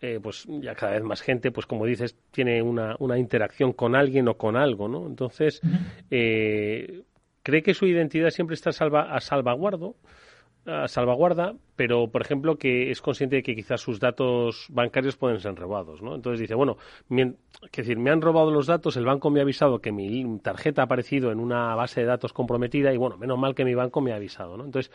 eh, 0.00 0.18
pues 0.22 0.46
ya 0.48 0.74
cada 0.74 0.92
vez 0.92 1.02
más 1.02 1.20
gente, 1.20 1.50
pues 1.52 1.66
como 1.66 1.84
dices, 1.84 2.16
tiene 2.30 2.62
una, 2.62 2.96
una 2.98 3.18
interacción 3.18 3.72
con 3.72 3.94
alguien 3.94 4.28
o 4.28 4.36
con 4.38 4.56
algo, 4.56 4.88
¿no? 4.88 5.06
Entonces, 5.06 5.60
cree 6.08 7.62
que 7.62 7.74
su 7.74 7.86
identidad 7.86 8.30
siempre 8.30 8.54
está 8.54 8.72
salva, 8.72 9.14
a 9.14 9.20
salvaguardo 9.20 9.96
salvaguarda, 10.86 11.54
pero 11.74 12.08
por 12.08 12.22
ejemplo 12.22 12.56
que 12.56 12.90
es 12.90 13.00
consciente 13.00 13.36
de 13.36 13.42
que 13.42 13.56
quizás 13.56 13.80
sus 13.80 13.98
datos 13.98 14.66
bancarios 14.70 15.16
pueden 15.16 15.40
ser 15.40 15.56
robados, 15.56 16.02
¿no? 16.02 16.14
Entonces 16.14 16.40
dice, 16.40 16.54
bueno, 16.54 16.76
es 17.10 17.72
decir, 17.72 17.98
me 17.98 18.10
han 18.10 18.20
robado 18.20 18.50
los 18.50 18.66
datos, 18.66 18.96
el 18.96 19.04
banco 19.04 19.30
me 19.30 19.40
ha 19.40 19.42
avisado 19.42 19.80
que 19.80 19.90
mi 19.90 20.38
tarjeta 20.38 20.82
ha 20.82 20.84
aparecido 20.84 21.32
en 21.32 21.40
una 21.40 21.74
base 21.74 22.02
de 22.02 22.06
datos 22.06 22.32
comprometida 22.32 22.92
y 22.92 22.96
bueno, 22.96 23.16
menos 23.18 23.38
mal 23.38 23.54
que 23.54 23.64
mi 23.64 23.74
banco 23.74 24.00
me 24.00 24.12
ha 24.12 24.16
avisado, 24.16 24.56
¿no? 24.56 24.64
Entonces, 24.64 24.92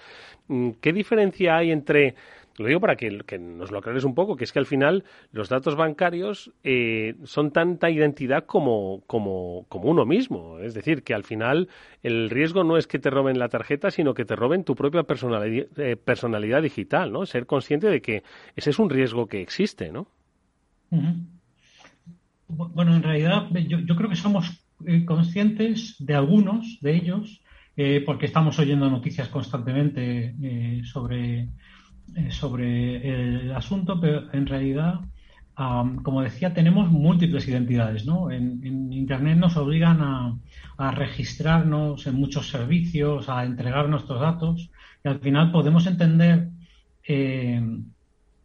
mm, 0.48 0.72
¿qué 0.82 0.94
diferencia 0.94 1.58
hay 1.58 1.72
entre 1.72 2.16
lo 2.58 2.68
digo 2.68 2.80
para 2.80 2.96
que, 2.96 3.10
nos 3.40 3.72
lo 3.72 3.78
aclares 3.78 4.04
un 4.04 4.16
poco, 4.16 4.36
que 4.36 4.44
es 4.44 4.52
que 4.52 4.60
al 4.60 4.66
final 4.66 5.04
los 5.32 5.50
datos 5.50 5.76
bancarios 5.76 6.52
eh, 6.64 7.16
son 7.24 7.52
tanta 7.52 7.90
identidad 7.90 8.46
como, 8.46 9.04
como, 9.06 9.66
como 9.70 9.90
uno 9.90 10.06
mismo. 10.06 10.60
Es 10.60 10.74
decir, 10.74 11.04
que 11.04 11.14
al 11.14 11.24
final 11.24 11.70
el 12.02 12.30
riesgo 12.30 12.64
no 12.64 12.78
es 12.78 12.88
que 12.88 13.00
te 13.00 13.12
roben 13.12 13.38
la 13.38 13.50
tarjeta, 13.50 13.92
sino 13.92 14.14
que 14.14 14.26
te 14.26 14.36
roben 14.36 14.64
tu 14.64 14.76
propia 14.76 15.04
personalidad, 15.04 15.68
eh, 15.80 15.96
personalidad 15.96 16.64
digital, 16.64 17.12
¿no? 17.12 17.26
Ser 17.26 17.46
consciente 17.46 17.88
de 17.88 18.02
que 18.02 18.24
ese 18.56 18.72
es 18.72 18.80
un 18.80 18.90
riesgo 18.90 19.28
que 19.28 19.42
existe, 19.42 19.92
¿no? 19.92 20.08
Bueno, 22.48 22.96
en 22.96 23.04
realidad 23.04 23.50
yo, 23.68 23.80
yo 23.80 23.96
creo 23.96 24.10
que 24.10 24.16
somos 24.16 24.66
eh, 24.86 25.06
conscientes 25.06 25.96
de 26.00 26.16
algunos 26.16 26.80
de 26.82 26.96
ellos, 26.96 27.42
porque 28.08 28.26
estamos 28.26 28.58
oyendo 28.58 28.90
noticias 28.90 29.30
constantemente 29.30 30.34
sobre 30.84 31.48
eh, 32.16 32.32
sobre 32.32 33.42
el 33.42 33.52
asunto, 33.52 34.00
pero 34.00 34.32
en 34.34 34.46
realidad, 34.46 35.02
como 35.56 36.22
decía, 36.22 36.54
tenemos 36.54 36.92
múltiples 36.92 37.48
identidades. 37.48 38.06
¿no? 38.06 38.30
En, 38.32 38.94
Internet 38.94 39.38
nos 39.38 39.58
obligan 39.58 40.02
a, 40.02 40.92
registrarnos 40.92 42.06
en 42.06 42.16
muchos 42.16 42.50
servicios, 42.50 43.30
a 43.30 43.44
entregar 43.44 43.90
nuestros 43.90 44.22
datos 44.22 44.70
y 45.04 45.08
al 45.08 45.20
final 45.20 45.52
podemos 45.52 45.88
entender 45.88 46.50
eh, 47.08 47.60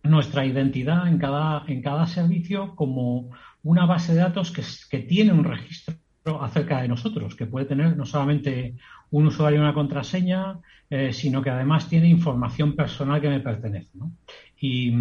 nuestra 0.02 0.46
identidad 0.46 1.06
en 1.08 1.18
cada, 1.18 1.64
en 1.66 1.82
cada 1.82 2.06
servicio 2.06 2.74
como 2.74 3.30
una 3.62 3.84
base 3.86 4.14
de 4.14 4.20
datos 4.20 4.50
que, 4.50 4.62
que 4.90 5.04
tiene 5.04 5.32
un 5.32 5.44
registro 5.44 5.94
acerca 6.40 6.80
de 6.80 6.88
nosotros, 6.88 7.34
que 7.34 7.46
puede 7.46 7.66
tener 7.66 7.96
no 7.96 8.06
solamente 8.06 8.76
un 9.10 9.26
usuario 9.26 9.58
y 9.58 9.62
una 9.62 9.74
contraseña, 9.74 10.58
eh, 10.95 11.11
sino 11.14 11.40
que 11.40 11.49
además 11.49 11.88
tiene 11.88 12.07
información 12.07 12.76
personal 12.76 13.18
que 13.18 13.30
me 13.30 13.40
pertenece. 13.40 13.88
Y, 14.61 14.93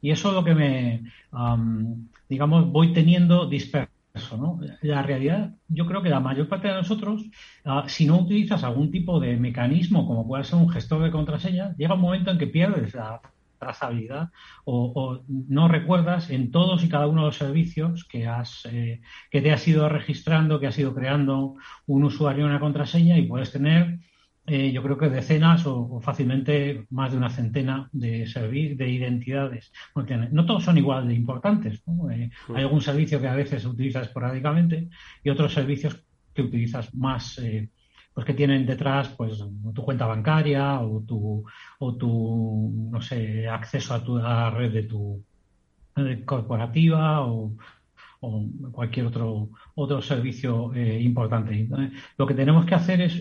eso 0.00 0.28
es 0.28 0.34
lo 0.36 0.44
que 0.44 0.54
me, 0.54 1.02
digamos, 2.28 2.70
voy 2.70 2.92
teniendo 2.92 3.48
disperso. 3.48 3.90
¿no? 4.38 4.60
La 4.82 5.02
realidad, 5.02 5.52
yo 5.66 5.84
creo 5.86 6.00
que 6.00 6.10
la 6.10 6.20
mayor 6.20 6.46
parte 6.46 6.68
de 6.68 6.74
nosotros, 6.74 7.24
ah, 7.64 7.86
si 7.88 8.06
no 8.06 8.20
utilizas 8.20 8.62
algún 8.62 8.92
tipo 8.92 9.18
de 9.18 9.36
mecanismo, 9.36 10.06
como 10.06 10.28
puede 10.28 10.44
ser 10.44 10.60
un 10.60 10.68
gestor 10.68 11.02
de 11.02 11.10
contraseñas, 11.10 11.76
llega 11.76 11.94
un 11.94 12.02
momento 12.02 12.30
en 12.30 12.38
que 12.38 12.46
pierdes 12.46 12.94
la 12.94 13.20
trazabilidad 13.58 14.30
o, 14.64 15.22
no 15.26 15.66
recuerdas 15.66 16.30
en 16.30 16.52
todos 16.52 16.84
y 16.84 16.88
cada 16.88 17.08
uno 17.08 17.22
de 17.22 17.26
los 17.26 17.36
servicios 17.36 18.04
que, 18.04 18.28
has, 18.28 18.68
eh, 18.70 19.00
que 19.28 19.40
te 19.40 19.50
has 19.50 19.66
ido 19.66 19.88
registrando, 19.88 20.60
que 20.60 20.68
has 20.68 20.78
ido 20.78 20.94
creando 20.94 21.56
un 21.86 22.04
usuario 22.04 22.44
y 22.44 22.48
una 22.48 22.60
contraseña 22.60 23.18
y 23.18 23.26
puedes 23.26 23.50
tener 23.50 23.98
eh, 24.46 24.72
yo 24.72 24.82
creo 24.82 24.98
que 24.98 25.08
decenas 25.08 25.64
o, 25.66 26.00
fácilmente 26.00 26.86
más 26.90 27.12
de 27.12 27.18
una 27.18 27.30
centena 27.30 27.88
de 27.92 28.26
de 28.76 28.88
identidades. 28.88 29.72
no 30.32 30.46
todos 30.46 30.64
son 30.64 30.78
igual 30.78 31.06
de 31.08 31.14
importantes. 31.14 31.82
Eh, 32.12 32.30
hay 32.54 32.62
algún 32.62 32.80
servicio 32.80 33.20
que 33.20 33.28
a 33.28 33.34
veces 33.34 33.64
utilizas 33.64 34.06
esporádicamente 34.08 34.88
y 35.22 35.30
otros 35.30 35.54
servicios 35.54 36.04
que 36.34 36.42
utilizas 36.42 36.92
más, 36.94 37.40
pues 38.14 38.26
que 38.26 38.34
tienen 38.34 38.66
detrás 38.66 39.08
pues 39.10 39.38
tu 39.74 39.82
cuenta 39.82 40.06
bancaria 40.06 40.80
o 40.80 41.02
tu 41.02 41.44
o 41.78 41.96
tu 41.96 42.88
no 42.90 43.00
sé 43.00 43.48
acceso 43.48 43.94
a 43.94 44.04
tu 44.04 44.18
la 44.18 44.50
red 44.50 44.72
de 44.72 44.82
tu 44.84 45.24
corporativa 46.24 47.26
o, 47.26 47.54
cualquier 48.70 49.06
otro 49.06 49.50
otro 49.74 50.00
servicio 50.00 50.72
eh, 50.74 51.00
importante 51.00 51.68
lo 52.16 52.24
que 52.24 52.34
tenemos 52.34 52.64
que 52.66 52.76
hacer 52.76 53.00
es 53.00 53.20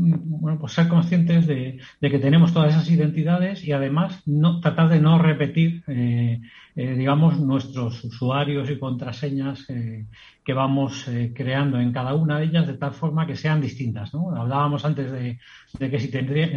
bueno, 0.00 0.58
pues 0.58 0.72
ser 0.72 0.88
conscientes 0.88 1.46
de, 1.46 1.78
que 2.00 2.18
tenemos 2.18 2.54
todas 2.54 2.72
esas 2.74 2.90
identidades 2.90 3.62
y 3.64 3.72
además 3.72 4.22
no 4.26 4.60
tratar 4.60 4.88
de 4.88 5.00
no 5.00 5.18
repetir, 5.18 5.84
eh, 5.88 6.40
eh, 6.74 6.94
digamos, 6.94 7.38
nuestros 7.38 8.02
usuarios 8.04 8.70
y 8.70 8.78
contraseñas 8.78 9.68
eh, 9.68 10.06
que 10.42 10.54
vamos 10.54 11.06
creando 11.34 11.78
en 11.78 11.92
cada 11.92 12.14
una 12.14 12.38
de 12.38 12.46
ellas 12.46 12.66
de 12.66 12.78
tal 12.78 12.94
forma 12.94 13.26
que 13.26 13.36
sean 13.36 13.60
distintas. 13.60 14.14
¿no? 14.14 14.34
Hablábamos 14.34 14.86
antes 14.86 15.12
de, 15.12 15.38
que 15.78 16.00
si 16.00 16.10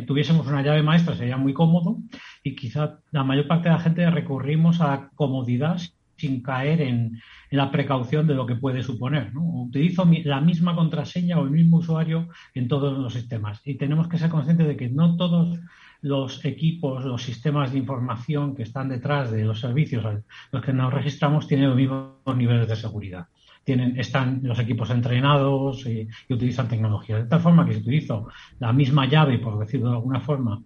tuviésemos 0.05 0.47
una 0.47 0.61
llave 0.61 0.81
maestra 0.81 1.15
sería 1.15 1.37
muy 1.37 1.53
cómodo 1.53 1.97
y 2.43 2.55
quizá 2.55 2.99
la 3.11 3.25
mayor 3.25 3.47
parte 3.47 3.67
de 3.67 3.75
la 3.75 3.81
gente 3.81 4.09
recurrimos 4.09 4.79
a 4.79 5.09
comodidad 5.15 5.81
sin 6.17 6.41
caer 6.41 6.81
en, 6.81 7.19
la 7.51 7.71
precaución 7.71 8.25
de 8.25 8.33
lo 8.33 8.45
que 8.45 8.55
puede 8.55 8.81
suponer. 8.81 9.31
Utilizo 9.35 10.07
la 10.23 10.41
misma 10.41 10.75
contraseña 10.75 11.39
o 11.39 11.43
el 11.43 11.51
mismo 11.51 11.77
usuario 11.77 12.29
en 12.55 12.67
todos 12.67 12.97
los 12.97 13.13
sistemas 13.13 13.61
y 13.63 13.75
tenemos 13.75 14.07
que 14.07 14.17
ser 14.17 14.29
conscientes 14.29 14.67
de 14.67 14.75
que 14.75 14.89
no 14.89 15.15
todos 15.17 15.59
los 16.01 16.43
equipos, 16.45 17.05
los 17.05 17.23
sistemas 17.23 17.71
de 17.71 17.77
información 17.77 18.55
que 18.55 18.63
están 18.63 18.89
detrás 18.89 19.31
de 19.31 19.45
los 19.45 19.59
servicios 19.59 20.03
los 20.51 20.61
que 20.61 20.73
nos 20.73 20.93
registramos 20.93 21.47
tienen 21.47 21.67
los 21.67 21.77
mismos 21.77 22.35
niveles 22.35 22.67
de 22.67 22.75
seguridad. 22.75 23.27
Tienen, 23.63 23.97
están 23.97 24.41
los 24.43 24.59
equipos 24.59 24.89
entrenados 24.89 25.85
y, 25.85 26.07
utilizan 26.29 26.67
tecnología. 26.67 27.17
De 27.17 27.25
tal 27.25 27.39
forma 27.39 27.65
que 27.65 27.73
si 27.73 27.79
utilizo 27.79 28.27
la 28.59 28.73
misma 28.73 29.05
llave, 29.05 29.39
por 29.39 29.57
decirlo 29.57 29.91
de 29.91 29.95
alguna 29.95 30.19
forma, 30.19 30.61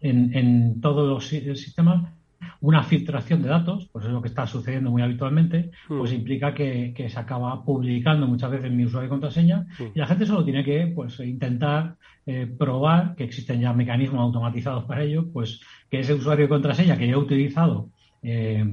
en, 0.00 0.34
en 0.34 0.80
todos 0.82 1.08
los 1.08 1.26
sistemas, 1.26 2.12
una 2.60 2.82
filtración 2.82 3.42
de 3.42 3.48
datos, 3.48 3.88
pues 3.92 4.04
es 4.04 4.10
lo 4.10 4.22
que 4.22 4.28
está 4.28 4.46
sucediendo 4.46 4.90
muy 4.90 5.02
habitualmente, 5.02 5.70
hmm. 5.88 5.98
pues 5.98 6.12
implica 6.12 6.54
que, 6.54 6.94
se 7.08 7.18
acaba 7.18 7.64
publicando 7.64 8.26
muchas 8.26 8.50
veces 8.50 8.70
mi 8.70 8.84
usuario 8.84 9.08
y 9.08 9.10
contraseña 9.10 9.66
hmm. 9.78 9.84
y 9.94 9.98
la 9.98 10.06
gente 10.06 10.26
solo 10.26 10.44
tiene 10.44 10.64
que 10.64 10.92
pues 10.94 11.18
intentar 11.20 11.96
eh, 12.26 12.46
probar 12.46 13.14
que 13.16 13.24
existen 13.24 13.60
ya 13.60 13.72
mecanismos 13.72 14.20
automatizados 14.20 14.84
para 14.84 15.02
ello, 15.02 15.26
pues 15.32 15.60
que 15.90 16.00
ese 16.00 16.14
usuario 16.14 16.46
y 16.46 16.48
contraseña 16.48 16.96
que 16.96 17.08
yo 17.08 17.18
he 17.18 17.22
utilizado 17.22 17.90
eh, 18.22 18.64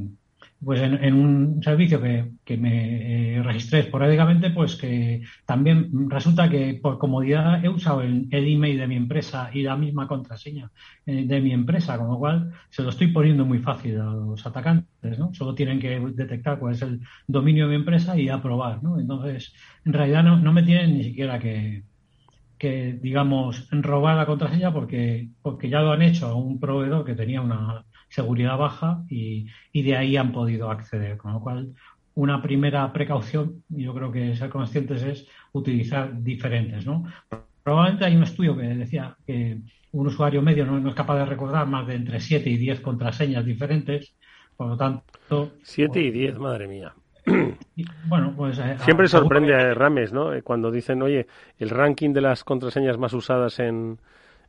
pues 0.64 0.82
en, 0.82 1.14
un 1.14 1.64
servicio 1.64 2.02
que, 2.02 2.58
me 2.58 3.38
eh, 3.38 3.44
registré 3.44 3.80
esporádicamente, 3.80 4.50
pues 4.50 4.76
que 4.76 5.22
también 5.46 6.10
resulta 6.10 6.50
que 6.50 6.78
por 6.82 6.98
comodidad 6.98 7.64
he 7.64 7.70
usado 7.70 8.02
el, 8.02 8.28
email 8.32 8.78
de 8.78 8.88
mi 8.88 8.96
empresa 8.96 9.50
y 9.54 9.62
la 9.62 9.78
misma 9.78 10.08
contraseña 10.08 10.70
eh, 11.06 11.26
de 11.26 11.42
mi 11.42 11.54
empresa, 11.54 11.98
con 11.98 12.10
lo 12.10 12.18
cual 12.18 12.52
se 12.70 12.84
lo 12.84 12.90
estoy 12.90 13.08
poniendo 13.08 13.46
muy 13.46 13.60
fácil 13.60 14.02
a 14.02 14.06
los 14.06 14.46
atacantes, 14.46 15.18
¿no? 15.18 15.34
Solo 15.34 15.56
tienen 15.56 15.80
que 15.80 16.00
detectar 16.14 16.60
cuál 16.60 16.74
es 16.74 16.82
el 16.82 17.00
dominio 17.28 17.66
de 17.66 17.70
mi 17.70 17.76
empresa 17.76 18.18
y 18.18 18.28
aprobar, 18.28 18.84
¿no? 18.84 19.00
Entonces, 19.00 19.54
en 19.86 19.94
realidad 19.94 20.24
no, 20.24 20.38
no 20.38 20.52
me 20.52 20.64
tienen 20.64 20.98
ni 20.98 21.04
siquiera 21.06 21.40
que, 21.40 21.84
que 22.58 23.00
digamos, 23.02 23.68
robar 23.72 24.18
la 24.18 24.26
contraseña 24.26 24.74
porque, 24.74 25.30
porque 25.42 25.70
ya 25.70 25.80
lo 25.80 25.94
han 25.94 26.02
hecho 26.02 26.28
a 26.28 26.36
un 26.36 26.60
proveedor 26.60 27.06
que 27.06 27.16
tenía 27.16 27.42
una 27.42 27.86
seguridad 28.10 28.58
baja 28.58 29.04
y, 29.10 29.48
de 29.74 29.96
ahí 29.96 30.18
han 30.18 30.32
podido 30.32 30.70
acceder. 30.70 31.18
Con 31.18 31.34
lo 31.34 31.40
cual, 31.40 31.74
una 32.16 32.42
primera 32.42 32.92
precaución, 32.92 33.64
yo 33.70 33.94
creo 33.94 34.12
que 34.12 34.36
ser 34.36 34.50
conscientes 34.50 35.04
es 35.04 35.28
utilizar 35.54 36.22
diferentes. 36.22 36.86
¿no? 36.86 37.06
Probablemente 37.64 38.06
hay 38.06 38.16
un 38.16 38.24
estudio 38.24 38.58
que 38.58 38.64
decía 38.64 39.16
que 39.26 39.60
un 39.92 40.08
usuario 40.08 40.42
medio 40.42 40.66
no, 40.66 40.88
es 40.88 40.96
capaz 40.96 41.18
de 41.18 41.26
recordar 41.26 41.68
más 41.68 41.88
de 41.88 41.96
entre 41.96 42.20
7 42.20 42.50
y 42.50 42.58
10 42.58 42.82
contraseñas 42.82 43.46
diferentes. 43.46 44.16
Por 44.58 44.68
lo 44.68 44.78
tanto. 44.78 45.54
7 45.64 46.02
y 46.02 46.12
10, 46.12 46.38
madre 46.38 46.68
mía. 46.68 46.94
bueno, 48.08 48.34
pues. 48.36 48.60
Eh, 48.60 48.76
Siempre 48.80 49.08
sorprende 49.08 49.56
a 49.56 49.74
Rames, 49.74 50.12
¿no? 50.12 50.34
Eh, 50.34 50.42
cuando 50.42 50.70
dicen, 50.70 51.02
oye, 51.02 51.28
el 51.58 51.70
ranking 51.70 52.12
de 52.12 52.22
las 52.22 52.44
contraseñas 52.44 52.98
más 52.98 53.14
usadas 53.14 53.60
en, 53.60 54.00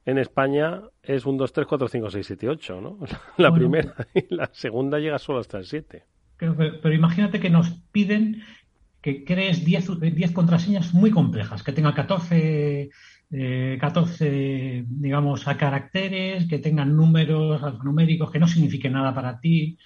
en 0.07 0.18
España 0.18 0.82
es 1.03 1.26
un 1.26 1.36
2, 1.36 1.53
3, 1.53 1.66
4, 1.66 1.88
5, 1.88 2.11
6, 2.11 2.26
7, 2.26 2.48
8, 2.48 2.80
¿no? 2.80 2.98
La 3.36 3.53
primera 3.53 3.94
y 4.14 4.34
la 4.34 4.48
segunda 4.53 4.98
llega 4.98 5.18
solo 5.18 5.40
hasta 5.40 5.59
el 5.59 5.66
7. 5.66 6.05
Pero, 6.38 6.92
imagínate 6.92 7.38
que 7.38 7.51
nos 7.51 7.70
piden 7.92 8.42
que 9.03 9.24
crees 9.24 9.64
10, 9.64 10.01
10 10.01 10.32
contraseñas 10.32 10.94
muy 10.94 11.11
complejas, 11.11 11.62
que 11.62 11.72
tengan 11.72 11.92
14, 11.92 12.90
eh, 13.30 13.78
14, 13.80 14.84
digamos, 14.86 15.46
a 15.48 15.57
caracteres, 15.57 16.46
que 16.46 16.59
tengan 16.59 16.96
números 16.96 17.62
alfanuméricos 17.62 18.30
que 18.30 18.38
no 18.38 18.48
signifiquen 18.48 18.94
nada 18.94 19.14
para 19.14 19.38
ti, 19.38 19.78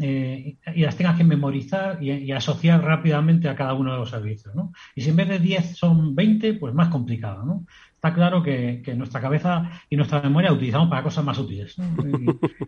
eh, 0.00 0.56
y 0.74 0.82
las 0.82 0.96
tengas 0.96 1.16
que 1.16 1.24
memorizar 1.24 2.02
y, 2.02 2.10
y, 2.10 2.32
asociar 2.32 2.82
rápidamente 2.82 3.48
a 3.48 3.54
cada 3.54 3.74
uno 3.74 3.92
de 3.92 3.98
los 3.98 4.10
servicios, 4.10 4.54
¿no? 4.54 4.72
Y 4.94 5.02
si 5.02 5.10
en 5.10 5.16
vez 5.16 5.28
de 5.28 5.38
10 5.38 5.76
son 5.76 6.14
20, 6.14 6.54
pues 6.54 6.74
más 6.74 6.88
complicado, 6.88 7.44
¿no? 7.44 7.66
Está 8.04 8.14
claro 8.14 8.42
que, 8.42 8.82
nuestra 8.94 9.18
cabeza 9.18 9.70
y 9.88 9.96
nuestra 9.96 10.20
memoria 10.20 10.52
utilizamos 10.52 10.90
para 10.90 11.02
cosas 11.02 11.24
más 11.24 11.38
útiles. 11.38 11.74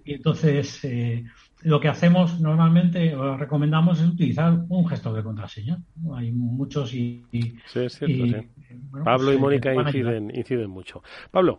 Y, 0.05 0.14
entonces, 0.14 0.82
eh, 0.84 1.24
lo 1.62 1.78
que 1.78 1.89
hacemos 1.89 2.41
normalmente 2.41 3.14
o 3.14 3.37
recomendamos 3.37 4.01
es 4.01 4.09
utilizar 4.09 4.64
un 4.68 4.89
gestor 4.89 5.14
de 5.14 5.22
contraseña. 5.22 5.78
Hay 6.14 6.32
muchos 6.32 6.95
y. 6.95 7.26
sí, 7.66 7.80
es 7.80 7.99
cierto, 7.99 8.49
Pablo 9.05 9.32
y 9.32 9.37
pues, 9.37 9.41
Mónica 9.41 9.74
inciden, 9.74 10.34
inciden 10.34 10.70
mucho. 10.70 11.03
Pablo. 11.30 11.59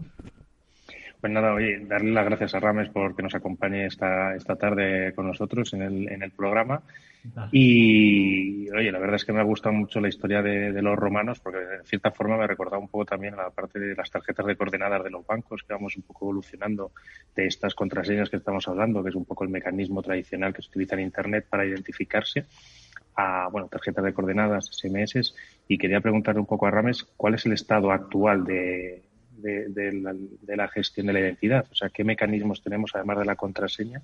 Pues 1.19 1.33
nada, 1.33 1.53
oye, 1.53 1.79
darle 1.87 2.11
las 2.11 2.25
gracias 2.25 2.53
a 2.53 2.59
Rames 2.59 2.89
por 2.89 3.15
que 3.15 3.23
nos 3.23 3.33
acompañe 3.33 3.87
esta, 3.87 4.35
esta 4.35 4.55
tarde 4.55 5.13
con 5.15 5.25
nosotros 5.25 5.73
en 5.73 5.81
el, 5.81 6.11
en 6.11 6.21
el 6.21 6.31
programa. 6.31 6.83
Y 7.51 8.69
oye, 8.69 8.91
la 8.91 8.99
verdad 8.99 9.15
es 9.15 9.25
que 9.25 9.33
me 9.33 9.39
ha 9.39 9.43
gustado 9.43 9.73
mucho 9.73 9.99
la 9.99 10.07
historia 10.07 10.41
de, 10.41 10.81
los 10.81 10.95
romanos 10.95 11.39
porque 11.39 11.59
de 11.59 11.83
cierta 11.83 12.11
forma 12.11 12.37
me 12.37 12.43
ha 12.43 12.47
recordado 12.47 12.79
un 12.79 12.87
poco 12.87 13.05
también 13.05 13.35
la 13.35 13.49
parte 13.49 13.79
de 13.79 13.95
las 13.95 14.09
tarjetas 14.11 14.45
de 14.45 14.55
coordenadas 14.55 15.03
de 15.03 15.09
los 15.09 15.25
bancos 15.25 15.63
que 15.63 15.73
vamos 15.73 15.97
un 15.97 16.03
poco 16.03 16.25
evolucionando 16.25 16.91
de 17.35 17.47
estas 17.47 17.73
contraseñas 17.73 18.29
que 18.29 18.37
estamos 18.37 18.67
hablando, 18.67 19.03
que 19.03 19.09
es 19.09 19.15
un 19.15 19.25
poco 19.25 19.43
el 19.43 19.49
mecanismo 19.49 20.01
tradicional 20.01 20.53
que 20.53 20.61
se 20.61 20.69
utiliza 20.69 20.95
en 20.95 21.01
Internet 21.01 21.47
para 21.49 21.65
identificarse 21.65 22.45
a 23.15 23.49
bueno, 23.51 23.67
tarjetas 23.67 24.05
de 24.05 24.13
coordenadas, 24.13 24.69
SMS, 24.71 25.33
y 25.67 25.77
quería 25.79 25.99
preguntarle 25.99 26.39
un 26.39 26.45
poco 26.45 26.67
a 26.67 26.71
Rames 26.71 27.03
cuál 27.17 27.33
es 27.33 27.45
el 27.47 27.53
estado 27.53 27.91
actual 27.91 28.45
de, 28.45 29.06
de, 29.37 30.55
la, 30.55 30.67
gestión 30.67 31.07
de 31.07 31.13
la 31.13 31.19
identidad. 31.19 31.65
O 31.71 31.75
sea, 31.75 31.89
¿qué 31.89 32.03
mecanismos 32.03 32.61
tenemos, 32.61 32.91
además 32.93 33.19
de 33.19 33.25
la 33.25 33.35
contraseña, 33.35 34.01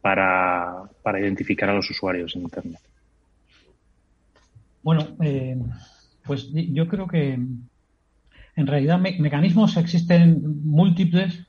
para, 0.00 0.88
identificar 1.18 1.68
a 1.68 1.74
los 1.74 1.90
usuarios 1.90 2.34
en 2.36 2.42
Internet? 2.42 2.80
Bueno, 4.82 5.16
eh, 5.20 5.56
pues 6.24 6.50
yo 6.52 6.86
creo 6.86 7.06
que 7.06 7.32
en 8.56 8.66
realidad 8.66 8.98
mecanismos 8.98 9.76
existen 9.76 10.62
múltiples. 10.64 11.46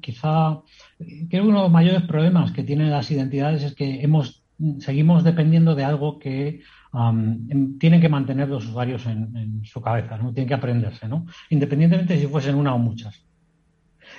quizá 0.00 0.60
creo 0.98 1.28
que 1.28 1.40
uno 1.40 1.58
de 1.58 1.62
los 1.64 1.72
mayores 1.72 2.02
problemas 2.02 2.52
que 2.52 2.64
tienen 2.64 2.90
las 2.90 3.10
identidades 3.10 3.62
es 3.62 3.74
que 3.74 4.02
hemos 4.02 4.40
seguimos 4.78 5.24
dependiendo 5.24 5.74
de 5.74 5.84
algo 5.84 6.18
que 6.18 6.60
Em, 6.92 7.78
tienen 7.78 8.00
que 8.00 8.08
mantener 8.08 8.48
los 8.48 8.66
usuarios 8.66 9.06
en, 9.06 9.62
su 9.64 9.80
cabeza, 9.80 10.16
¿no? 10.16 10.32
Tienen 10.32 10.48
que 10.48 10.54
aprenderse, 10.54 11.06
¿no? 11.06 11.26
Independientemente 11.50 12.14
de 12.14 12.20
si 12.20 12.26
fuesen 12.26 12.56
una 12.56 12.74
o 12.74 12.78
muchas. 12.78 13.24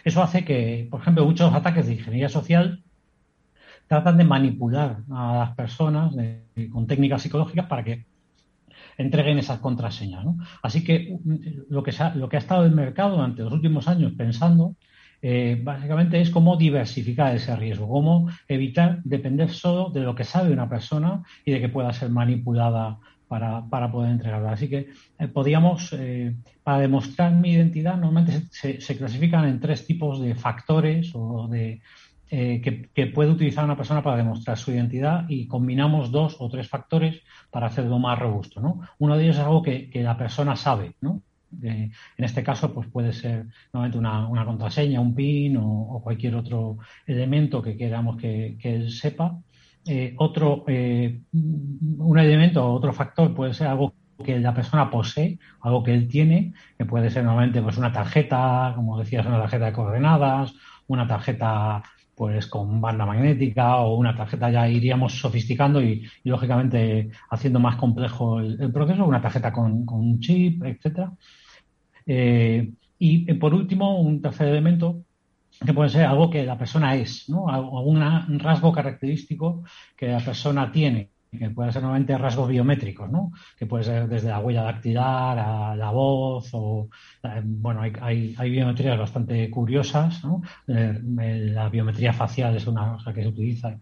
Eso 0.06 0.24
hace 0.24 0.46
que, 0.46 0.88
por 0.90 1.02
ejemplo, 1.02 1.26
muchos 1.26 1.54
ataques 1.54 1.88
de 1.88 1.94
ingeniería 1.94 2.30
social 2.30 2.84
tratan 3.88 4.18
de 4.18 4.24
manipular 4.24 5.00
a 5.12 5.36
las 5.40 5.56
personas 5.56 6.16
con 6.72 6.88
técnicas 6.88 7.22
psicológicas 7.22 7.66
para 7.66 7.84
que 7.84 8.06
entreguen 8.98 9.38
esas 9.38 9.60
contraseñas. 9.60 10.26
Así 10.64 10.84
que 10.84 11.20
mm, 11.24 11.36
lo 11.70 11.84
que, 11.84 11.92
ha, 12.00 12.16
lo 12.16 12.30
que 12.30 12.38
ha 12.38 12.40
estado 12.40 12.66
el 12.66 12.72
mercado 12.72 13.18
durante 13.18 13.44
los 13.44 13.52
últimos 13.52 13.90
años 13.90 14.14
pensando 14.18 14.76
eh, 15.22 15.60
básicamente 15.62 16.20
es 16.20 16.32
cómo 16.32 16.58
diversificar 16.58 17.36
ese 17.36 17.56
riesgo, 17.56 17.88
cómo 17.88 18.30
evitar 18.48 19.02
depender 19.04 19.52
solo 19.52 19.90
de 19.90 20.02
lo 20.02 20.16
que 20.16 20.24
sabe 20.24 20.52
una 20.52 20.68
persona 20.68 21.24
y 21.46 21.52
de 21.52 21.62
que 21.62 21.70
pueda 21.70 21.94
ser 21.94 22.10
manipulada 22.10 22.98
para, 23.28 23.92
poder 23.92 24.12
entregarla. 24.12 24.52
Así 24.52 24.68
que 24.68 24.90
eh, 25.20 25.28
podríamos, 25.28 25.94
eh, 25.94 26.36
para 26.64 26.80
demostrar 26.80 27.34
mi 27.34 27.52
identidad, 27.52 27.98
normalmente 27.98 28.48
se, 28.52 28.98
clasifican 28.98 29.48
en 29.48 29.60
tres 29.60 29.86
tipos 29.86 30.20
de 30.20 30.36
factores 30.36 31.12
o 31.14 31.48
de, 31.48 31.82
que, 32.28 33.08
puede 33.14 33.30
utilizar 33.30 33.64
una 33.64 33.78
persona 33.78 34.02
para 34.02 34.18
demostrar 34.18 34.58
su 34.58 34.72
identidad 34.72 35.26
y 35.30 35.48
combinamos 35.48 36.12
dos 36.12 36.36
o 36.40 36.50
tres 36.50 36.68
factores 36.68 37.22
para 37.50 37.68
hacerlo 37.68 38.00
más 38.00 38.18
robusto. 38.18 38.60
¿no? 38.60 38.82
Uno 39.00 39.16
de 39.16 39.24
ellos 39.24 39.38
es 39.38 39.44
algo 39.44 39.62
que, 39.62 39.90
que 39.90 40.02
la 40.02 40.18
persona 40.18 40.56
sabe, 40.56 40.96
¿no? 41.00 41.22
En 41.62 41.92
este 42.18 42.44
caso, 42.44 42.74
pues 42.74 42.88
puede 42.88 43.14
ser 43.14 43.48
nuevamente 43.74 43.98
una, 43.98 44.46
contraseña, 44.46 45.02
un 45.02 45.16
PIN 45.16 45.58
o, 45.58 46.02
cualquier 46.04 46.36
otro 46.36 46.78
elemento 47.06 47.62
que 47.62 47.78
queramos 47.78 48.18
que, 48.18 48.58
él 48.62 48.92
sepa. 48.92 49.40
Eh, 49.86 50.14
otro, 50.18 50.64
eh, 50.68 51.22
un 51.34 52.20
elemento 52.20 52.72
otro 52.72 52.94
factor 52.94 53.34
puede 53.34 53.54
ser 53.54 53.68
algo 53.68 53.96
que 54.24 54.40
la 54.40 54.54
persona 54.54 54.90
posee, 54.90 55.40
algo 55.62 55.84
que 55.84 55.94
él 55.94 56.08
tiene, 56.08 56.54
que 56.78 56.86
puede 56.86 57.10
ser 57.10 57.24
nuevamente 57.24 57.62
pues 57.62 57.78
una 57.78 57.92
tarjeta, 57.92 58.74
como 58.76 59.00
decías, 59.00 59.26
una 59.26 59.40
tarjeta 59.40 59.66
de 59.66 59.74
coordenadas, 59.74 60.54
una 60.88 61.08
tarjeta 61.08 61.84
pues 62.16 62.46
con 62.48 62.80
banda 62.82 63.06
magnética 63.06 63.78
o 63.78 63.96
una 63.96 64.16
tarjeta 64.16 64.52
ya 64.52 64.70
iríamos 64.70 65.20
sofisticando 65.20 65.82
y, 65.82 66.08
lógicamente 66.24 67.10
haciendo 67.32 67.60
más 67.60 67.78
complejo 67.78 68.40
el, 68.40 68.72
proceso, 68.72 69.06
una 69.06 69.22
tarjeta 69.22 69.52
con, 69.52 69.86
con 69.86 70.00
un 70.02 70.20
chip, 70.20 70.64
etcétera. 70.64 71.12
Eh, 72.06 72.72
y 73.00 73.30
eh, 73.30 73.36
por 73.36 73.54
último, 73.54 74.00
un 74.00 74.22
tercer 74.22 74.48
elemento 74.48 75.04
que 75.66 75.74
puede 75.74 75.90
ser 75.90 76.06
algo 76.06 76.30
que 76.30 76.46
la 76.46 76.58
persona 76.58 76.96
es, 76.96 77.30
¿no? 77.30 77.50
algún 77.50 78.40
rasgo 78.40 78.72
característico 78.72 79.64
que 79.96 80.08
la 80.08 80.20
persona 80.20 80.72
tiene, 80.72 81.12
que 81.32 81.52
puede 81.52 81.72
ser 81.72 81.84
normalmente 81.84 82.18
rasgos 82.18 82.50
biométricos, 82.50 83.10
¿no? 83.12 83.32
que 83.58 83.68
puede 83.68 83.84
ser 83.84 84.08
desde 84.08 84.30
la 84.30 84.40
huella 84.40 84.64
dactilar 84.64 85.38
a 85.38 85.76
la 85.76 85.92
voz, 85.92 86.50
o 86.54 86.90
eh, 87.24 87.42
bueno, 87.44 87.82
hay, 87.82 88.34
hay, 88.38 88.50
biometrías 88.50 88.98
bastante 88.98 89.50
curiosas, 89.52 90.24
¿no? 90.24 90.42
la 90.66 91.70
biometría 91.70 92.14
facial 92.14 92.56
es 92.56 92.66
una 92.66 92.94
cosa 92.94 93.14
que 93.14 93.22
se 93.22 93.28
utiliza. 93.28 93.78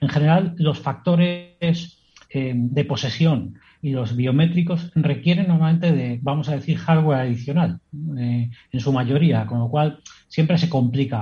En 0.00 0.08
general, 0.08 0.54
los 0.58 0.78
factores 0.78 2.00
de 2.30 2.84
posesión 2.84 3.54
y 3.84 3.90
los 3.90 4.16
biométricos 4.16 4.90
requieren 4.94 5.48
normalmente 5.48 5.92
de, 5.92 6.18
vamos 6.22 6.48
a 6.48 6.54
decir, 6.54 6.78
hardware 6.78 7.20
adicional, 7.20 7.80
eh, 8.16 8.48
en 8.72 8.80
su 8.80 8.90
mayoría, 8.94 9.44
con 9.44 9.58
lo 9.58 9.68
cual 9.68 9.98
siempre 10.26 10.56
se 10.56 10.70
complica 10.70 11.20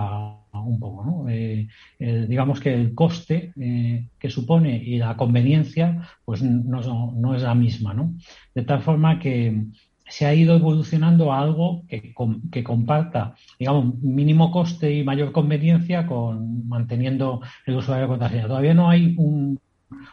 un 0.52 0.78
poco. 0.78 1.04
¿no? 1.04 1.28
Eh, 1.28 1.66
digamos 1.98 2.60
que 2.60 2.72
el 2.72 2.94
coste 2.94 3.52
eh, 3.60 4.06
que 4.16 4.30
supone 4.30 4.76
y 4.76 4.98
la 4.98 5.16
conveniencia 5.16 6.08
pues 6.24 6.40
no, 6.40 7.12
no, 7.16 7.34
es 7.34 7.42
la 7.42 7.56
misma. 7.56 7.94
¿no? 7.94 8.14
De 8.54 8.62
tal 8.62 8.80
forma 8.80 9.18
que 9.18 9.64
se 10.08 10.26
ha 10.26 10.32
ido 10.32 10.54
evolucionando 10.54 11.32
a 11.32 11.40
algo 11.40 11.82
que, 11.88 12.14
que, 12.52 12.62
comparta, 12.62 13.34
digamos, 13.58 14.00
mínimo 14.02 14.52
coste 14.52 14.94
y 14.94 15.02
mayor 15.02 15.32
conveniencia 15.32 16.06
con 16.06 16.68
manteniendo 16.68 17.40
el 17.66 17.74
usuario 17.74 18.04
de 18.04 18.08
contraseña. 18.08 18.46
Todavía 18.46 18.74
no 18.74 18.88
hay 18.88 19.16
un 19.18 19.58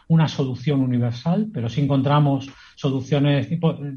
una 0.08 0.28
solución 0.28 0.80
universal, 0.80 1.48
pero 1.52 1.68
si 1.68 1.80
encontramos 1.80 2.50
soluciones 2.76 3.48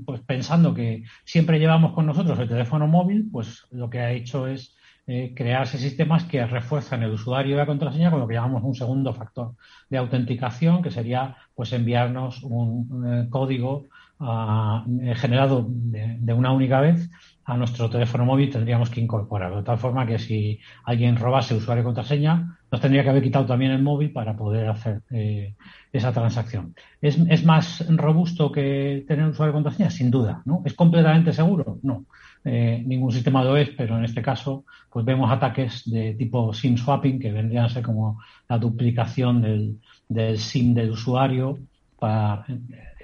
pues 0.05 0.21
pensando 0.21 0.73
que 0.73 1.03
siempre 1.25 1.59
llevamos 1.59 1.93
con 1.93 2.05
nosotros 2.05 2.37
el 2.39 2.49
teléfono 2.49 2.87
móvil, 2.87 3.29
pues 3.31 3.65
lo 3.71 3.89
que 3.89 3.99
ha 3.99 4.11
hecho 4.11 4.47
es 4.47 4.75
eh, 5.05 5.33
crearse 5.35 5.77
sistemas 5.77 6.23
que 6.23 6.45
refuerzan 6.45 7.03
el 7.03 7.11
usuario 7.11 7.55
y 7.55 7.57
la 7.57 7.65
contraseña 7.65 8.09
con 8.09 8.21
lo 8.21 8.27
que 8.27 8.35
llamamos 8.35 8.63
un 8.63 8.73
segundo 8.73 9.13
factor 9.13 9.55
de 9.89 9.97
autenticación, 9.97 10.81
que 10.81 10.91
sería 10.91 11.35
pues 11.53 11.73
enviarnos 11.73 12.41
un, 12.41 13.03
eh, 13.05 13.27
código 13.29 13.83
ah, 14.21 14.85
eh, 15.01 15.13
generado 15.15 15.67
de, 15.67 16.33
una 16.33 16.53
única 16.53 16.79
vez 16.79 17.09
a 17.45 17.57
nuestro 17.57 17.89
teléfono 17.89 18.25
móvil 18.25 18.49
tendríamos 18.49 18.89
que 18.89 19.01
incorporarlo, 19.01 19.57
de 19.57 19.63
tal 19.63 19.77
forma 19.77 20.05
que 20.05 20.17
si 20.17 20.59
alguien 20.85 21.17
robase 21.17 21.55
usuario 21.55 21.81
y 21.81 21.85
contraseña, 21.85 22.57
nos 22.71 22.79
tendría 22.79 23.03
que 23.03 23.09
haber 23.09 23.23
quitado 23.23 23.45
también 23.45 23.71
el 23.71 23.81
móvil 23.81 24.11
para 24.11 24.35
poder 24.35 24.69
hacer 24.69 25.01
eh, 25.11 25.53
esa 25.91 26.11
transacción. 26.13 26.73
¿Es, 27.01 27.43
más 27.43 27.85
robusto 27.89 28.51
que 28.51 29.03
tener 29.07 29.27
usuario 29.27 29.51
y 29.51 29.55
contraseña? 29.55 29.89
Sin 29.89 30.09
duda, 30.09 30.41
¿no? 30.45 30.61
¿Es 30.65 30.73
completamente 30.73 31.33
seguro? 31.33 31.79
No. 31.83 32.05
Eh, 32.45 32.83
ningún 32.85 33.11
sistema 33.11 33.43
lo 33.43 33.57
es, 33.57 33.69
pero 33.69 33.97
en 33.97 34.05
este 34.05 34.21
caso, 34.21 34.65
pues 34.89 35.05
vemos 35.05 35.31
ataques 35.31 35.89
de 35.89 36.13
tipo 36.13 36.53
SIM 36.53 36.77
swapping, 36.77 37.19
que 37.19 37.31
vendrían 37.31 37.65
a 37.65 37.69
ser 37.69 37.83
como 37.83 38.19
la 38.47 38.57
duplicación 38.57 39.41
del, 39.41 39.79
del 40.07 40.37
SIM 40.37 40.73
del 40.73 40.91
usuario 40.91 41.59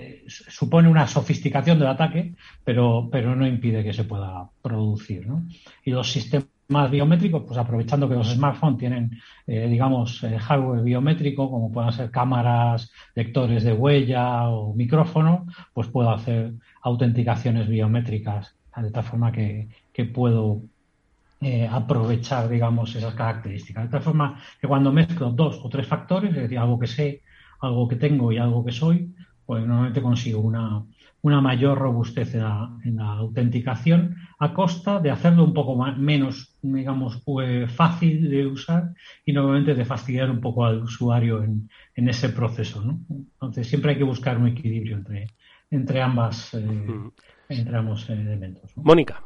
eh, 0.01 0.23
supone 0.27 0.87
una 0.87 1.05
sofisticación 1.07 1.77
del 1.77 1.89
ataque, 1.89 2.33
pero, 2.63 3.09
pero 3.11 3.35
no 3.35 3.45
impide 3.45 3.83
que 3.83 3.91
se 3.91 4.05
pueda 4.05 4.49
producir. 4.61 5.27
Y 5.83 5.91
los 5.91 6.09
sistemas 6.09 6.89
biométricos, 6.89 7.43
pues 7.45 7.57
aprovechando 7.57 8.07
que 8.07 8.15
los 8.15 8.31
smartphones 8.31 8.79
tienen, 8.79 9.19
eh, 9.45 9.67
digamos, 9.67 10.23
eh, 10.23 10.39
hardware 10.39 10.83
biométrico, 10.83 11.51
como 11.51 11.69
puedan 11.69 11.91
ser 11.91 12.11
cámaras, 12.11 12.93
lectores 13.13 13.65
de 13.65 13.73
huella 13.73 14.47
o 14.47 14.73
micrófono, 14.73 15.47
pues 15.73 15.89
puedo 15.89 16.11
hacer 16.11 16.53
autenticaciones 16.81 17.67
biométricas 17.67 18.55
de 18.77 18.91
tal 18.91 19.03
forma 19.03 19.33
que, 19.33 19.67
puedo 20.13 20.61
aprovechar, 21.69 22.47
digamos, 22.47 22.95
esas 22.95 23.13
características. 23.15 23.83
De 23.83 23.89
tal 23.89 24.01
forma 24.01 24.41
que 24.61 24.67
cuando 24.67 24.93
mezclo 24.93 25.31
dos 25.31 25.59
o 25.61 25.67
tres 25.67 25.85
factores, 25.85 26.31
es 26.31 26.43
decir, 26.43 26.57
algo 26.57 26.79
que 26.79 26.87
sé 26.87 27.21
algo 27.59 27.87
que 27.87 27.95
tengo 27.95 28.31
y 28.31 28.37
algo 28.37 28.63
que 28.63 28.71
soy, 28.71 29.13
pues 29.49 29.65
normalmente 29.65 30.03
consigo 30.03 30.41
una, 30.41 30.85
una 31.23 31.41
mayor 31.41 31.79
robustez 31.79 32.35
en 32.35 32.97
la, 32.97 33.13
autenticación 33.13 34.15
a 34.37 34.53
costa 34.53 34.99
de 34.99 35.09
hacerlo 35.09 35.43
un 35.43 35.55
poco 35.55 35.75
menos, 35.97 36.55
digamos, 36.61 37.23
pues, 37.25 37.71
fácil 37.71 38.29
de 38.29 38.45
usar 38.45 38.93
y 39.25 39.33
normalmente 39.33 39.73
de 39.73 39.85
fastidiar 39.85 40.29
un 40.29 40.39
poco 40.39 40.65
al 40.65 40.83
usuario 40.83 41.41
en, 41.41 41.67
en 41.95 42.09
ese 42.09 42.29
proceso. 42.29 42.85
¿no? 42.85 42.99
Entonces 43.09 43.67
siempre 43.67 43.93
hay 43.93 43.97
que 43.97 44.03
buscar 44.03 44.37
un 44.37 44.49
equilibrio 44.49 44.97
entre, 44.97 45.25
entre 45.71 45.99
ambas 45.99 46.53
eh, 46.53 47.09
entre 47.49 47.75
ambos 47.75 48.07
elementos. 48.07 48.71
Mónica. 48.77 49.23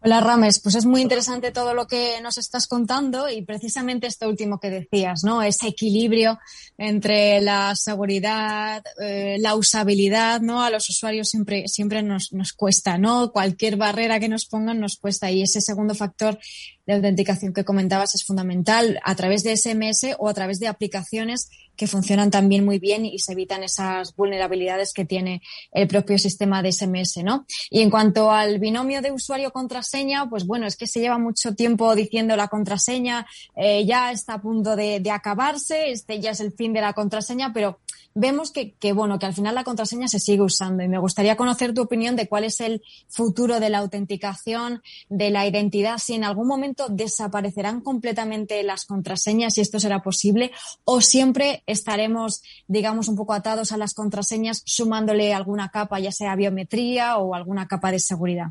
Hola 0.00 0.20
Rames, 0.20 0.60
pues 0.60 0.76
es 0.76 0.86
muy 0.86 1.00
interesante 1.00 1.50
todo 1.50 1.74
lo 1.74 1.88
que 1.88 2.20
nos 2.22 2.38
estás 2.38 2.68
contando 2.68 3.28
y 3.28 3.42
precisamente 3.42 4.06
esto 4.06 4.28
último 4.28 4.60
que 4.60 4.70
decías, 4.70 5.24
¿no? 5.24 5.42
Ese 5.42 5.66
equilibrio 5.66 6.38
entre 6.76 7.40
la 7.40 7.74
seguridad, 7.74 8.84
eh, 9.00 9.38
la 9.40 9.56
usabilidad, 9.56 10.40
¿no? 10.40 10.62
A 10.62 10.70
los 10.70 10.88
usuarios 10.88 11.28
siempre, 11.28 11.66
siempre 11.66 12.04
nos, 12.04 12.32
nos 12.32 12.52
cuesta, 12.52 12.96
¿no? 12.96 13.32
Cualquier 13.32 13.76
barrera 13.76 14.20
que 14.20 14.28
nos 14.28 14.46
pongan 14.46 14.78
nos 14.78 14.98
cuesta 14.98 15.32
y 15.32 15.42
ese 15.42 15.60
segundo 15.60 15.96
factor 15.96 16.38
de 16.86 16.94
autenticación 16.94 17.52
que 17.52 17.64
comentabas 17.64 18.14
es 18.14 18.24
fundamental 18.24 19.00
a 19.02 19.16
través 19.16 19.42
de 19.42 19.56
SMS 19.56 20.14
o 20.18 20.28
a 20.28 20.34
través 20.34 20.60
de 20.60 20.68
aplicaciones 20.68 21.50
que 21.78 21.86
funcionan 21.86 22.30
también 22.30 22.64
muy 22.64 22.78
bien 22.78 23.06
y 23.06 23.20
se 23.20 23.32
evitan 23.32 23.62
esas 23.62 24.14
vulnerabilidades 24.16 24.92
que 24.92 25.04
tiene 25.04 25.40
el 25.70 25.86
propio 25.86 26.18
sistema 26.18 26.60
de 26.60 26.72
SMS, 26.72 27.22
¿no? 27.22 27.46
Y 27.70 27.80
en 27.80 27.88
cuanto 27.88 28.32
al 28.32 28.58
binomio 28.58 29.00
de 29.00 29.12
usuario-contraseña, 29.12 30.28
pues 30.28 30.44
bueno, 30.44 30.66
es 30.66 30.76
que 30.76 30.88
se 30.88 31.00
lleva 31.00 31.18
mucho 31.18 31.54
tiempo 31.54 31.94
diciendo 31.94 32.36
la 32.36 32.48
contraseña 32.48 33.26
eh, 33.56 33.86
ya 33.86 34.10
está 34.10 34.34
a 34.34 34.42
punto 34.42 34.74
de, 34.74 34.98
de 34.98 35.10
acabarse, 35.12 35.92
este 35.92 36.20
ya 36.20 36.32
es 36.32 36.40
el 36.40 36.52
fin 36.52 36.72
de 36.72 36.80
la 36.80 36.92
contraseña, 36.92 37.52
pero 37.52 37.78
vemos 38.14 38.52
que, 38.52 38.92
bueno, 38.92 39.18
que 39.18 39.26
al 39.26 39.34
final 39.34 39.54
la 39.54 39.64
contraseña 39.64 40.08
se 40.08 40.18
sigue 40.18 40.42
usando 40.42 40.82
y 40.82 40.88
me 40.88 40.98
gustaría 40.98 41.36
conocer 41.36 41.74
tu 41.74 41.82
opinión 41.82 42.16
de 42.16 42.28
cuál 42.28 42.44
es 42.44 42.60
el 42.60 42.82
futuro 43.08 43.60
de 43.60 43.70
la 43.70 43.78
autenticación, 43.78 44.82
de 45.08 45.30
la 45.30 45.46
identidad, 45.46 45.98
si 45.98 46.14
en 46.14 46.24
algún 46.24 46.48
momento 46.48 46.88
desaparecerán 46.88 47.80
completamente 47.80 48.62
las 48.62 48.84
contraseñas, 48.84 49.54
si 49.54 49.60
esto 49.60 49.78
será 49.78 50.02
posible, 50.02 50.50
o 50.84 51.00
siempre 51.00 51.62
estaremos, 51.66 52.42
digamos, 52.66 53.08
un 53.08 53.16
poco 53.16 53.34
atados 53.34 53.72
a 53.72 53.76
las 53.76 53.94
contraseñas 53.94 54.62
sumándole 54.64 55.34
alguna 55.34 55.68
capa, 55.68 56.00
ya 56.00 56.12
sea 56.12 56.36
biometría 56.36 57.18
o 57.18 57.34
alguna 57.34 57.68
capa 57.68 57.90
de 57.90 58.00
seguridad. 58.00 58.48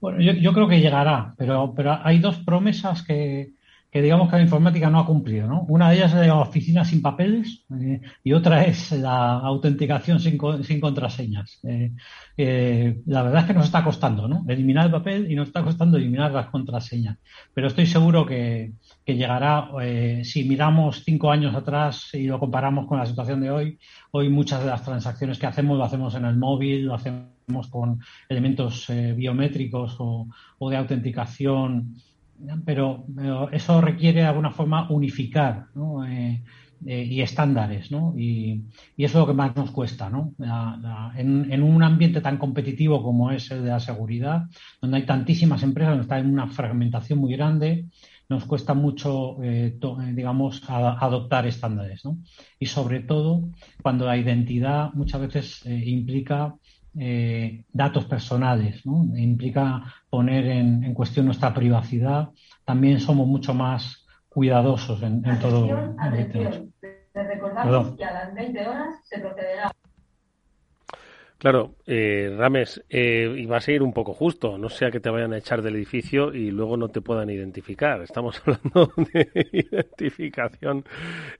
Bueno, 0.00 0.20
yo, 0.20 0.52
creo 0.52 0.68
que 0.68 0.80
llegará, 0.80 1.34
pero, 1.38 1.72
pero 1.74 1.98
hay 2.04 2.18
dos 2.18 2.36
promesas 2.38 3.02
que, 3.02 3.52
que 3.94 4.02
digamos 4.02 4.28
que 4.28 4.34
la 4.34 4.42
informática 4.42 4.90
no 4.90 4.98
ha 4.98 5.06
cumplido. 5.06 5.46
¿no? 5.46 5.64
Una 5.68 5.88
de 5.88 5.98
ellas 5.98 6.12
es 6.12 6.26
la 6.26 6.40
oficina 6.40 6.84
sin 6.84 7.00
papeles 7.00 7.64
eh, 7.80 8.00
y 8.24 8.32
otra 8.32 8.64
es 8.64 8.90
la 8.90 9.34
autenticación 9.34 10.18
sin, 10.18 10.36
contraseñas. 10.80 11.60
Eh, 11.62 11.92
eh, 12.36 13.02
la 13.06 13.22
verdad 13.22 13.42
es 13.42 13.46
que 13.46 13.54
nos 13.54 13.66
está 13.66 13.84
costando 13.84 14.26
¿no? 14.26 14.44
eliminar 14.48 14.86
el 14.86 14.90
papel 14.90 15.30
y 15.30 15.36
nos 15.36 15.46
está 15.46 15.62
costando 15.62 15.96
eliminar 15.96 16.32
las 16.32 16.48
contraseñas. 16.48 17.18
Pero 17.54 17.68
estoy 17.68 17.86
seguro 17.86 18.26
que, 18.26 18.72
llegará, 19.06 19.70
si 20.24 20.42
miramos 20.42 21.04
cinco 21.04 21.30
años 21.30 21.54
atrás 21.54 22.08
y 22.14 22.24
lo 22.26 22.40
comparamos 22.40 22.88
con 22.88 22.98
la 22.98 23.06
situación 23.06 23.42
de 23.42 23.52
hoy, 23.52 23.78
hoy 24.10 24.28
muchas 24.28 24.58
de 24.64 24.70
las 24.70 24.82
transacciones 24.82 25.38
que 25.38 25.46
hacemos 25.46 25.78
lo 25.78 25.84
hacemos 25.84 26.16
en 26.16 26.24
el 26.24 26.36
móvil, 26.36 26.86
lo 26.86 26.94
hacemos 26.94 27.68
con 27.70 28.00
elementos 28.28 28.88
biométricos 29.14 29.94
o, 30.00 30.26
o 30.58 30.70
de 30.70 30.78
autenticación 30.78 31.94
pero, 32.64 33.06
eso 33.52 33.80
requiere 33.80 34.20
de 34.20 34.26
alguna 34.26 34.50
forma 34.50 34.90
unificar 34.90 35.66
eh, 36.08 36.42
eh, 36.86 37.02
y 37.04 37.20
estándares, 37.20 37.90
¿no? 37.90 38.14
Y, 38.16 38.64
eso 38.96 39.06
es 39.06 39.14
lo 39.14 39.26
que 39.26 39.34
más 39.34 39.56
nos 39.56 39.70
cuesta, 39.70 40.10
¿no? 40.10 40.34
en, 41.16 41.62
un 41.62 41.82
ambiente 41.82 42.20
tan 42.20 42.38
competitivo 42.38 43.02
como 43.02 43.30
es 43.30 43.50
el 43.50 43.64
de 43.64 43.70
la 43.70 43.80
seguridad, 43.80 44.44
donde 44.80 44.98
hay 44.98 45.06
tantísimas 45.06 45.62
empresas, 45.62 45.92
donde 45.92 46.02
está 46.02 46.18
en 46.18 46.32
una 46.32 46.48
fragmentación 46.48 47.18
muy 47.18 47.32
grande, 47.34 47.86
nos 48.28 48.44
cuesta 48.46 48.74
mucho, 48.74 49.42
eh, 49.42 49.78
digamos, 50.12 50.62
adoptar 50.68 51.46
estándares, 51.46 52.04
¿no? 52.04 52.18
Y 52.58 52.66
sobre 52.66 53.00
todo 53.00 53.50
cuando 53.82 54.06
la 54.06 54.16
identidad 54.16 54.92
muchas 54.94 55.20
veces 55.20 55.62
implica 55.66 56.54
eh, 56.98 57.64
datos 57.72 58.04
personales, 58.04 58.84
¿no? 58.86 59.04
implica 59.16 59.82
poner 60.08 60.46
en, 60.46 60.94
cuestión 60.94 61.26
nuestra 61.26 61.52
privacidad, 61.52 62.30
también 62.64 63.00
somos 63.00 63.26
mucho 63.26 63.54
más 63.54 64.06
cuidadosos 64.28 65.02
en, 65.02 65.22
todo. 65.40 65.94
Atención, 65.98 66.72
recordamos 67.14 67.96
que 67.96 68.04
a 68.04 68.12
las 68.12 68.34
20 68.34 68.66
horas 68.66 68.94
se 69.04 69.18
procederá 69.18 69.70
Claro, 71.44 71.74
eh, 71.86 72.34
Rames, 72.38 72.82
eh, 72.88 73.34
y 73.36 73.44
vas 73.44 73.68
a 73.68 73.72
ir 73.72 73.82
un 73.82 73.92
poco 73.92 74.14
justo, 74.14 74.56
no 74.56 74.70
sea 74.70 74.90
que 74.90 74.98
te 74.98 75.10
vayan 75.10 75.34
a 75.34 75.36
echar 75.36 75.60
del 75.60 75.76
edificio 75.76 76.32
y 76.32 76.50
luego 76.50 76.78
no 76.78 76.88
te 76.88 77.02
puedan 77.02 77.28
identificar. 77.28 78.00
Estamos 78.00 78.40
hablando 78.46 78.90
de 79.12 79.28
identificación, 79.52 80.86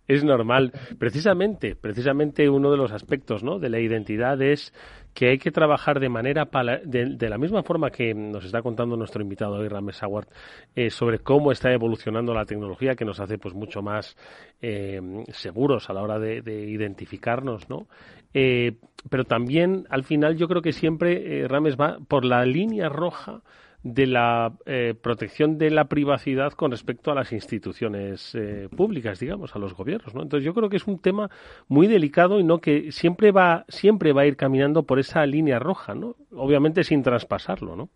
es 0.07 0.23
normal. 0.23 0.73
Precisamente, 0.99 1.75
precisamente 1.75 2.51
uno 2.51 2.71
de 2.71 2.77
los 2.77 2.93
aspectos 2.93 3.43
¿no? 3.43 3.59
de 3.59 3.71
la 3.71 3.81
identidad 3.81 4.43
es 4.43 4.75
que 5.15 5.29
hay 5.31 5.39
que 5.39 5.51
trabajar 5.51 6.01
de 6.01 6.09
manera 6.09 6.49
de, 6.85 7.29
la 7.29 7.39
misma 7.39 7.63
forma 7.63 7.91
que 7.91 8.13
nos 8.13 8.45
está 8.45 8.61
contando 8.63 8.97
nuestro 8.97 9.23
invitado 9.23 9.55
hoy, 9.55 9.69
Rames 9.69 10.03
Howard, 10.03 10.29
eh, 10.75 10.91
sobre 10.91 11.21
cómo 11.21 11.53
está 11.53 11.73
evolucionando 11.73 12.35
la 12.35 12.45
tecnología 12.45 12.97
que 12.97 13.05
nos 13.05 13.21
hace 13.21 13.39
pues 13.39 13.55
mucho 13.55 13.81
más 13.81 14.17
eh, 14.61 15.01
seguros 15.29 15.89
a 15.89 15.93
la 15.93 16.03
hora 16.03 16.19
de, 16.19 16.43
de 16.43 16.69
identificarnos, 16.69 17.69
¿no? 17.69 17.87
Eh, 18.35 18.73
pero 19.09 19.25
también, 19.25 19.87
al 19.91 20.03
final, 20.03 20.37
yo 20.37 20.49
creo 20.49 20.61
que 20.61 20.73
siempre 20.73 21.43
eh, 21.43 21.49
Rames 21.49 21.77
va 21.77 21.99
por 22.09 22.25
la 22.25 22.45
línea 22.45 22.89
roja 22.89 23.43
de 23.85 24.07
la 24.07 24.53
eh, 24.67 24.95
protección 25.01 25.59
de 25.59 25.71
la 25.71 25.85
privacidad 25.85 26.53
con 26.55 26.71
respecto 26.71 27.13
a 27.13 27.15
las 27.15 27.33
instituciones 27.33 28.37
públicas, 28.77 29.21
digamos, 29.21 29.55
a 29.55 29.59
los 29.59 29.75
gobiernos, 29.75 30.15
¿no? 30.15 30.23
Entonces 30.23 30.45
yo 30.45 30.55
creo 30.55 30.69
que 30.69 30.79
es 30.79 30.87
un 30.87 30.99
tema 30.99 31.31
muy 31.69 31.87
delicado 31.87 32.41
y 32.41 32.45
no 32.45 32.61
que 32.61 32.91
siempre 32.91 33.31
va 33.31 33.67
siempre 33.69 34.13
va 34.13 34.23
a 34.23 34.27
ir 34.27 34.37
caminando 34.37 34.85
por 34.85 34.99
esa 34.99 35.25
línea 35.27 35.59
roja, 35.59 35.95
¿no? 35.95 36.17
Obviamente 36.33 36.83
sin 36.83 37.03
traspasarlo, 37.03 37.77
¿no? 37.77 37.91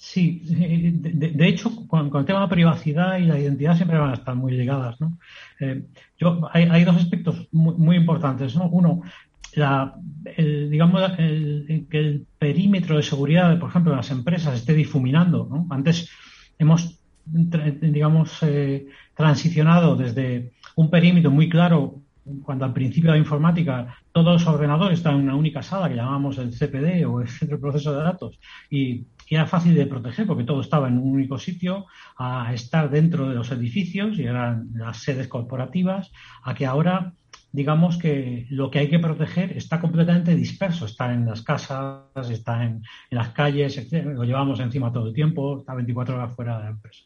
Sí, 0.00 0.42
de, 0.44 1.48
hecho, 1.48 1.70
con, 1.88 2.16
el 2.16 2.24
tema 2.24 2.42
de 2.42 2.48
privacidad 2.48 3.18
y 3.18 3.24
la 3.24 3.36
identidad 3.36 3.74
siempre 3.74 3.98
van 3.98 4.10
a 4.10 4.14
estar 4.14 4.36
muy 4.36 4.52
ligadas, 4.52 5.00
¿no? 5.00 5.18
yo, 6.16 6.48
hay, 6.52 6.84
dos 6.84 6.96
aspectos 6.96 7.48
muy, 7.50 7.74
muy 7.74 7.96
importantes, 7.96 8.54
¿no? 8.54 8.68
Uno, 8.68 9.02
la, 9.54 9.94
el, 10.36 10.70
digamos, 10.70 11.02
el, 11.18 11.86
que 11.90 11.98
el 11.98 12.26
perímetro 12.38 12.96
de 12.96 13.02
seguridad, 13.02 13.58
por 13.58 13.70
ejemplo, 13.70 13.92
de 13.92 13.96
las 13.96 14.10
empresas 14.10 14.54
esté 14.54 14.74
difuminando. 14.74 15.48
¿no? 15.50 15.66
Antes 15.70 16.10
hemos, 16.58 17.00
digamos, 17.24 18.38
eh, 18.42 18.86
transicionado 19.14 19.96
desde 19.96 20.52
un 20.76 20.90
perímetro 20.90 21.30
muy 21.30 21.48
claro, 21.48 22.02
cuando 22.42 22.64
al 22.64 22.74
principio 22.74 23.10
de 23.10 23.16
la 23.16 23.22
informática 23.22 23.96
todos 24.12 24.34
los 24.34 24.46
ordenadores 24.46 24.98
estaban 24.98 25.20
en 25.20 25.24
una 25.24 25.36
única 25.36 25.62
sala 25.62 25.88
que 25.88 25.96
llamamos 25.96 26.36
el 26.38 26.52
CPD 26.52 27.06
o 27.06 27.22
el 27.22 27.28
Centro 27.28 27.56
de 27.56 27.62
Proceso 27.62 27.96
de 27.96 28.02
Datos 28.02 28.38
y, 28.68 29.06
y 29.28 29.34
era 29.34 29.46
fácil 29.46 29.74
de 29.74 29.86
proteger 29.86 30.26
porque 30.26 30.44
todo 30.44 30.60
estaba 30.60 30.88
en 30.88 30.98
un 30.98 31.14
único 31.14 31.38
sitio, 31.38 31.86
a 32.16 32.52
estar 32.54 32.90
dentro 32.90 33.28
de 33.28 33.34
los 33.34 33.50
edificios 33.50 34.18
y 34.18 34.24
eran 34.24 34.68
las 34.74 34.98
sedes 34.98 35.28
corporativas, 35.28 36.10
a 36.42 36.54
que 36.54 36.66
ahora 36.66 37.12
digamos 37.52 37.96
que 37.98 38.46
lo 38.50 38.70
que 38.70 38.80
hay 38.80 38.88
que 38.88 38.98
proteger 38.98 39.56
está 39.56 39.80
completamente 39.80 40.34
disperso. 40.34 40.86
Está 40.86 41.12
en 41.12 41.26
las 41.26 41.42
casas, 41.42 42.30
está 42.30 42.64
en, 42.64 42.82
las 43.10 43.30
calles, 43.30 43.90
lo 43.92 44.24
llevamos 44.24 44.60
encima 44.60 44.92
todo 44.92 45.08
el 45.08 45.14
tiempo, 45.14 45.58
está 45.58 45.74
24 45.74 46.16
horas 46.16 46.34
fuera 46.34 46.58
de 46.58 46.64
la 46.64 46.70
empresa. 46.70 47.04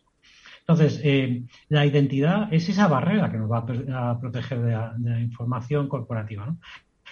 Entonces, 0.61 1.01
eh, 1.03 1.45
la 1.69 1.85
identidad 1.87 2.53
es 2.53 2.69
esa 2.69 2.87
barrera 2.87 3.31
que 3.31 3.39
nos 3.39 3.51
va 3.51 3.59
a, 3.59 4.21
proteger 4.21 4.63
de 4.63 4.73
la, 4.73 5.21
información 5.21 5.89
corporativa. 5.89 6.55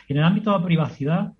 En 0.09 0.17
el 0.17 0.25
ámbito 0.25 0.53
de 0.53 0.59
la 0.59 0.65
privacidad, 0.65 1.33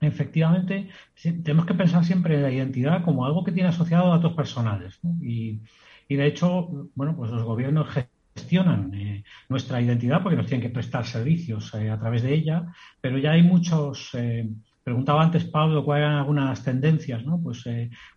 efectivamente, 0.00 0.88
tenemos 1.22 1.66
que 1.66 1.74
pensar 1.74 2.04
siempre 2.04 2.34
en 2.34 2.42
la 2.42 2.52
identidad 2.52 3.02
como 3.02 3.24
algo 3.24 3.44
que 3.44 3.52
tiene 3.52 3.70
asociado 3.70 4.12
a 4.12 4.16
datos 4.16 4.34
personales. 4.34 4.98
Y, 5.22 5.60
y, 6.06 6.16
de 6.16 6.26
hecho, 6.26 6.90
bueno, 6.94 7.16
pues 7.16 7.30
los 7.30 7.42
gobiernos 7.44 7.88
gestionan 8.34 8.92
eh, 8.94 9.24
nuestra 9.48 9.80
identidad 9.80 10.22
porque 10.22 10.36
nos 10.36 10.46
tienen 10.46 10.66
que 10.66 10.72
prestar 10.72 11.06
servicios 11.06 11.72
eh, 11.74 11.90
a 11.90 11.98
través 11.98 12.22
de 12.22 12.34
ella, 12.34 12.66
pero 13.00 13.18
ya 13.18 13.32
hay 13.32 13.42
muchos. 13.42 14.10
Eh, 14.14 14.48
preguntaba 14.82 15.22
antes 15.22 15.44
Pablo 15.44 15.82
cuáles 15.82 16.04
eran 16.04 16.18
algunas 16.18 16.62
tendencias, 16.62 17.24
¿no? 17.24 17.40
Pues 17.42 17.64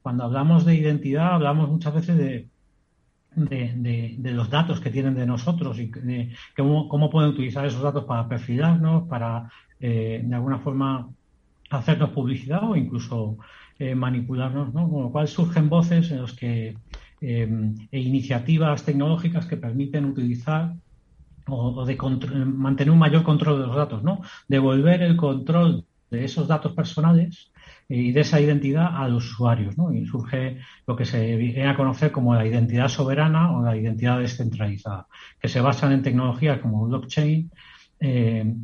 cuando 0.02 0.26
hablamos 0.26 0.66
de 0.66 0.76
identidad 0.76 1.36
hablamos 1.36 1.70
muchas 1.70 1.94
veces 1.94 2.18
de, 2.18 2.50
de, 3.36 4.32
los 4.34 4.50
datos 4.50 4.82
que 4.82 4.90
tienen 4.90 5.16
de 5.16 5.26
nosotros 5.26 5.80
y 5.80 5.86
de 5.86 6.36
cómo, 6.58 6.90
cómo 6.90 7.10
pueden 7.10 7.30
utilizar 7.30 7.66
esos 7.66 7.82
datos 7.82 8.04
para 8.04 8.28
perfilarnos, 8.28 9.08
para 9.08 9.50
de 9.80 10.30
alguna 10.34 10.60
forma 10.60 11.10
hacernos 11.70 12.10
publicidad 12.10 12.70
o 12.70 12.76
incluso 12.76 13.38
manipularnos, 13.96 14.74
¿no? 14.74 14.90
Con 14.90 15.04
lo 15.04 15.10
cual 15.10 15.30
surgen 15.30 15.70
voces 15.70 16.12
en 16.12 16.20
los 16.20 16.34
que 16.34 16.76
Em, 17.20 17.74
e 17.92 18.00
iniciativas 18.00 18.84
tecnológicas 18.86 19.48
que 19.48 19.58
permiten 19.58 20.06
utilizar 20.06 20.76
o, 21.48 21.84
de 21.86 21.98
mantener 22.46 22.92
un 22.92 23.00
mayor 23.00 23.24
control 23.24 23.60
de 23.60 23.68
los 23.68 23.76
datos, 23.76 24.04
¿no? 24.04 24.22
Devolver 24.48 25.02
el 25.02 25.18
control 25.18 25.86
de 26.12 26.26
esos 26.26 26.48
datos 26.48 26.74
personales 26.74 27.52
y 27.90 28.12
de 28.12 28.22
esa 28.22 28.40
identidad 28.40 28.96
a 28.96 29.08
los 29.08 29.26
usuarios, 29.32 29.78
¿no? 29.78 29.92
Y 29.94 30.06
surge 30.06 30.60
lo 30.86 30.96
que 30.96 31.06
se 31.06 31.36
viene 31.38 31.68
a 31.68 31.76
conocer 31.76 32.12
como 32.12 32.36
la 32.36 32.46
identidad 32.46 32.88
soberana 32.88 33.58
o 33.58 33.64
la 33.64 33.76
identidad 33.76 34.20
descentralizada, 34.20 35.08
que 35.40 35.48
se 35.48 35.60
basan 35.62 35.94
en 35.94 36.04
tecnologías 36.04 36.60
como 36.60 36.86
blockchain, 36.86 37.50
eh, 38.00 38.56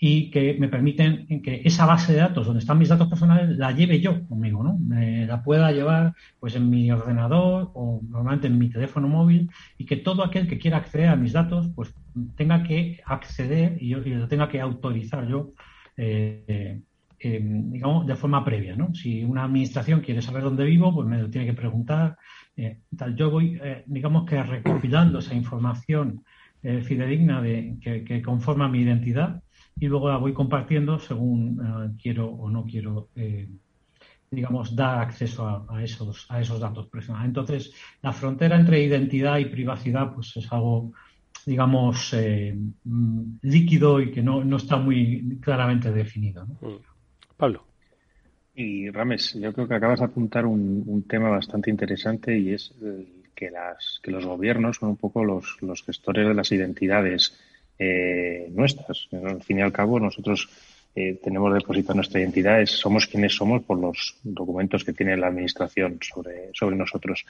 y 0.00 0.30
que 0.30 0.56
me 0.58 0.68
permiten 0.68 1.26
que 1.42 1.62
esa 1.64 1.84
base 1.84 2.12
de 2.12 2.20
datos 2.20 2.46
donde 2.46 2.60
están 2.60 2.78
mis 2.78 2.88
datos 2.88 3.08
personales 3.08 3.58
la 3.58 3.72
lleve 3.72 4.00
yo 4.00 4.24
conmigo, 4.28 4.62
¿no? 4.62 4.78
Me 4.78 5.26
la 5.26 5.42
pueda 5.42 5.72
llevar 5.72 6.14
pues 6.38 6.54
en 6.54 6.70
mi 6.70 6.88
ordenador 6.92 7.72
o 7.74 8.00
normalmente 8.08 8.46
en 8.46 8.58
mi 8.58 8.70
teléfono 8.70 9.08
móvil 9.08 9.50
y 9.76 9.86
que 9.86 9.96
todo 9.96 10.22
aquel 10.22 10.46
que 10.46 10.58
quiera 10.58 10.76
acceder 10.76 11.08
a 11.08 11.16
mis 11.16 11.32
datos 11.32 11.68
pues 11.74 11.92
tenga 12.36 12.62
que 12.62 13.00
acceder 13.04 13.76
y 13.82 13.88
yo 13.88 13.98
lo 13.98 14.28
tenga 14.28 14.48
que 14.48 14.60
autorizar 14.60 15.26
yo 15.26 15.52
eh, 15.96 16.80
eh, 17.18 17.40
digamos 17.42 18.06
de 18.06 18.14
forma 18.14 18.44
previa, 18.44 18.76
¿no? 18.76 18.94
Si 18.94 19.24
una 19.24 19.42
administración 19.42 20.00
quiere 20.00 20.22
saber 20.22 20.44
dónde 20.44 20.64
vivo 20.64 20.94
pues 20.94 21.08
me 21.08 21.18
lo 21.18 21.28
tiene 21.28 21.48
que 21.48 21.54
preguntar 21.54 22.16
eh, 22.56 22.78
tal 22.96 23.16
yo 23.16 23.32
voy 23.32 23.60
digamos 23.86 24.26
que 24.26 24.40
recopilando 24.40 25.18
esa 25.18 25.34
información 25.34 26.22
fidedigna 26.60 27.40
de 27.40 27.76
que, 27.80 28.04
que 28.04 28.20
conforma 28.22 28.68
mi 28.68 28.80
identidad 28.80 29.42
y 29.80 29.86
luego 29.86 30.08
la 30.08 30.16
voy 30.16 30.32
compartiendo 30.32 30.98
según 30.98 31.60
eh, 31.60 32.00
quiero 32.00 32.26
o 32.28 32.50
no 32.50 32.64
quiero, 32.64 33.08
eh, 33.14 33.48
digamos, 34.30 34.74
dar 34.74 35.00
acceso 35.00 35.66
a, 35.68 35.82
esos, 35.82 36.26
a 36.28 36.40
esos 36.40 36.60
datos 36.60 36.86
personales. 36.88 37.28
Entonces, 37.28 37.72
la 38.02 38.12
frontera 38.12 38.58
entre 38.58 38.82
identidad 38.82 39.38
y 39.38 39.46
privacidad 39.46 40.12
pues 40.14 40.36
es 40.36 40.52
algo, 40.52 40.92
digamos, 41.46 42.12
eh, 42.14 42.56
mm, 42.84 43.22
líquido 43.42 44.00
y 44.00 44.10
que 44.10 44.22
no, 44.22 44.44
no, 44.44 44.56
está 44.56 44.76
muy 44.76 45.38
claramente 45.40 45.92
definido. 45.92 46.46
Mm. 46.46 46.76
Pablo. 47.36 47.64
Y 48.54 48.90
Rames, 48.90 49.34
yo 49.34 49.52
creo 49.52 49.68
que 49.68 49.74
acabas 49.74 50.00
de 50.00 50.06
apuntar 50.06 50.44
un, 50.44 50.82
un 50.84 51.04
tema 51.04 51.28
bastante 51.28 51.70
interesante 51.70 52.36
y 52.36 52.54
es 52.54 52.74
que, 53.36 53.52
las, 53.52 54.00
que 54.02 54.10
los 54.10 54.26
gobiernos 54.26 54.78
son 54.78 54.88
un 54.88 54.96
poco 54.96 55.24
los, 55.24 55.58
los 55.62 55.84
gestores 55.84 56.26
de 56.26 56.34
las 56.34 56.50
identidades 56.50 57.38
eh, 57.78 58.48
nuestras. 58.50 59.08
Al 59.12 59.42
fin 59.42 59.58
y 59.58 59.62
al 59.62 59.72
cabo, 59.72 60.00
nosotros 60.00 60.48
eh, 61.00 61.20
tenemos 61.22 61.54
depositado 61.54 61.94
nuestra 61.94 62.20
identidad, 62.20 62.64
somos 62.66 63.06
quienes 63.06 63.32
somos 63.32 63.62
por 63.62 63.78
los 63.78 64.16
documentos 64.24 64.82
que 64.82 64.92
tiene 64.92 65.16
la 65.16 65.28
Administración 65.28 65.98
sobre, 66.00 66.50
sobre 66.54 66.74
nosotros. 66.74 67.24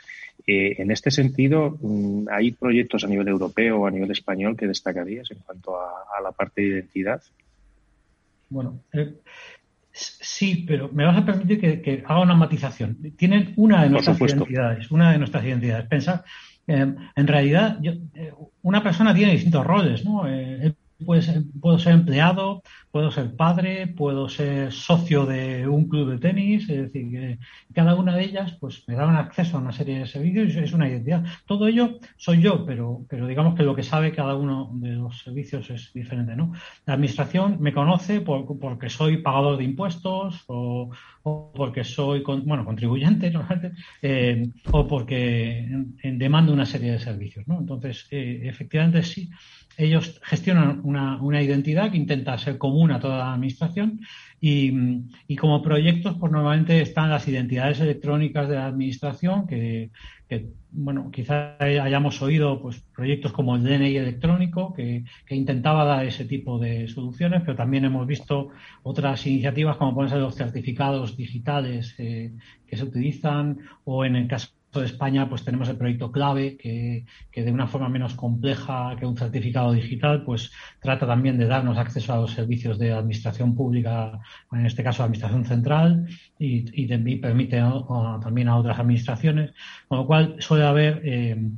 Eh, 0.46 0.76
en 0.78 0.90
este 0.90 1.10
sentido, 1.10 1.76
mm, 1.78 2.28
¿hay 2.30 2.52
proyectos 2.52 3.04
a 3.04 3.08
nivel 3.08 3.28
europeo 3.28 3.80
o 3.80 3.86
a 3.86 3.90
nivel 3.90 4.10
español 4.10 4.56
que 4.56 4.66
destacarías 4.66 5.30
en 5.32 5.40
cuanto 5.40 5.76
a, 5.78 6.22
la 6.22 6.32
parte 6.32 6.62
de 6.62 6.68
identidad? 6.68 7.22
Bueno, 8.48 8.80
eh, 8.94 9.16
sí, 9.92 10.64
pero 10.66 10.88
me 10.90 11.04
vas 11.04 11.18
a 11.18 11.26
permitir 11.26 11.82
que, 11.82 12.02
haga 12.06 12.22
una 12.22 12.34
matización. 12.34 12.96
Tienen 13.18 13.52
una 13.56 13.82
de 13.82 13.90
nuestras 13.90 14.18
identidades, 14.18 14.90
una 14.90 15.12
de 15.12 15.18
nuestras 15.18 15.44
identidades. 15.44 15.88
Pensar, 16.68 17.12
en 17.16 17.26
realidad, 17.26 17.78
una 18.62 18.82
persona 18.82 19.14
tiene 19.14 19.32
distintos 19.32 19.66
roles, 19.66 20.04
¿no? 20.04 20.24
Puedo 21.04 21.78
ser 21.78 21.92
empleado, 21.92 22.62
puedo 22.90 23.10
ser 23.10 23.36
padre, 23.36 23.86
puedo 23.86 24.28
ser 24.28 24.72
socio 24.72 25.26
de 25.26 25.68
un 25.68 25.88
club 25.88 26.10
de 26.10 26.18
tenis, 26.18 26.68
es 26.68 26.92
decir, 26.92 27.10
que 27.10 27.38
cada 27.72 27.94
una 27.94 28.16
de 28.16 28.24
ellas 28.24 28.56
pues 28.58 28.82
me 28.88 28.94
da 28.94 29.06
un 29.06 29.14
acceso 29.14 29.56
a 29.56 29.60
una 29.60 29.72
serie 29.72 30.00
de 30.00 30.06
servicios 30.06 30.54
y 30.54 30.58
es 30.58 30.72
una 30.72 30.88
identidad. 30.88 31.24
Todo 31.46 31.68
ello 31.68 31.98
soy 32.16 32.40
yo, 32.40 32.66
pero, 32.66 33.04
pero 33.08 33.26
digamos 33.26 33.54
que 33.54 33.62
lo 33.62 33.76
que 33.76 33.82
sabe 33.84 34.12
cada 34.12 34.34
uno 34.34 34.70
de 34.74 34.90
los 34.90 35.18
servicios 35.18 35.70
es 35.70 35.92
diferente, 35.92 36.34
¿no? 36.34 36.52
La 36.84 36.94
administración 36.94 37.58
me 37.60 37.72
conoce 37.72 38.20
porque 38.20 38.90
soy 38.90 39.18
pagador 39.18 39.56
de 39.58 39.64
impuestos 39.64 40.42
o, 40.48 40.90
porque 41.22 41.84
soy, 41.84 42.22
bueno, 42.22 42.64
contribuyente, 42.64 43.32
eh, 44.02 44.48
o 44.72 44.86
porque 44.88 45.68
demando 46.02 46.52
una 46.52 46.66
serie 46.66 46.92
de 46.92 46.98
servicios, 46.98 47.46
¿no? 47.46 47.60
Entonces, 47.60 48.06
eh, 48.10 48.40
efectivamente 48.44 49.02
sí 49.02 49.30
ellos 49.78 50.20
gestionan 50.24 50.80
una, 50.82 51.22
una, 51.22 51.40
identidad 51.40 51.92
que 51.92 51.96
intenta 51.96 52.36
ser 52.36 52.58
común 52.58 52.90
a 52.90 52.98
toda 52.98 53.18
la 53.18 53.32
administración 53.32 54.00
y, 54.40 54.72
y, 55.28 55.36
como 55.36 55.62
proyectos, 55.62 56.16
pues 56.18 56.32
normalmente 56.32 56.80
están 56.80 57.10
las 57.10 57.26
identidades 57.28 57.80
electrónicas 57.80 58.48
de 58.48 58.56
la 58.56 58.66
administración 58.66 59.46
que, 59.46 59.90
que 60.28 60.48
bueno, 60.72 61.10
quizá 61.12 61.56
hayamos 61.60 62.20
oído 62.22 62.60
pues 62.60 62.80
proyectos 62.94 63.32
como 63.32 63.54
el 63.54 63.62
DNI 63.62 63.96
electrónico 63.96 64.74
que, 64.74 65.04
que, 65.24 65.36
intentaba 65.36 65.84
dar 65.84 66.04
ese 66.04 66.24
tipo 66.24 66.58
de 66.58 66.88
soluciones, 66.88 67.42
pero 67.42 67.56
también 67.56 67.84
hemos 67.84 68.06
visto 68.06 68.50
otras 68.82 69.24
iniciativas 69.26 69.76
como 69.76 69.94
pueden 69.94 70.10
ser 70.10 70.18
los 70.18 70.34
certificados 70.34 71.16
digitales 71.16 71.94
eh, 71.98 72.32
que 72.66 72.76
se 72.76 72.84
utilizan 72.84 73.60
o 73.84 74.04
en 74.04 74.16
el 74.16 74.26
caso 74.26 74.57
de 74.74 74.84
España, 74.84 75.28
pues 75.28 75.44
tenemos 75.44 75.68
el 75.68 75.76
proyecto 75.76 76.12
clave 76.12 76.56
que, 76.56 77.04
de 77.34 77.50
una 77.50 77.66
forma 77.66 77.88
menos 77.88 78.14
compleja 78.14 78.94
que 78.98 79.06
un 79.06 79.16
certificado 79.16 79.72
digital, 79.72 80.24
pues 80.24 80.52
trata 80.80 81.06
también 81.06 81.38
de 81.38 81.46
darnos 81.46 81.78
acceso 81.78 82.12
a 82.12 82.18
los 82.18 82.32
servicios 82.32 82.78
de 82.78 82.92
administración 82.92 83.54
pública, 83.54 84.20
en 84.52 84.66
este 84.66 84.84
caso 84.84 85.02
administración 85.02 85.44
central, 85.46 86.06
y, 86.38 86.82
y 86.82 87.16
permite 87.16 87.62
también 88.22 88.48
a 88.48 88.56
otras 88.56 88.78
administraciones, 88.78 89.52
con 89.88 89.98
lo 89.98 90.06
cual 90.06 90.36
suele 90.38 90.64
haber 90.64 91.00
eh, 91.04 91.50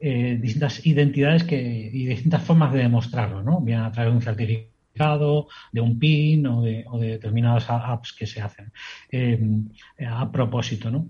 eh, 0.00 0.38
distintas 0.40 0.84
identidades 0.84 1.44
que, 1.44 1.90
y 1.92 2.06
distintas 2.06 2.42
formas 2.42 2.72
de 2.72 2.80
demostrarlo, 2.80 3.42
¿no? 3.42 3.60
Bien 3.60 3.80
a 3.80 3.92
través 3.92 4.12
de 4.12 4.16
un 4.16 4.22
certificado 4.22 5.48
de 5.72 5.80
un 5.80 5.98
PIN 5.98 6.46
o 6.46 6.62
de, 6.62 6.84
determinadas 7.00 7.68
apps 7.68 8.12
que 8.12 8.26
se 8.26 8.40
hacen. 8.40 8.72
Eh, 9.10 9.38
a 10.06 10.30
propósito, 10.30 10.90
¿no? 10.90 11.08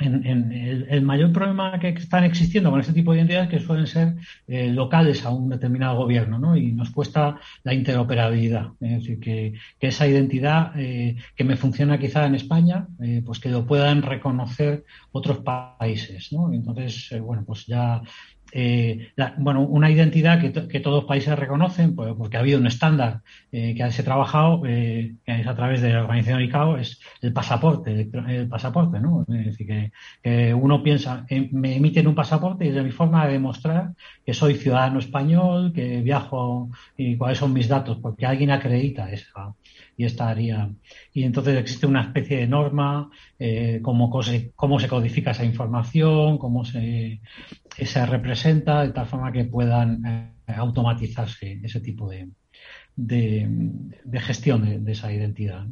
En, 0.00 0.52
el, 0.88 1.02
mayor 1.02 1.32
problema 1.32 1.78
que 1.80 1.88
están 1.88 2.24
existiendo 2.24 2.70
con 2.70 2.80
este 2.80 2.92
tipo 2.92 3.12
de 3.12 3.18
identidades 3.18 3.48
que 3.48 3.58
suelen 3.58 3.86
ser 3.86 4.14
eh, 4.46 4.68
locales 4.68 5.24
a 5.24 5.30
un 5.30 5.48
determinado 5.48 5.96
gobierno, 5.96 6.38
¿no? 6.38 6.56
Y 6.56 6.72
nos 6.72 6.90
cuesta 6.90 7.38
la 7.64 7.74
interoperabilidad. 7.74 8.68
Es 8.80 8.90
decir, 9.00 9.20
que, 9.20 9.54
esa 9.80 10.06
identidad 10.06 10.72
eh, 10.78 11.16
que 11.34 11.44
me 11.44 11.56
funciona 11.56 11.98
quizá 11.98 12.26
en 12.26 12.34
España, 12.34 12.86
eh, 13.02 13.22
pues 13.24 13.40
que 13.40 13.48
lo 13.48 13.66
puedan 13.66 14.02
reconocer 14.02 14.84
otros 15.12 15.38
países, 15.38 16.32
¿no? 16.32 16.52
Entonces, 16.52 17.10
bueno, 17.20 17.42
pues 17.46 17.66
ya 17.66 18.02
eh, 18.52 19.12
bueno, 19.38 19.62
una 19.62 19.90
identidad 19.90 20.40
que, 20.40 20.52
que, 20.68 20.80
todos 20.80 21.02
los 21.02 21.08
países 21.08 21.38
reconocen, 21.38 21.94
pues, 21.94 22.14
porque 22.16 22.36
ha 22.36 22.40
habido 22.40 22.58
un 22.58 22.66
estándar 22.66 23.20
eh, 23.52 23.74
que 23.74 23.90
se 23.92 24.02
ha 24.02 24.04
trabajado, 24.04 24.62
eh, 24.66 25.16
que 25.24 25.40
es 25.40 25.46
a 25.46 25.54
través 25.54 25.82
de 25.82 25.92
la 25.92 26.02
organización 26.02 26.42
ICAO, 26.42 26.78
es 26.78 27.00
el 27.20 27.32
pasaporte, 27.32 28.08
el, 28.28 28.48
pasaporte, 28.48 29.00
¿no? 29.00 29.24
Es 29.28 29.46
decir, 29.46 29.92
que, 30.22 30.54
uno 30.54 30.82
piensa, 30.82 31.26
me 31.52 31.76
emiten 31.76 32.06
un 32.06 32.14
pasaporte 32.14 32.64
y 32.64 32.68
es 32.68 32.84
mi 32.84 32.90
forma 32.90 33.26
de 33.26 33.34
demostrar 33.34 33.92
que 34.24 34.34
soy 34.34 34.54
ciudadano 34.54 34.98
español, 34.98 35.72
que 35.72 36.00
viajo 36.00 36.70
y 36.96 37.16
cuáles 37.16 37.38
son 37.38 37.52
mis 37.52 37.68
datos, 37.68 37.98
porque 38.00 38.26
alguien 38.26 38.50
acredita 38.50 39.10
esa, 39.10 39.54
y 39.98 40.04
estaría. 40.04 40.70
Y 41.12 41.24
entonces 41.24 41.58
existe 41.58 41.86
una 41.86 42.02
especie 42.02 42.38
de 42.38 42.46
norma, 42.46 43.10
eh, 43.38 43.80
cómo, 43.82 44.10
cómo 44.54 44.78
se 44.80 44.88
codifica 44.88 45.32
esa 45.32 45.44
información, 45.44 46.38
cómo 46.38 46.64
se, 46.64 47.20
se 47.76 48.06
representa, 48.06 48.82
de 48.82 48.92
tal 48.92 49.06
forma 49.06 49.32
que 49.32 49.44
puedan 49.44 50.06
eh, 50.06 50.54
automatizarse 50.56 51.60
ese 51.64 51.80
tipo 51.80 52.08
de, 52.08 52.30
de, 52.94 54.20
gestión 54.20 54.84
de, 54.84 54.92
esa 54.92 55.12
identidad. 55.12 55.66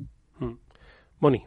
Moni. 1.20 1.42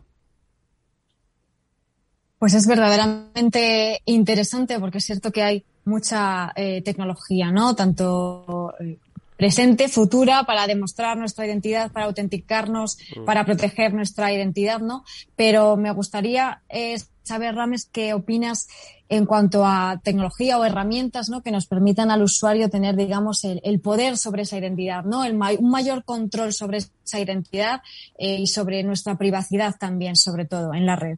Pues 2.39 2.53
es 2.53 2.65
verdaderamente 2.65 3.99
interesante 4.05 4.80
porque 4.80 4.99
es 4.99 5.03
cierto 5.03 5.32
que 5.32 5.43
hay 5.43 5.65
mucha 5.84 6.53
eh, 6.55 6.82
tecnología, 6.82 7.51
¿no? 7.51 7.75
Tanto 7.75 8.73
eh, 8.80 8.99
presente, 9.39 9.87
futura, 9.87 10.43
para 10.43 10.67
demostrar 10.67 11.17
nuestra 11.17 11.45
identidad, 11.45 11.93
para 11.93 12.07
autenticarnos, 12.07 12.97
mm. 13.15 13.23
para 13.23 13.45
proteger 13.45 13.93
nuestra 13.93 14.33
identidad, 14.33 14.81
¿no? 14.81 15.05
Pero 15.37 15.77
me 15.77 15.91
gustaría 15.91 16.61
eh, 16.67 16.97
saber, 17.23 17.55
Rames, 17.55 17.89
qué 17.89 18.13
opinas 18.13 18.67
en 19.07 19.25
cuanto 19.25 19.65
a 19.65 20.01
tecnología 20.03 20.59
o 20.59 20.65
herramientas, 20.65 21.29
¿no? 21.29 21.41
Que 21.41 21.51
nos 21.51 21.67
permitan 21.67 22.11
al 22.11 22.21
usuario 22.21 22.69
tener, 22.69 22.97
digamos, 22.97 23.45
el, 23.45 23.79
poder 23.79 24.17
sobre 24.17 24.41
esa 24.41 24.57
identidad, 24.57 25.05
¿no? 25.05 25.23
El 25.23 25.35
un 25.35 25.71
mayor 25.71 26.03
control 26.03 26.51
sobre 26.51 26.79
esa 26.79 27.19
identidad 27.21 27.81
eh, 28.17 28.41
y 28.41 28.47
sobre 28.47 28.83
nuestra 28.83 29.17
privacidad 29.17 29.77
también, 29.79 30.17
sobre 30.17 30.43
todo, 30.43 30.73
en 30.73 30.85
la 30.85 30.97
red. 30.97 31.17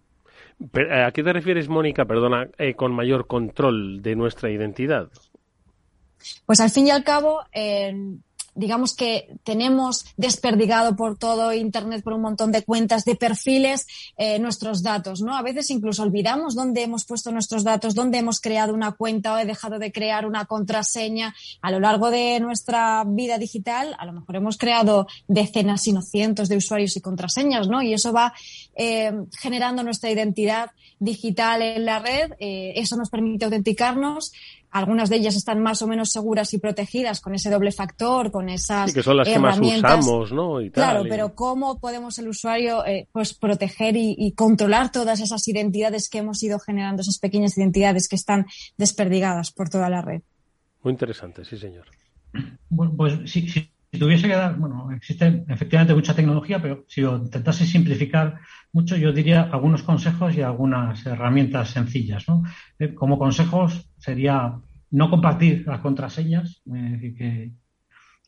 Eh, 0.76 1.04
¿A 1.08 1.12
qué 1.12 1.24
te 1.24 1.34
refieres, 1.34 1.70
Mónica, 1.70 2.06
perdona, 2.06 2.48
con 2.76 2.94
mayor 2.94 3.26
control 3.26 4.04
de 4.04 4.16
nuestra 4.16 4.52
identidad? 4.52 5.10
Pues 6.46 6.60
al 6.60 6.70
fin 6.70 6.88
y 6.88 6.92
al 6.92 7.04
cabo, 7.04 7.42
digamos 8.54 8.96
que 8.96 9.38
tenemos 9.44 10.06
desperdigado 10.18 10.96
por 10.96 11.18
todo 11.18 11.54
Internet, 11.54 12.04
por 12.04 12.14
un 12.14 12.22
montón 12.22 12.52
de 12.52 12.64
cuentas, 12.64 13.06
de 13.06 13.16
perfiles, 13.16 13.88
eh, 14.18 14.40
nuestros 14.40 14.84
datos, 14.84 15.22
¿no? 15.22 15.36
A 15.36 15.42
veces 15.42 15.70
incluso 15.70 16.04
olvidamos 16.04 16.56
dónde 16.56 16.84
hemos 16.84 17.06
puesto 17.06 17.32
nuestros 17.32 17.64
datos, 17.64 17.96
dónde 17.96 18.18
hemos 18.18 18.42
creado 18.42 18.74
una 18.74 18.92
cuenta 18.94 19.34
o 19.34 19.38
he 19.38 19.46
dejado 19.46 19.80
de 19.80 19.92
crear 19.92 20.26
una 20.26 20.46
contraseña. 20.46 21.34
A 21.62 21.72
lo 21.72 21.80
largo 21.80 22.12
de 22.12 22.40
nuestra 22.40 23.04
vida 23.08 23.38
digital, 23.38 23.96
a 23.98 24.06
lo 24.06 24.14
mejor 24.14 24.36
hemos 24.36 24.58
creado 24.58 25.08
decenas, 25.28 25.84
sino 25.84 26.02
cientos 26.02 26.50
de 26.50 26.58
usuarios 26.58 26.96
y 26.98 27.02
contraseñas, 27.02 27.68
¿no? 27.68 27.82
Y 27.82 27.94
eso 27.94 28.12
va 28.12 28.34
eh, 28.76 29.12
generando 29.40 29.84
nuestra 29.84 30.12
identidad 30.12 30.72
digital 31.00 31.62
en 31.62 31.86
la 31.86 32.00
red. 32.00 32.34
Eh, 32.40 32.74
eso 32.76 32.98
nos 32.98 33.10
permite 33.10 33.46
autenticarnos 33.46 34.34
algunas 34.72 35.10
de 35.10 35.18
ellas 35.18 35.36
están 35.36 35.62
más 35.62 35.82
o 35.82 35.88
menos 35.88 36.12
seguras 36.12 36.54
y 36.54 36.58
protegidas 36.58 37.20
con 37.20 37.36
ese 37.36 37.50
doble 37.50 37.72
factor, 37.72 38.32
con 38.32 38.50
esas 38.50 38.90
sí, 38.90 38.96
que 38.96 39.04
son 39.04 39.18
las 39.18 39.28
que 39.28 39.38
más 39.38 39.60
usamos, 39.60 40.32
¿no? 40.32 40.60
claro, 40.72 41.04
pero 41.08 41.36
¿cómo 41.36 41.80
podemos 41.80 42.18
el 42.20 42.30
usuario 42.30 42.86
eh, 42.86 43.08
pues 43.12 43.34
proteger 43.34 43.96
y, 43.98 44.34
controlar 44.36 44.92
todas 44.92 45.20
esas 45.20 45.46
identidades 45.48 46.10
que 46.10 46.20
hemos 46.20 46.42
ido 46.42 46.58
generando, 46.60 47.02
esas 47.02 47.20
pequeñas 47.20 47.58
identidades 47.58 48.08
que 48.08 48.16
están 48.16 48.46
desperdigadas 48.78 49.52
por 49.52 49.70
toda 49.70 49.90
la 49.90 50.02
red? 50.02 50.22
Muy 50.84 50.94
interesante, 50.94 51.44
sí, 51.44 51.58
señor. 51.58 51.86
Bueno, 52.70 52.94
pues 52.96 53.30
sí, 53.30 53.71
si 53.92 54.00
tuviese 54.00 54.28
que 54.28 54.36
dar, 54.36 54.56
bueno, 54.58 54.90
existe 54.92 55.44
efectivamente 55.50 55.94
mucha 55.94 56.16
tecnología, 56.16 56.62
pero 56.62 56.86
si 56.88 57.02
lo 57.02 57.18
intentase 57.18 57.66
simplificar 57.66 58.40
mucho, 58.72 58.96
yo 58.96 59.12
diría 59.12 59.42
algunos 59.42 59.84
consejos 59.84 60.34
y 60.36 60.42
algunas 60.42 61.06
herramientas 61.06 61.72
sencillas. 61.72 62.26
Eh, 62.80 62.94
como 62.94 63.20
consejos 63.20 63.92
sería 63.98 64.58
no 64.92 65.10
compartir 65.10 65.66
las 65.68 65.82
contraseñas, 65.82 66.62
que, 66.66 67.52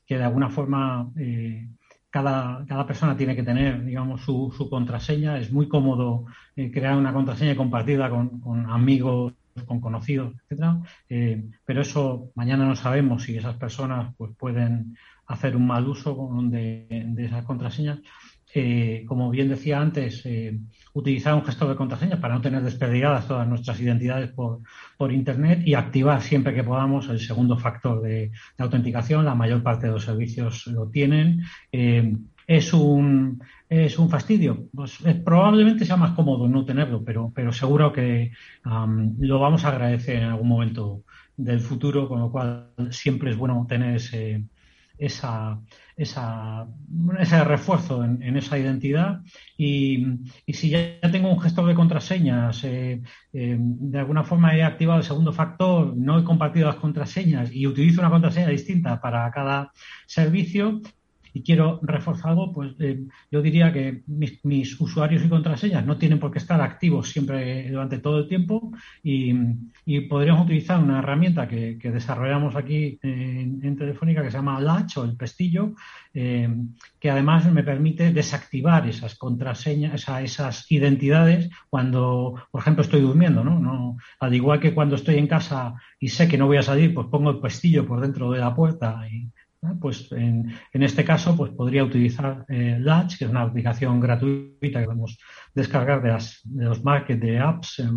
que, 0.06 0.18
de 0.18 0.24
alguna 0.24 0.50
forma 0.50 1.10
eh, 1.18 1.70
cada, 2.10 2.66
cada, 2.68 2.86
persona 2.86 3.16
tiene 3.16 3.36
que 3.36 3.44
tener, 3.44 3.86
digamos, 3.86 4.22
su, 4.22 4.54
su 4.56 4.70
contraseña. 4.70 5.38
Es 5.38 5.52
muy 5.52 5.70
cómodo 5.70 6.26
eh, 6.58 6.72
crear 6.72 6.98
una 6.98 7.14
contraseña 7.14 7.54
y 7.54 7.56
compartirla 7.56 8.10
con, 8.10 8.42
con 8.42 8.70
amigos 8.70 9.34
con 9.68 9.80
conocidos, 9.80 10.34
etcétera, 10.34 10.82
pero 11.64 11.82
eso 11.84 12.32
mañana 12.34 12.66
no 12.66 12.76
sabemos 12.76 13.22
si 13.22 13.38
esas 13.38 13.56
personas 13.56 14.12
pues 14.18 14.32
pueden 14.36 14.98
hacer 15.28 15.56
un 15.56 15.68
mal 15.68 15.88
uso 15.88 16.30
de, 16.44 16.86
de 16.90 17.26
esas 17.26 17.46
contraseñas 17.46 18.00
eh, 18.56 19.04
como 19.08 19.32
bien 19.32 19.50
decía 19.50 19.82
antes, 19.82 20.22
eh, 20.26 20.60
utilizar 20.94 21.34
un 21.34 21.44
gestor 21.44 21.70
de 21.70 21.76
contraseñas 21.76 22.20
para 22.20 22.36
no 22.36 22.42
tener 22.42 22.62
desperdigadas 22.62 23.28
todas 23.28 23.48
nuestras 23.48 23.80
identidades 23.80 24.32
por, 24.32 24.62
Internet 25.12 25.64
y 25.66 25.74
activar 25.74 26.22
siempre 26.22 26.54
que 26.54 26.64
podamos 26.64 27.10
el 27.10 27.20
segundo 27.20 27.58
factor 27.58 28.02
de, 28.02 28.32
autenticación. 28.58 29.26
La 29.26 29.36
mayor 29.36 29.62
parte 29.64 29.88
de 29.88 29.94
los 29.94 30.06
servicios 30.06 30.66
lo 30.68 30.88
tienen. 30.88 31.44
Eh, 31.74 32.16
es 32.48 32.74
un, 32.74 33.42
es 33.68 34.00
un 34.00 34.10
fastidio. 34.10 34.70
Pues, 34.74 35.00
probablemente 35.26 35.84
sea 35.84 35.98
más 35.98 36.12
cómodo 36.12 36.48
no 36.48 36.64
tenerlo, 36.64 37.04
pero, 37.04 37.34
pero 37.36 37.52
seguro 37.52 37.92
que 37.92 38.32
lo 38.64 39.40
vamos 39.40 39.66
a 39.66 39.70
agradecer 39.70 40.18
en 40.18 40.30
algún 40.30 40.48
momento 40.48 41.04
del 41.36 41.60
futuro, 41.60 42.08
con 42.08 42.20
lo 42.20 42.32
cual 42.32 42.70
siempre 42.92 43.32
es 43.32 43.38
bueno 43.38 43.66
tener 43.68 43.96
ese, 43.96 44.46
esa, 44.98 45.60
esa, 45.96 46.68
ese 47.20 47.44
refuerzo 47.44 48.04
en, 48.04 48.38
esa 48.38 48.58
identidad. 48.58 49.22
Y, 49.58 50.06
si 50.48 50.70
ya 50.70 51.00
tengo 51.12 51.30
un 51.32 51.40
gestor 51.40 51.68
de 51.68 51.76
contraseñas, 51.76 52.64
eh, 52.64 53.02
eh, 53.34 53.58
de 53.60 54.00
alguna 54.00 54.24
forma 54.24 54.56
he 54.56 54.64
activado 54.64 55.00
el 55.00 55.06
segundo 55.06 55.34
factor, 55.34 55.96
no 55.96 56.20
he 56.20 56.24
compartido 56.24 56.68
las 56.68 56.78
contraseñas 56.78 57.52
y 57.52 57.68
utilizo 57.68 58.02
una 58.02 58.10
contraseña 58.10 58.50
distinta 58.50 59.00
para 59.02 59.30
cada 59.32 59.72
servicio, 60.06 60.82
y 61.34 61.42
quiero 61.42 61.80
reforzarlo, 61.82 62.52
pues 62.54 62.74
eh, 62.80 63.04
yo 63.32 63.42
diría 63.42 63.74
que 63.74 64.04
mis, 64.08 64.80
usuarios 64.80 65.26
y 65.26 65.30
contraseñas 65.30 65.86
no 65.86 65.98
tienen 65.98 66.20
por 66.20 66.32
qué 66.32 66.38
estar 66.38 66.62
activos 66.62 67.10
siempre 67.10 67.70
durante 67.70 67.98
todo 67.98 68.20
el 68.20 68.28
tiempo 68.28 68.72
y, 69.04 69.34
podríamos 70.10 70.46
utilizar 70.46 70.80
una 70.80 71.00
herramienta 71.00 71.48
que, 71.48 71.78
desarrollamos 71.84 72.56
aquí 72.56 73.00
en, 73.02 73.76
Telefónica 73.78 74.22
que 74.22 74.32
se 74.32 74.38
llama 74.38 74.62
Latch 74.62 74.98
o 74.98 75.04
el 75.04 75.16
pestillo, 75.16 75.74
eh, 76.14 76.48
que 77.00 77.10
además 77.10 77.52
me 77.52 77.64
permite 77.64 78.14
desactivar 78.14 78.88
esas 78.88 79.16
contraseñas, 79.16 80.08
esas 80.24 80.72
identidades 80.72 81.50
cuando, 81.70 82.36
por 82.52 82.62
ejemplo, 82.62 82.84
estoy 82.84 83.02
durmiendo, 83.02 83.44
¿no? 83.44 83.60
¿no? 83.60 83.98
Al 84.20 84.34
igual 84.34 84.60
que 84.60 84.74
cuando 84.74 84.96
estoy 84.96 85.16
en 85.16 85.28
casa 85.28 85.74
y 86.00 86.10
sé 86.10 86.28
que 86.28 86.38
no 86.38 86.48
voy 86.48 86.58
a 86.58 86.64
salir, 86.64 86.94
pues 86.94 87.08
pongo 87.08 87.32
el 87.32 87.40
pestillo 87.40 87.86
por 87.86 88.02
dentro 88.02 88.32
de 88.32 88.40
la 88.40 88.56
puerta 88.56 89.08
y 89.10 89.30
pues 89.80 90.12
en, 90.12 90.54
este 90.74 91.04
caso 91.04 91.36
pues 91.36 91.52
podría 91.52 91.84
utilizar 91.84 92.46
eh, 92.50 92.78
Latch, 92.80 93.18
que 93.18 93.26
es 93.26 93.32
una 93.32 93.42
aplicación 93.42 94.00
gratuita 94.00 94.80
que 94.80 94.86
podemos 94.86 95.18
descargar 95.54 96.02
de, 96.02 96.18
los 96.64 96.84
markets 96.84 97.22
de 97.22 97.40
apps, 97.40 97.80
eh, 97.80 97.90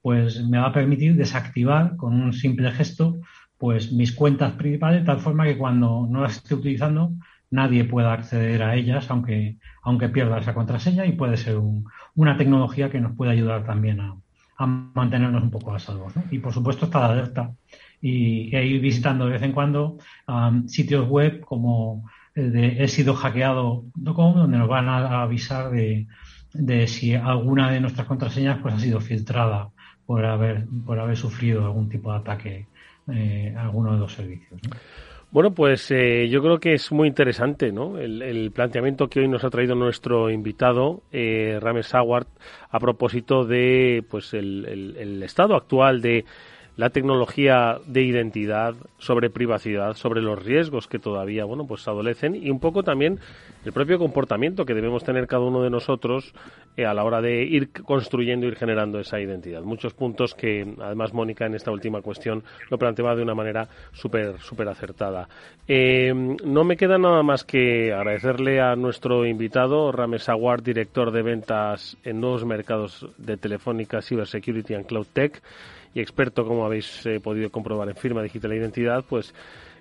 pues 0.00 0.42
me 0.48 0.58
va 0.58 0.68
a 0.68 0.72
permitir 0.72 1.16
desactivar 1.16 1.96
con 1.96 2.14
un 2.14 2.32
simple 2.32 2.70
gesto 2.72 3.20
pues 3.58 3.92
mis 3.92 4.12
cuentas 4.12 4.52
principales 4.52 5.00
de 5.00 5.06
tal 5.06 5.20
forma 5.20 5.44
que 5.44 5.58
cuando 5.58 6.06
no 6.08 6.22
las 6.22 6.36
esté 6.38 6.54
utilizando 6.54 7.12
nadie 7.50 7.84
pueda 7.84 8.12
acceder 8.12 8.62
a 8.62 8.74
ellas 8.74 9.10
aunque, 9.10 9.58
aunque 9.82 10.08
pierda 10.08 10.38
esa 10.38 10.54
contraseña 10.54 11.04
y 11.04 11.12
puede 11.12 11.36
ser 11.36 11.58
una 12.14 12.36
tecnología 12.36 12.90
que 12.90 13.00
nos 13.00 13.14
puede 13.16 13.32
ayudar 13.32 13.64
también 13.64 14.00
a, 14.00 14.16
mantenernos 14.58 15.42
un 15.42 15.50
poco 15.50 15.72
a 15.74 15.78
salvo. 15.78 16.12
Y 16.30 16.38
por 16.38 16.52
supuesto 16.52 16.84
está 16.84 17.00
la 17.00 17.12
alerta 17.12 17.50
y, 18.00 18.56
ir 18.56 18.80
visitando 18.80 19.26
de 19.26 19.32
vez 19.32 19.42
en 19.42 19.52
cuando 19.52 19.98
sitios 20.66 21.08
web 21.08 21.40
como 21.40 22.08
el 22.34 22.52
de 22.52 22.82
he 22.82 22.88
sido 22.88 23.14
hackeado.com 23.14 24.34
donde 24.34 24.58
nos 24.58 24.68
van 24.68 24.88
a 24.88 25.22
avisar 25.22 25.70
de, 25.70 26.06
si 26.86 27.14
alguna 27.14 27.70
de 27.70 27.80
nuestras 27.80 28.06
contraseñas 28.06 28.58
pues 28.60 28.74
ha 28.74 28.78
sido 28.78 29.00
filtrada 29.00 29.70
por 30.06 30.24
haber 30.24 30.66
por 30.86 30.98
haber 30.98 31.16
sufrido 31.16 31.64
algún 31.64 31.88
tipo 31.88 32.12
de 32.12 32.18
ataque 32.18 32.66
eh, 33.12 33.54
a 33.56 33.62
alguno 33.62 33.92
de 33.92 33.98
los 33.98 34.12
servicios. 34.12 34.60
Bueno, 35.32 35.52
pues 35.52 35.88
eh, 35.92 36.28
yo 36.28 36.42
creo 36.42 36.58
que 36.58 36.74
es 36.74 36.90
muy 36.90 37.06
interesante 37.06 37.70
¿no? 37.70 37.98
el, 37.98 38.50
planteamiento 38.52 39.08
que 39.08 39.20
hoy 39.20 39.28
nos 39.28 39.44
ha 39.44 39.50
traído 39.50 39.76
nuestro 39.76 40.28
invitado, 40.28 41.02
eh, 41.12 41.56
Rames 41.60 41.94
Howard, 41.94 42.26
a 42.68 42.80
propósito 42.80 43.44
de 43.44 44.04
pues 44.10 44.34
el 44.34 45.22
estado 45.22 45.54
actual 45.54 46.02
de 46.02 46.24
la 46.80 46.88
tecnología 46.88 47.78
de 47.84 48.00
identidad, 48.00 48.74
sobre 48.96 49.28
privacidad, 49.28 49.96
sobre 49.96 50.22
los 50.22 50.42
riesgos 50.42 50.88
que 50.88 50.98
todavía, 50.98 51.44
bueno, 51.44 51.66
pues 51.66 51.86
adolecen 51.86 52.34
y 52.34 52.48
un 52.48 52.58
poco 52.58 52.82
también 52.82 53.18
el 53.66 53.72
propio 53.74 53.98
comportamiento 53.98 54.64
que 54.64 54.72
debemos 54.72 55.04
tener 55.04 55.26
cada 55.26 55.42
uno 55.42 55.60
de 55.62 55.68
nosotros 55.68 56.32
eh, 56.78 56.86
a 56.86 56.94
la 56.94 57.04
hora 57.04 57.20
de 57.20 57.42
ir 57.42 57.70
construyendo, 57.70 58.46
ir 58.46 58.56
generando 58.56 58.98
esa 58.98 59.20
identidad. 59.20 59.60
Muchos 59.60 59.92
puntos 59.92 60.34
que, 60.34 60.74
además, 60.80 61.12
Mónica 61.12 61.44
en 61.44 61.54
esta 61.54 61.70
última 61.70 62.00
cuestión 62.00 62.44
lo 62.70 62.78
planteaba 62.78 63.14
de 63.14 63.24
una 63.24 63.34
manera 63.34 63.68
súper, 63.92 64.40
súper 64.40 64.66
acertada. 64.68 65.28
Eh, 65.68 66.14
no 66.14 66.64
me 66.64 66.78
queda 66.78 66.96
nada 66.96 67.22
más 67.22 67.44
que 67.44 67.92
agradecerle 67.92 68.58
a 68.62 68.74
nuestro 68.74 69.26
invitado, 69.26 69.92
Rames 69.92 70.30
Aguard, 70.30 70.62
director 70.62 71.10
de 71.10 71.20
ventas 71.20 71.98
en 72.04 72.22
nuevos 72.22 72.46
mercados 72.46 73.06
de 73.18 73.36
Telefónica, 73.36 74.00
Cybersecurity 74.00 74.72
and 74.72 74.86
Cloud 74.86 75.08
Tech 75.12 75.42
y 75.94 76.00
experto, 76.00 76.44
como 76.44 76.64
habéis 76.64 77.04
eh, 77.06 77.20
podido 77.20 77.50
comprobar 77.50 77.88
en 77.88 77.96
firma 77.96 78.22
digital 78.22 78.52
e 78.52 78.56
identidad, 78.56 79.04
pues 79.08 79.34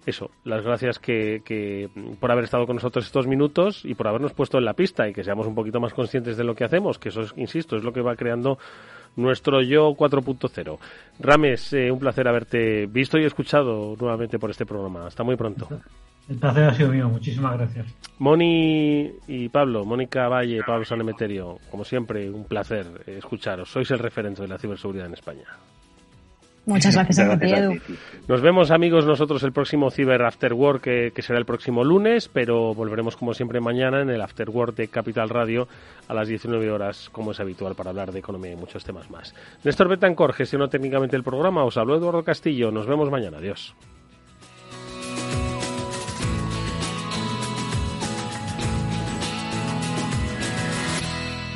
eso, 0.05 0.32
las 0.43 0.64
gracias 0.64 0.97
que, 0.97 1.89
por 2.20 2.32
haber 2.32 2.45
estado 2.45 2.66
con 2.66 2.76
nosotros 2.78 3.05
estos 3.05 3.28
minutos 3.28 3.86
y 3.86 3.95
por 3.95 4.07
habernos 4.07 4.34
puesto 4.34 4.57
en 4.57 4.66
la 4.66 4.74
pista 4.74 5.07
y 5.07 5.14
que 5.14 5.24
seamos 5.24 5.45
un 5.45 5.55
poquito 5.55 5.80
más 5.80 5.93
conscientes 5.93 6.38
de 6.38 6.43
lo 6.43 6.55
que 6.55 6.64
hacemos, 6.64 6.97
que 6.97 7.10
eso, 7.10 7.22
insisto, 7.36 7.76
es 7.76 7.84
lo 7.84 7.93
que 7.93 8.01
va 8.01 8.16
creando 8.16 8.57
nuestro 9.16 9.62
yo 9.62 9.89
4.0. 9.91 10.78
Rames, 11.20 11.74
eh, 11.74 11.91
un 11.91 11.99
placer 11.99 12.28
haberte 12.28 12.86
visto 12.88 13.18
y 13.18 13.26
escuchado 13.26 13.95
nuevamente 13.99 14.39
por 14.39 14.49
este 14.49 14.66
programa. 14.66 15.07
Hasta 15.07 15.24
muy 15.24 15.36
pronto. 15.36 15.68
El 16.30 16.38
placer 16.38 16.64
ha 16.64 16.74
sido 16.74 16.89
mío, 16.89 17.10
muchísimas 17.10 17.57
gracias. 17.57 17.88
Moni 18.20 19.12
y 19.28 19.49
Pablo, 19.49 19.84
Mónica 19.84 20.28
Valle, 20.28 20.62
Pablo 20.66 20.86
Sanemeterio, 20.86 21.57
como 21.72 21.84
siempre, 21.84 22.30
un 22.30 22.45
placer 22.45 22.86
eh, 23.07 23.16
escucharos. 23.18 23.70
Sois 23.70 23.89
el 23.91 23.99
referente 23.99 24.43
de 24.43 24.47
la 24.47 24.60
ciberseguridad 24.60 25.07
en 25.07 25.14
España. 25.14 25.45
Muchas 26.70 26.93
gracias, 26.93 27.20
a 27.20 27.39
ti, 27.39 27.51
Nos 28.28 28.41
vemos, 28.41 28.70
amigos, 28.70 29.03
nosotros 29.03 29.41
el 29.41 29.51
próximo 29.51 29.89
Cyber 29.89 30.22
After 30.22 30.53
Work, 30.53 30.84
que, 30.84 31.22
será 31.24 31.39
el 31.39 31.45
próximo 31.45 31.84
lunes, 31.84 32.30
pero 32.32 32.76
volveremos, 32.76 33.17
como 33.17 33.34
siempre, 33.34 33.59
mañana 33.59 34.01
en 34.01 34.11
el 34.11 34.22
After 34.22 34.49
Work 34.51 34.76
de 34.76 34.88
Capital 34.88 35.30
Radio 35.30 35.67
a 36.07 36.13
las 36.13 36.28
19 36.28 36.70
horas, 36.70 37.09
como 37.11 37.32
es 37.32 37.39
habitual, 37.39 37.74
para 37.74 37.89
hablar 37.89 38.11
de 38.11 38.20
economía 38.20 38.51
y 38.51 38.55
muchos 38.55 38.84
temas 38.84 39.09
más. 39.09 39.34
Néstor 39.63 39.89
Betancor 39.89 40.34
gestionó 40.34 40.70
técnicamente 40.70 41.15
el 41.15 41.24
programa. 41.24 41.63
Os 41.63 41.76
habló 41.78 41.95
Eduardo 41.95 42.24
Castillo. 42.24 42.72
Nos 42.72 42.86
vemos 42.86 43.09
mañana. 43.09 43.38
Adiós. 43.38 43.76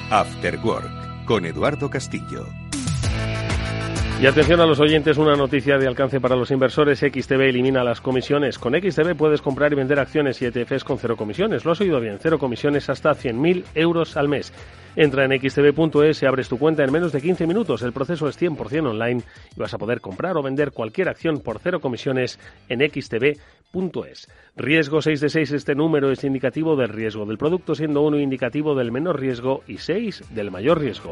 After 0.09 0.59
Work 0.63 1.25
con 1.25 1.45
Eduardo 1.45 1.89
Castillo. 1.89 2.45
Y 4.23 4.25
atención 4.25 4.61
a 4.61 4.65
los 4.65 4.79
oyentes, 4.79 5.17
una 5.17 5.35
noticia 5.35 5.77
de 5.77 5.85
alcance 5.85 6.21
para 6.21 6.37
los 6.37 6.49
inversores. 6.49 6.99
XTB 6.99 7.41
elimina 7.41 7.83
las 7.83 7.99
comisiones. 7.99 8.57
Con 8.57 8.73
XTB 8.73 9.17
puedes 9.17 9.41
comprar 9.41 9.73
y 9.73 9.75
vender 9.75 9.99
acciones 9.99 10.41
y 10.41 10.45
ETFs 10.45 10.85
con 10.85 10.97
cero 10.97 11.17
comisiones. 11.17 11.65
Lo 11.65 11.73
has 11.73 11.81
oído 11.81 11.99
bien, 11.99 12.19
cero 12.21 12.39
comisiones 12.39 12.89
hasta 12.89 13.11
100.000 13.11 13.65
euros 13.75 14.15
al 14.15 14.29
mes. 14.29 14.53
Entra 14.95 15.25
en 15.25 15.37
xtb.es 15.37 16.23
y 16.23 16.25
abres 16.25 16.47
tu 16.47 16.57
cuenta 16.57 16.85
en 16.85 16.93
menos 16.93 17.11
de 17.11 17.19
15 17.19 17.45
minutos. 17.45 17.81
El 17.81 17.91
proceso 17.91 18.29
es 18.29 18.41
100% 18.41 18.91
online 18.91 19.23
y 19.57 19.59
vas 19.59 19.73
a 19.73 19.77
poder 19.77 19.99
comprar 19.99 20.37
o 20.37 20.41
vender 20.41 20.71
cualquier 20.71 21.09
acción 21.09 21.41
por 21.41 21.59
cero 21.59 21.81
comisiones 21.81 22.39
en 22.69 22.79
xtb.es. 22.79 24.29
Riesgo 24.55 25.01
6 25.01 25.19
de 25.19 25.27
6, 25.27 25.51
este 25.51 25.75
número 25.75 26.09
es 26.13 26.23
indicativo 26.23 26.77
del 26.77 26.87
riesgo 26.87 27.25
del 27.25 27.37
producto, 27.37 27.75
siendo 27.75 28.01
uno 28.01 28.17
indicativo 28.17 28.73
del 28.73 28.89
menor 28.89 29.19
riesgo 29.19 29.63
y 29.67 29.79
6 29.79 30.33
del 30.33 30.49
mayor 30.49 30.79
riesgo. 30.79 31.11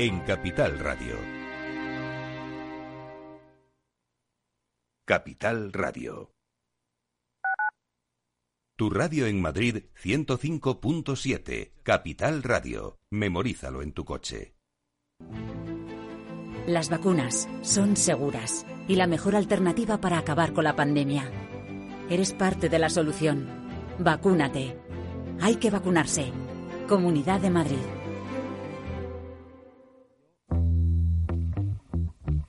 en 0.00 0.20
Capital 0.20 0.78
Radio. 0.78 1.16
Capital 5.04 5.72
Radio. 5.72 6.30
Tu 8.76 8.90
radio 8.90 9.26
en 9.26 9.40
Madrid 9.40 9.86
105.7. 10.00 11.72
Capital 11.82 12.44
Radio. 12.44 12.98
Memorízalo 13.10 13.82
en 13.82 13.92
tu 13.92 14.04
coche. 14.04 14.54
Las 16.68 16.90
vacunas 16.90 17.48
son 17.62 17.96
seguras 17.96 18.66
y 18.86 18.94
la 18.94 19.08
mejor 19.08 19.34
alternativa 19.34 20.00
para 20.00 20.18
acabar 20.18 20.52
con 20.52 20.62
la 20.62 20.76
pandemia. 20.76 21.28
Eres 22.08 22.34
parte 22.34 22.68
de 22.68 22.78
la 22.78 22.88
solución. 22.88 23.48
Vacúnate. 23.98 24.78
Hay 25.40 25.56
que 25.56 25.70
vacunarse. 25.70 26.30
Comunidad 26.86 27.40
de 27.40 27.50
Madrid. 27.50 27.97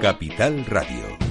Capital 0.00 0.64
Radio. 0.68 1.25